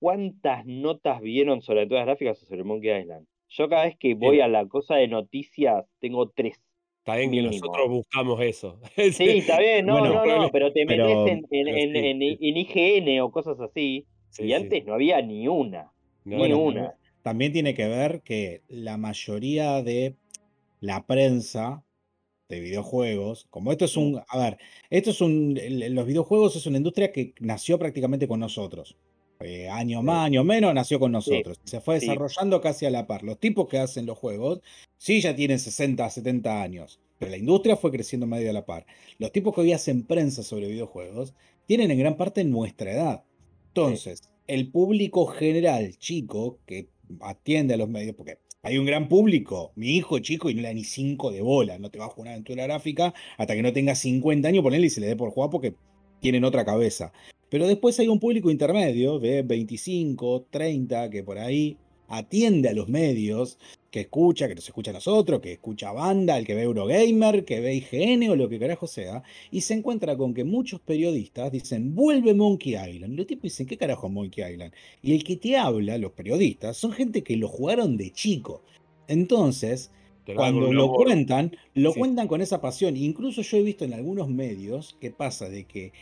[0.00, 3.26] ¿cuántas notas vieron sobre todas las gráficas o sobre Monkey Island?
[3.50, 6.58] Yo cada vez que voy a la cosa de noticias tengo tres.
[7.00, 8.80] Está bien que nosotros buscamos eso.
[9.12, 14.06] sí, está bien, no, no, no, pero te metes en, en, IGN o cosas así,
[14.38, 15.92] y antes no había ni una.
[16.24, 16.94] ni una.
[17.22, 20.16] También tiene que ver que la mayoría de
[20.80, 21.84] la prensa
[22.48, 24.58] de videojuegos, como esto es un, a ver,
[24.88, 25.58] esto es un,
[25.94, 28.96] los videojuegos es una industria que nació prácticamente con nosotros.
[29.40, 31.60] Eh, año más, año menos, nació con nosotros.
[31.64, 33.22] Se fue desarrollando casi a la par.
[33.22, 34.60] Los tipos que hacen los juegos,
[34.96, 38.86] sí, ya tienen 60, 70 años, pero la industria fue creciendo medio a la par.
[39.18, 41.34] Los tipos que hoy hacen prensa sobre videojuegos
[41.66, 43.24] tienen en gran parte nuestra edad.
[43.68, 46.88] Entonces, el público general chico que
[47.20, 49.72] atiende a los medios, porque hay un gran público.
[49.76, 52.08] Mi hijo chico y no le da ni cinco de bola, no te va a
[52.08, 55.16] jugar una aventura gráfica hasta que no tenga 50 años, ponerle y se le dé
[55.16, 55.74] por jugar porque
[56.20, 57.12] tienen otra cabeza.
[57.50, 61.78] Pero después hay un público intermedio de 25, 30, que por ahí
[62.08, 63.58] atiende a los medios,
[63.90, 67.60] que escucha, que nos escucha a nosotros, que escucha banda, el que ve Eurogamer, que
[67.60, 71.94] ve IGN o lo que carajo sea, y se encuentra con que muchos periodistas dicen,
[71.94, 73.14] vuelve Monkey Island.
[73.14, 74.72] Y los tipos dicen, ¿qué carajo es Monkey Island?
[75.02, 78.62] Y el que te habla, los periodistas, son gente que lo jugaron de chico.
[79.06, 79.90] Entonces,
[80.34, 82.96] cuando lo cuentan, lo cuentan con esa pasión.
[82.96, 85.92] Incluso yo he visto en algunos medios que pasa de que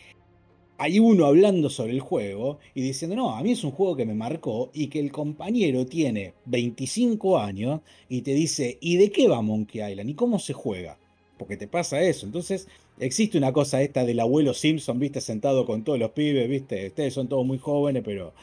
[0.79, 4.07] hay uno hablando sobre el juego y diciendo, no, a mí es un juego que
[4.07, 9.29] me marcó y que el compañero tiene 25 años y te dice, ¿y de qué
[9.29, 10.11] va Monkey Island?
[10.11, 10.99] ¿Y cómo se juega?
[11.39, 12.27] Porque te pasa eso.
[12.27, 16.89] Entonces, existe una cosa esta del abuelo Simpson, viste, sentado con todos los pibes, viste,
[16.89, 18.35] ustedes son todos muy jóvenes, pero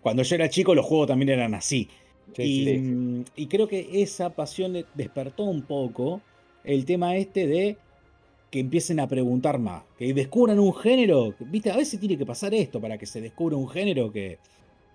[0.00, 1.88] cuando yo era chico los juegos también eran así.
[2.36, 6.20] y, y creo que esa pasión despertó un poco
[6.64, 7.78] el tema este de
[8.50, 12.54] que empiecen a preguntar más, que descubran un género, viste, a veces tiene que pasar
[12.54, 14.38] esto para que se descubra un género que,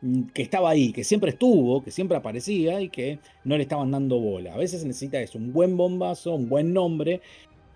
[0.01, 3.91] mm, que estaba ahí, que siempre estuvo, que siempre aparecía y que no le estaban
[3.91, 4.53] dando bola.
[4.53, 7.21] A veces necesita eso, un buen bombazo, un buen nombre,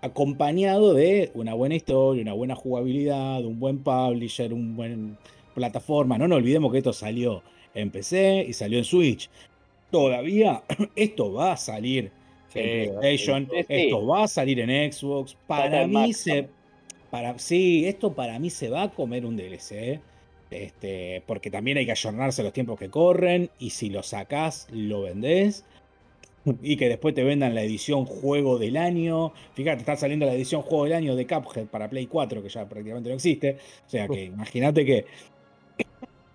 [0.00, 5.18] acompañado de una buena historia, una buena jugabilidad, un buen publisher, un buen
[5.54, 6.18] plataforma.
[6.18, 7.42] No nos olvidemos que esto salió
[7.74, 9.28] en PC y salió en Switch.
[9.90, 10.62] Todavía
[10.96, 12.12] esto va a salir
[12.56, 13.48] PlayStation.
[13.68, 15.36] Esto va a salir en Xbox.
[15.46, 16.48] Para mí se.
[17.10, 20.00] Para, sí, esto para mí se va a comer un DLC.
[20.50, 23.50] Este, porque también hay que ayornarse los tiempos que corren.
[23.58, 25.64] Y si lo sacás, lo vendés.
[26.62, 29.32] Y que después te vendan la edición juego del año.
[29.54, 32.68] Fíjate, está saliendo la edición juego del año de Cuphead para Play 4, que ya
[32.68, 33.56] prácticamente no existe.
[33.86, 35.06] O sea que imagínate que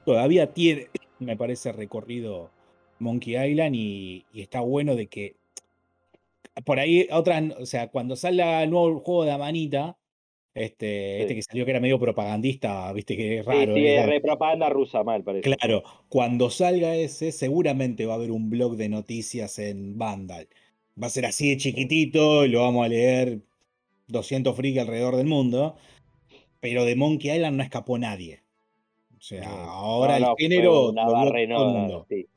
[0.05, 0.87] todavía tiene,
[1.19, 2.51] me parece, recorrido
[2.99, 3.75] Monkey Island.
[3.75, 5.40] y está bueno de que
[6.65, 9.97] por ahí, otra, o sea, cuando salga el nuevo juego de Amanita,
[10.53, 13.73] este, este que salió que era medio propagandista, viste que es raro.
[13.73, 15.49] Sí, es propaganda rusa, mal parece.
[15.49, 20.49] Claro, cuando salga ese, seguramente va a haber un blog de noticias en Vandal.
[21.01, 23.39] Va a ser así de chiquitito, y lo vamos a leer
[24.07, 25.77] 200 friki alrededor del mundo.
[26.59, 28.43] Pero de Monkey Island no escapó nadie.
[29.17, 30.93] O sea, ahora el género.
[32.09, 32.27] sí.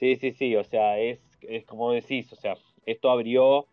[0.00, 2.56] sí, sí, sí, o sea, es, es como decís, o sea,
[2.86, 3.66] esto abrió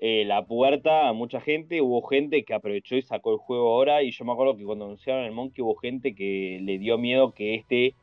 [0.00, 4.02] eh, la puerta a mucha gente, hubo gente que aprovechó y sacó el juego ahora,
[4.02, 7.32] y yo me acuerdo que cuando anunciaron el Monkey hubo gente que le dio miedo
[7.32, 7.94] que este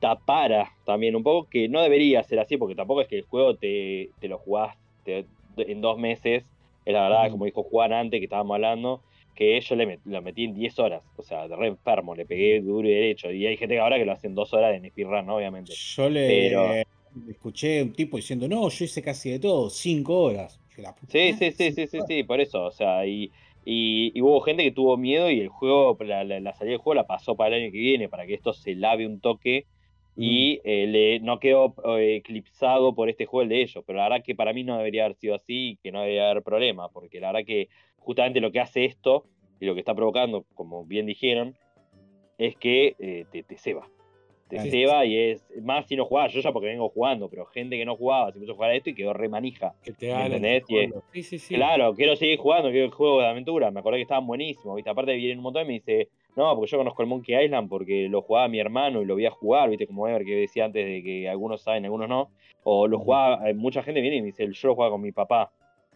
[0.00, 3.56] tapara también un poco, que no debería ser así, porque tampoco es que el juego
[3.56, 4.76] te, te lo jugás
[5.06, 6.44] en dos meses,
[6.84, 9.02] es la verdad, como dijo Juan antes que estábamos hablando,
[9.34, 12.60] que yo le lo metí en 10 horas, o sea, de re enfermo, le pegué
[12.60, 14.90] duro y derecho, y hay gente que ahora que lo hace en dos horas en
[14.90, 15.72] speedrun, obviamente.
[15.74, 16.84] Yo le,
[17.28, 20.60] escuché un tipo diciendo, no, yo hice casi de todo, cinco horas.
[21.08, 23.30] sí, sí, sí, sí, sí, sí, por eso, o sea, y,
[23.64, 27.06] y, hubo gente que tuvo miedo y el juego, la, la, salida del juego la
[27.06, 29.66] pasó para el año que viene, para que esto se lave un toque
[30.16, 34.08] y eh, le, no quedó eh, eclipsado por este juego el de ellos, pero la
[34.08, 36.88] verdad que para mí no debería haber sido así y que no debería haber problema,
[36.88, 37.68] porque la verdad que
[37.98, 39.24] justamente lo que hace esto
[39.60, 41.56] y lo que está provocando, como bien dijeron,
[42.36, 43.88] es que eh, te, te ceba
[44.48, 47.76] te lleva y es más si no jugaba, yo ya porque vengo jugando, pero gente
[47.76, 49.74] que no jugaba se puso a jugar a esto y quedó re manija.
[49.82, 50.64] Que te ¿Entendés?
[51.12, 51.54] sí, sí, sí.
[51.54, 53.70] Claro, quiero seguir jugando, quiero el juego de aventura.
[53.70, 54.90] Me acordé que estaban buenísimos, ¿viste?
[54.90, 58.08] Aparte vienen un montón y me dice, no, porque yo conozco el Monkey Island porque
[58.08, 59.86] lo jugaba mi hermano y lo vi a jugar, ¿viste?
[59.86, 62.30] Como Ever que decía antes de que algunos saben, algunos no.
[62.64, 65.12] O lo jugaba, eh, mucha gente viene y me dice, yo lo jugaba con mi
[65.12, 65.50] papá.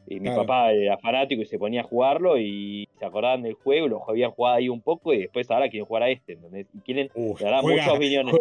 [0.06, 3.88] Y mi papá era fanático y se ponía a jugarlo y se acordaban del juego,
[3.88, 6.66] lo habían jugado ahí un poco y después ahora quieren jugar a este, ¿entendés?
[6.74, 7.10] Y quieren,
[7.40, 8.34] dar muchas opiniones.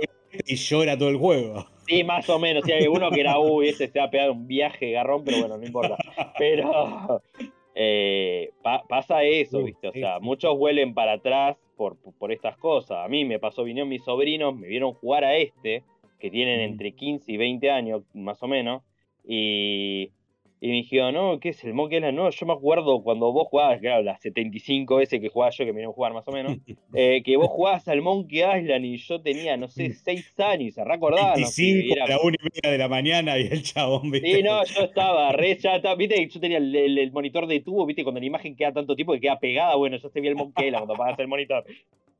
[0.45, 1.67] Y llora todo el juego.
[1.87, 2.63] Sí, más o menos.
[2.63, 5.57] Si hay uno que era, uy, ese se ha pegado un viaje garrón, pero bueno,
[5.57, 5.97] no importa.
[6.37, 7.21] Pero
[7.75, 8.51] eh,
[8.87, 9.87] pasa eso, ¿viste?
[9.87, 13.05] O sea, muchos vuelen para atrás por, por estas cosas.
[13.05, 15.83] A mí me pasó, vinieron mis sobrinos, me vieron jugar a este,
[16.19, 18.83] que tienen entre 15 y 20 años, más o menos,
[19.25, 20.11] y
[20.63, 22.15] y me dijeron, no, ¿qué es el Monkey Island?
[22.15, 25.73] No, yo me acuerdo cuando vos jugabas, claro, la 75 ese que jugaba yo, que
[25.73, 26.55] me vino a jugar más o menos,
[26.93, 30.83] eh, que vos jugabas al Monkey Island y yo tenía, no sé, 6 años, se
[30.83, 31.33] recordaba.
[31.33, 34.35] 25 a la 1 y media de la mañana y el chabón, ¿viste?
[34.35, 38.19] Sí, no, yo estaba re chata, viste, yo tenía el, monitor de tubo, viste, cuando
[38.19, 40.85] la imagen queda tanto tiempo que queda pegada, bueno, yo se vi el Monkey Island
[40.85, 41.65] cuando apagas el monitor.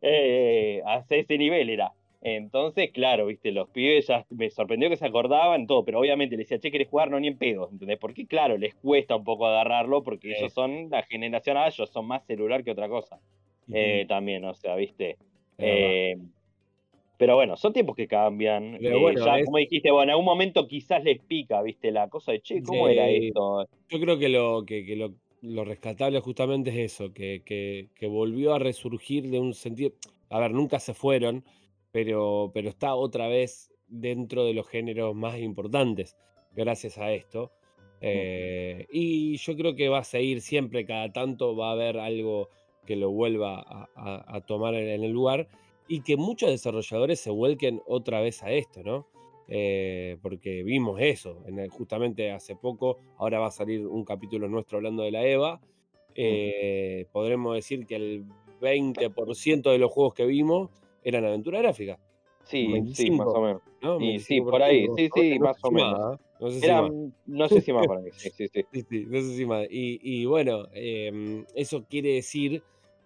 [0.01, 1.93] Eh, a ese nivel era.
[2.23, 6.43] Entonces, claro, viste, los pibes ya me sorprendió que se acordaban todo, pero obviamente le
[6.43, 7.09] decía, che, ¿querés jugar?
[7.09, 7.97] No, ni en pedos, ¿entendés?
[7.97, 12.05] Porque, claro, les cuesta un poco agarrarlo porque ellos son la generación A, ellos son
[12.05, 13.19] más celular que otra cosa.
[13.73, 15.17] Eh, también, o sea, viste.
[15.57, 16.15] Eh,
[17.17, 18.75] pero bueno, son tiempos que cambian.
[18.75, 22.41] Eh, ya, como dijiste, bueno, en algún momento quizás les pica, viste, la cosa de,
[22.41, 23.67] che, ¿cómo era esto?
[23.89, 25.09] Yo creo que lo, que,
[25.41, 29.93] lo, rescatable justamente es eso, que, que volvió a resurgir de un sentido.
[30.29, 31.43] A ver, nunca se fueron
[31.91, 36.15] pero, pero está otra vez dentro de los géneros más importantes.
[36.55, 37.51] gracias a esto.
[38.01, 42.49] Eh, y yo creo que va a seguir siempre, cada tanto va a haber algo
[42.85, 45.47] que lo vuelva a, tomar en, el lugar
[45.87, 49.07] y que muchos desarrolladores se vuelquen otra vez a esto, ¿no?
[49.47, 54.77] Eh, porque vimos eso, en justamente hace poco, ahora va a salir un capítulo nuestro
[54.77, 55.61] hablando de la EVA,
[56.15, 58.25] eh, podremos decir que el
[58.61, 60.69] 20% de los juegos que vimos
[61.03, 61.99] eran aventura gráfica.
[62.43, 63.61] Sí, sí, más o menos.
[64.01, 66.19] Y sí, por ahí, sí, sí, más o menos.
[66.39, 66.91] No sé, si más.
[67.27, 68.81] no sé si más para mí, sí, sí, sí.
[68.89, 69.67] sí, no sé si más.
[69.69, 72.63] Y, y bueno, eh, eso quiere decir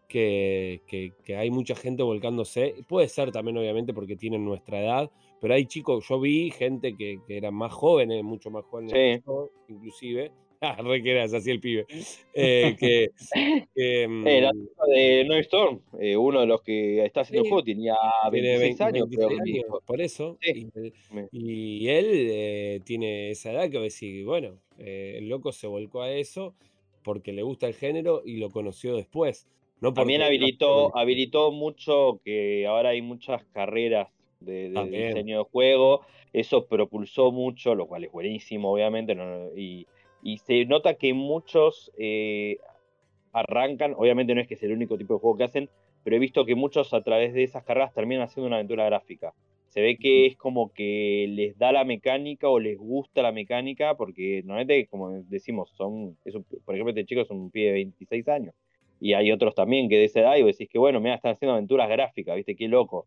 [0.07, 2.75] que, que, que, hay mucha gente volcándose.
[2.87, 5.11] Puede ser también, obviamente, porque tienen nuestra edad,
[5.41, 9.21] pero hay chicos, yo vi gente que, que eran más jóvenes, mucho más jóvenes que
[9.25, 10.31] yo, inclusive,
[10.61, 11.85] Ah, re que eras así el pibe.
[12.33, 13.09] Eh, que,
[13.75, 14.51] que mm, Era
[14.87, 17.95] de No Storm, eh, uno de los que está haciendo el juego, tenía
[18.31, 19.07] 26 años.
[19.85, 20.37] por eso.
[21.31, 26.11] Y, él eh, tiene esa edad que a decir, bueno, el loco se volcó a
[26.11, 26.55] eso
[27.03, 29.47] porque le gusta el género y lo conoció después.
[29.81, 34.07] No También habilitó, habilitó mucho que ahora hay muchas carreras
[34.39, 36.01] de, diseño de juego.
[36.33, 39.15] Eso propulsó mucho, lo cual es buenísimo, obviamente.
[39.55, 39.85] y
[40.25, 42.57] y se nota que muchos eh,
[43.31, 45.69] arrancan, obviamente no es que es el único tipo de juego que hacen,
[46.03, 49.35] pero he visto que muchos a través de esas carreras terminan haciendo una aventura gráfica.
[49.67, 53.95] Se ve que es como que les da la mecánica o les gusta la mecánica,
[53.97, 56.17] porque normalmente, como decimos, son,
[56.65, 58.55] por ejemplo, este chico es un pibe de 26 años.
[58.99, 61.33] Y hay otros también que de esa edad y vos decís que, bueno, mira, están
[61.33, 62.55] haciendo aventuras gráficas, ¿viste?
[62.55, 63.05] Qué loco.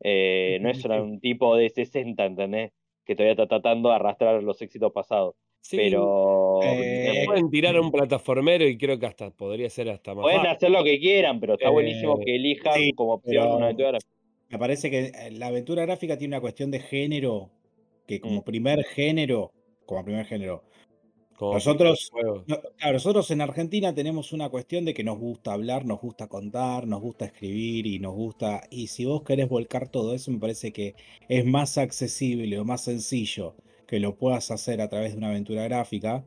[0.00, 2.72] Eh, no es un tipo de 60, ¿entendés?
[3.06, 5.34] Que todavía está tratando de arrastrar los éxitos pasados
[5.70, 10.22] pero eh, pueden tirar a un plataformero y creo que hasta podría ser hasta más.
[10.22, 13.90] Pueden hacer lo que quieran, pero está buenísimo eh, que elijan como opción una aventura
[13.90, 14.12] gráfica.
[14.48, 17.50] Me parece que eh, la aventura gráfica tiene una cuestión de género,
[18.06, 18.44] que como mm.
[18.44, 19.52] primer género,
[19.84, 20.64] como primer género.
[21.38, 22.10] nosotros,
[22.90, 27.02] nosotros en Argentina tenemos una cuestión de que nos gusta hablar, nos gusta contar, nos
[27.02, 28.62] gusta escribir y nos gusta.
[28.70, 30.94] Y si vos querés volcar todo eso, me parece que
[31.28, 33.54] es más accesible o más sencillo
[33.88, 36.24] que lo puedas hacer a través de una aventura gráfica,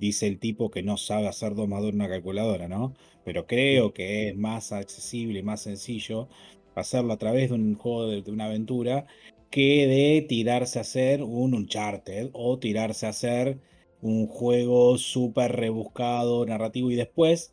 [0.00, 2.94] dice el tipo que no sabe hacer domador una calculadora, ¿no?
[3.24, 6.28] Pero creo que es más accesible y más sencillo
[6.74, 9.06] hacerlo a través de un juego de, una aventura
[9.50, 13.58] que de tirarse a hacer un Uncharted o tirarse a hacer
[14.00, 17.52] un juego súper rebuscado, narrativo y después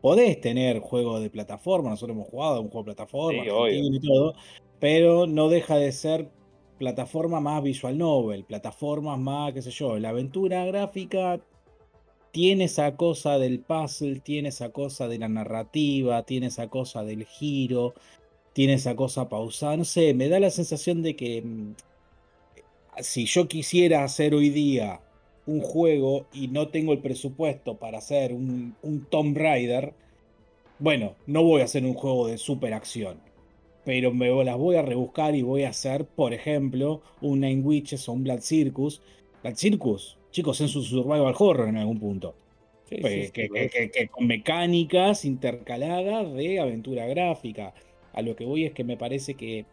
[0.00, 4.34] podés tener juegos de plataforma, nosotros hemos jugado un juego de plataforma y todo,
[4.80, 6.28] pero no deja de ser
[6.78, 11.40] plataforma más visual novel, plataformas más, qué sé yo, la aventura gráfica
[12.30, 17.24] tiene esa cosa del puzzle, tiene esa cosa de la narrativa, tiene esa cosa del
[17.24, 17.94] giro,
[18.52, 21.74] tiene esa cosa pausada, no sé, me da la sensación de que mm,
[23.00, 25.00] si yo quisiera hacer hoy día
[25.46, 29.94] un juego y no tengo el presupuesto para hacer un, un Tomb Raider,
[30.78, 33.18] bueno, no voy a hacer un juego de super acción
[33.86, 38.08] pero me las voy a rebuscar y voy a hacer, por ejemplo, un Nine Witches
[38.08, 39.00] o un Black Circus.
[39.44, 42.34] Black Circus, chicos, en su survival horror en algún punto.
[43.00, 43.48] Pues, que,
[44.10, 47.74] con mecánicas intercaladas de aventura gráfica.
[48.12, 49.66] A lo que voy es que me parece que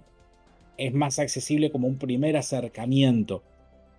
[0.77, 3.41] es más accesible como un primer acercamiento.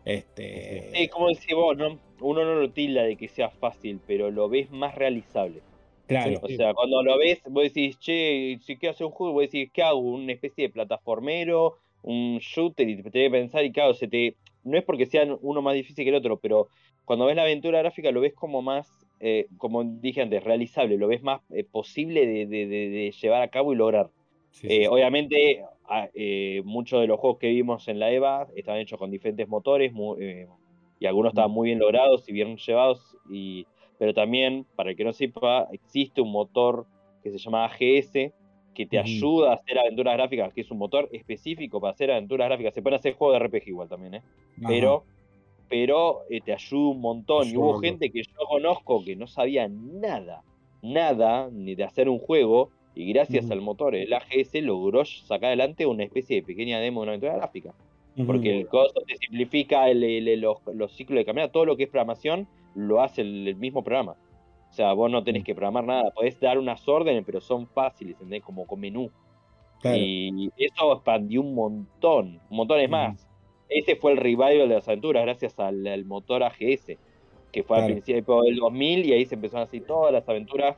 [0.05, 0.91] Este...
[0.95, 1.77] Sí, como decís vos,
[2.21, 5.61] uno no lo tilda de que sea fácil, pero lo ves más realizable.
[6.07, 6.41] Claro.
[6.43, 9.71] O sea, cuando lo ves, vos decís, che, si quiero hacer un juego, vos decís,
[9.73, 9.99] ¿qué hago?
[9.99, 14.37] Una especie de plataformero, un shooter, y te que pensar, y claro, se te.
[14.65, 16.69] No es porque sea uno más difícil que el otro, pero
[17.05, 18.91] cuando ves la aventura gráfica lo ves como más,
[19.21, 23.77] eh, como dije antes, realizable, lo ves más eh, posible de, llevar a cabo y
[23.77, 24.11] lograr.
[24.63, 25.63] Eh, obviamente,
[26.65, 29.93] muchos de los juegos que vimos en la EVA estaban hechos con diferentes motores
[31.01, 33.17] y algunos estaban muy bien logrados y bien llevados.
[33.29, 33.67] Y
[33.99, 36.87] pero también, para el que no sepa, existe un motor
[37.23, 38.33] que se llama AGS
[38.75, 42.49] que te ayuda a hacer aventuras gráficas, que es un motor específico para hacer aventuras
[42.49, 42.75] gráficas.
[42.75, 44.23] Se pueden hacer juegos de RPG igual también, ¿eh?
[44.67, 45.05] Pero,
[45.69, 47.49] pero eh, te ayuda un montón.
[47.49, 50.43] y hubo gente que yo conozco que no sabía nada,
[50.83, 55.87] nada, ni de hacer un juego, y gracias al motor, el AGS logró sacar adelante
[55.87, 57.75] una especie de pequeña demo de una aventura gráfica.
[58.27, 62.47] Porque el costo te simplifica los, los, ciclos de caminata, todo lo que es programación
[62.75, 64.17] lo hace el, mismo programa.
[64.71, 65.45] O sea, vos no tenés mm.
[65.45, 68.43] que programar nada, podés dar unas órdenes, pero son fáciles, ¿entendés?
[68.43, 69.11] Como con menú.
[69.85, 73.29] Y eso expandió un montón, un montón es más.
[73.69, 76.97] Ese fue el revival de las aventuras gracias al, motor AGS,
[77.53, 80.77] que fue al principio del 2000 y ahí se empezaron a hacer todas las aventuras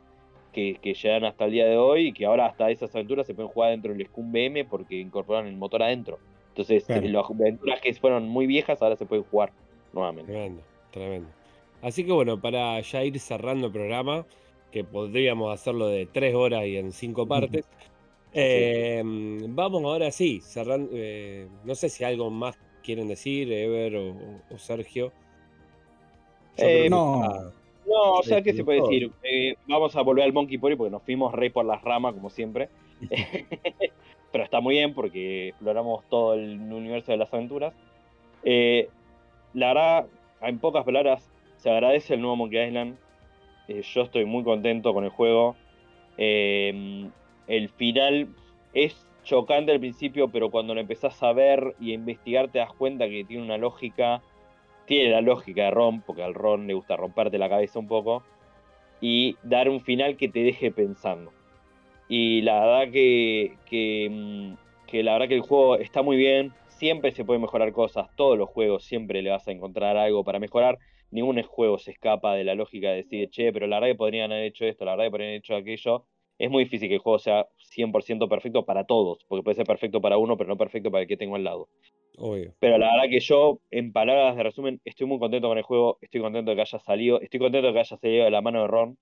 [0.52, 3.34] que, que, llegan hasta el día de hoy y que ahora hasta esas aventuras se
[3.34, 6.18] pueden jugar dentro del Scum BM porque incorporaron el motor adentro.
[6.48, 9.52] Entonces, las aventuras que fueron muy viejas ahora se pueden jugar
[9.92, 10.32] nuevamente.
[10.32, 11.28] Tremendo, tremendo.
[11.86, 14.26] Así que bueno, para ya ir cerrando el programa,
[14.72, 17.64] que podríamos hacerlo de tres horas y en cinco partes,
[18.32, 20.90] eh, vamos ahora sí, cerrando.
[20.92, 25.12] Eh, no sé si algo más quieren decir, Ever o, Sergio.
[26.56, 27.52] Eh, no.
[27.86, 29.12] no, o sea, ¿qué se puede decir?
[29.68, 32.68] vamos a volver al Monkey Pori porque nos fuimos rey por las ramas, como siempre.
[34.32, 37.72] Pero está muy bien porque exploramos todo el universo de las aventuras.
[38.42, 40.06] la verdad,
[40.42, 42.96] en pocas palabras, se agradece el nuevo Monkey Island.
[43.68, 45.56] Eh, yo estoy muy contento con el juego.
[46.16, 47.10] Em,
[47.46, 48.28] el final
[48.72, 52.72] es chocante al principio, pero cuando lo empezás a ver y a investigar te das
[52.72, 54.22] cuenta que tiene una lógica.
[54.86, 58.22] Tiene la lógica de Ron, porque al Ron le gusta romperte la cabeza un poco.
[59.00, 61.32] Y dar un final que te deje pensando.
[62.08, 66.52] Y la verdad que, que, mm, que la verdad que el juego está muy bien.
[66.68, 68.08] Siempre se puede mejorar cosas.
[68.16, 70.78] Todos los juegos siempre le vas a encontrar algo para mejorar
[71.10, 74.32] ningún juego se escapa de la lógica de decir, che, pero la verdad que podrían
[74.32, 76.04] haber hecho esto, la verdad que podrían haber hecho aquello.
[76.38, 80.00] Es muy difícil que el juego sea 100% perfecto para todos, porque puede ser perfecto
[80.02, 81.68] para uno, pero no perfecto para el que tengo al lado.
[82.58, 85.98] Pero la verdad que yo, en palabras de resumen, estoy muy contento con el juego,
[86.00, 88.62] estoy contento de que haya salido, estoy contento de que haya salido de la mano
[88.62, 88.98] de Ron.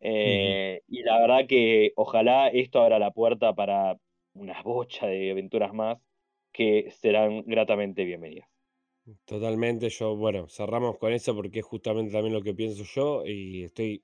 [0.00, 3.98] Eh, y la verdad que ojalá esto abra la puerta para
[4.34, 5.98] una bocha de aventuras más
[6.52, 8.48] que serán gratamente bienvenidas.
[9.24, 13.64] Totalmente, yo, bueno, cerramos con eso porque es justamente también lo que pienso yo y
[13.64, 14.02] estoy,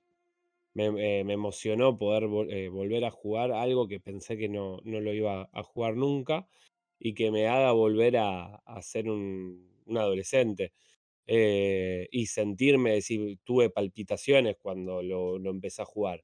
[0.73, 5.13] me, eh, emocionó poder eh, volver a jugar algo que pensé que no, no lo
[5.13, 6.47] iba a jugar nunca
[6.97, 10.73] y que me haga volver a, ser un, adolescente
[11.27, 16.23] eh, y sentirme, decir, tuve palpitaciones cuando lo, lo empecé a jugar.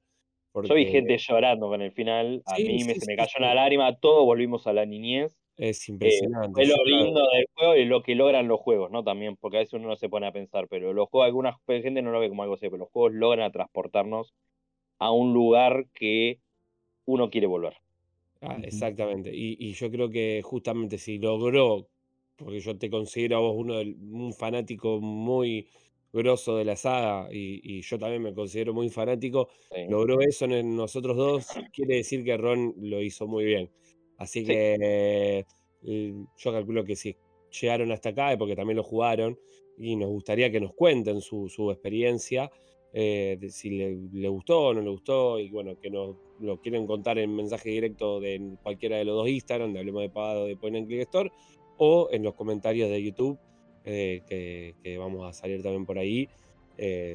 [0.64, 3.98] Yo vi gente llorando con el final, a mí me, se me cayó una lágrima,
[4.00, 6.64] todos volvimos a la niñez es eh, impresionante.
[6.64, 9.04] es lo lindo del juego y lo que logran los juegos, ¿no?
[9.04, 12.02] También, porque a veces uno no se pone a pensar, pero los juegos, alguna gente
[12.02, 14.34] no lo ve como algo así, pero los juegos logran transportarnos
[14.98, 16.40] a un lugar que
[17.06, 17.76] uno quiere volver.
[18.42, 19.30] Ah, exactamente.
[19.32, 21.88] Y, yo creo que justamente si logró,
[22.36, 25.68] porque yo te considero a vos uno del, un fanático muy
[26.12, 29.50] grosso de la saga y, yo también me considero muy fanático,
[29.88, 33.70] logró eso en nosotros dos, quiere decir que Ron lo hizo muy bien.
[34.22, 35.46] Así que
[35.84, 37.16] eh, yo calculo que si
[37.60, 39.40] llegaron hasta acá es porque también lo jugaron
[39.80, 42.52] y nos gustaría que nos cuenten su, experiencia,
[42.94, 46.86] eh, de si le, gustó o no le gustó y bueno, que nos lo quieren
[46.86, 50.56] contar en mensaje directo de cualquiera de los dos Instagram, de Hablemos de Pagado de
[50.56, 51.32] Point and Click Store,
[51.78, 53.40] o en los comentarios de YouTube,
[53.86, 56.30] eh, que, vamos a salir también por ahí.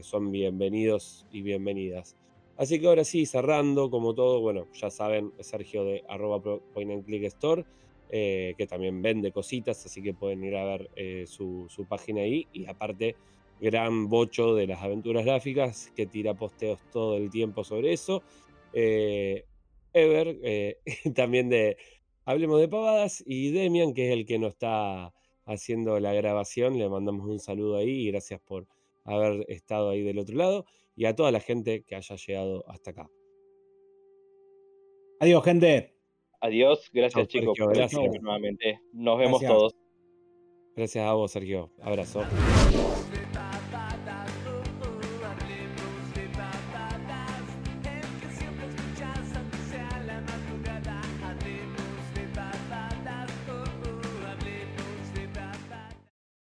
[0.03, 2.17] son bienvenidos y bienvenidas.
[2.57, 7.05] Así que ahora sí, cerrando, como todo, bueno, ya saben, Sergio de arroba point and
[7.05, 7.65] click store,
[8.09, 12.47] eh, que también vende cositas, así que pueden ir a ver eh, su, página ahí.
[12.55, 13.15] Y aparte,
[13.61, 18.23] gran bocho de las aventuras gráficas, que tira posteos todo el tiempo sobre eso.
[18.73, 19.45] Eh,
[19.93, 20.79] Ever,
[21.15, 21.77] también de
[22.25, 25.13] Hablemos de Pavadas, y Demian, que es el que nos está
[25.45, 28.67] haciendo la grabación, le mandamos un saludo ahí y gracias por
[29.05, 30.67] haber estado ahí del otro lado
[30.97, 33.11] y a toda la gente que haya llegado hasta acá.
[35.21, 35.95] Adiós, gente.
[36.41, 38.21] Adiós, gracias chicos gracias.
[38.21, 38.81] nuevamente.
[38.93, 39.75] Nos vemos todos.
[40.75, 41.71] Gracias a vos, Sergio.
[41.81, 42.23] Abrazo.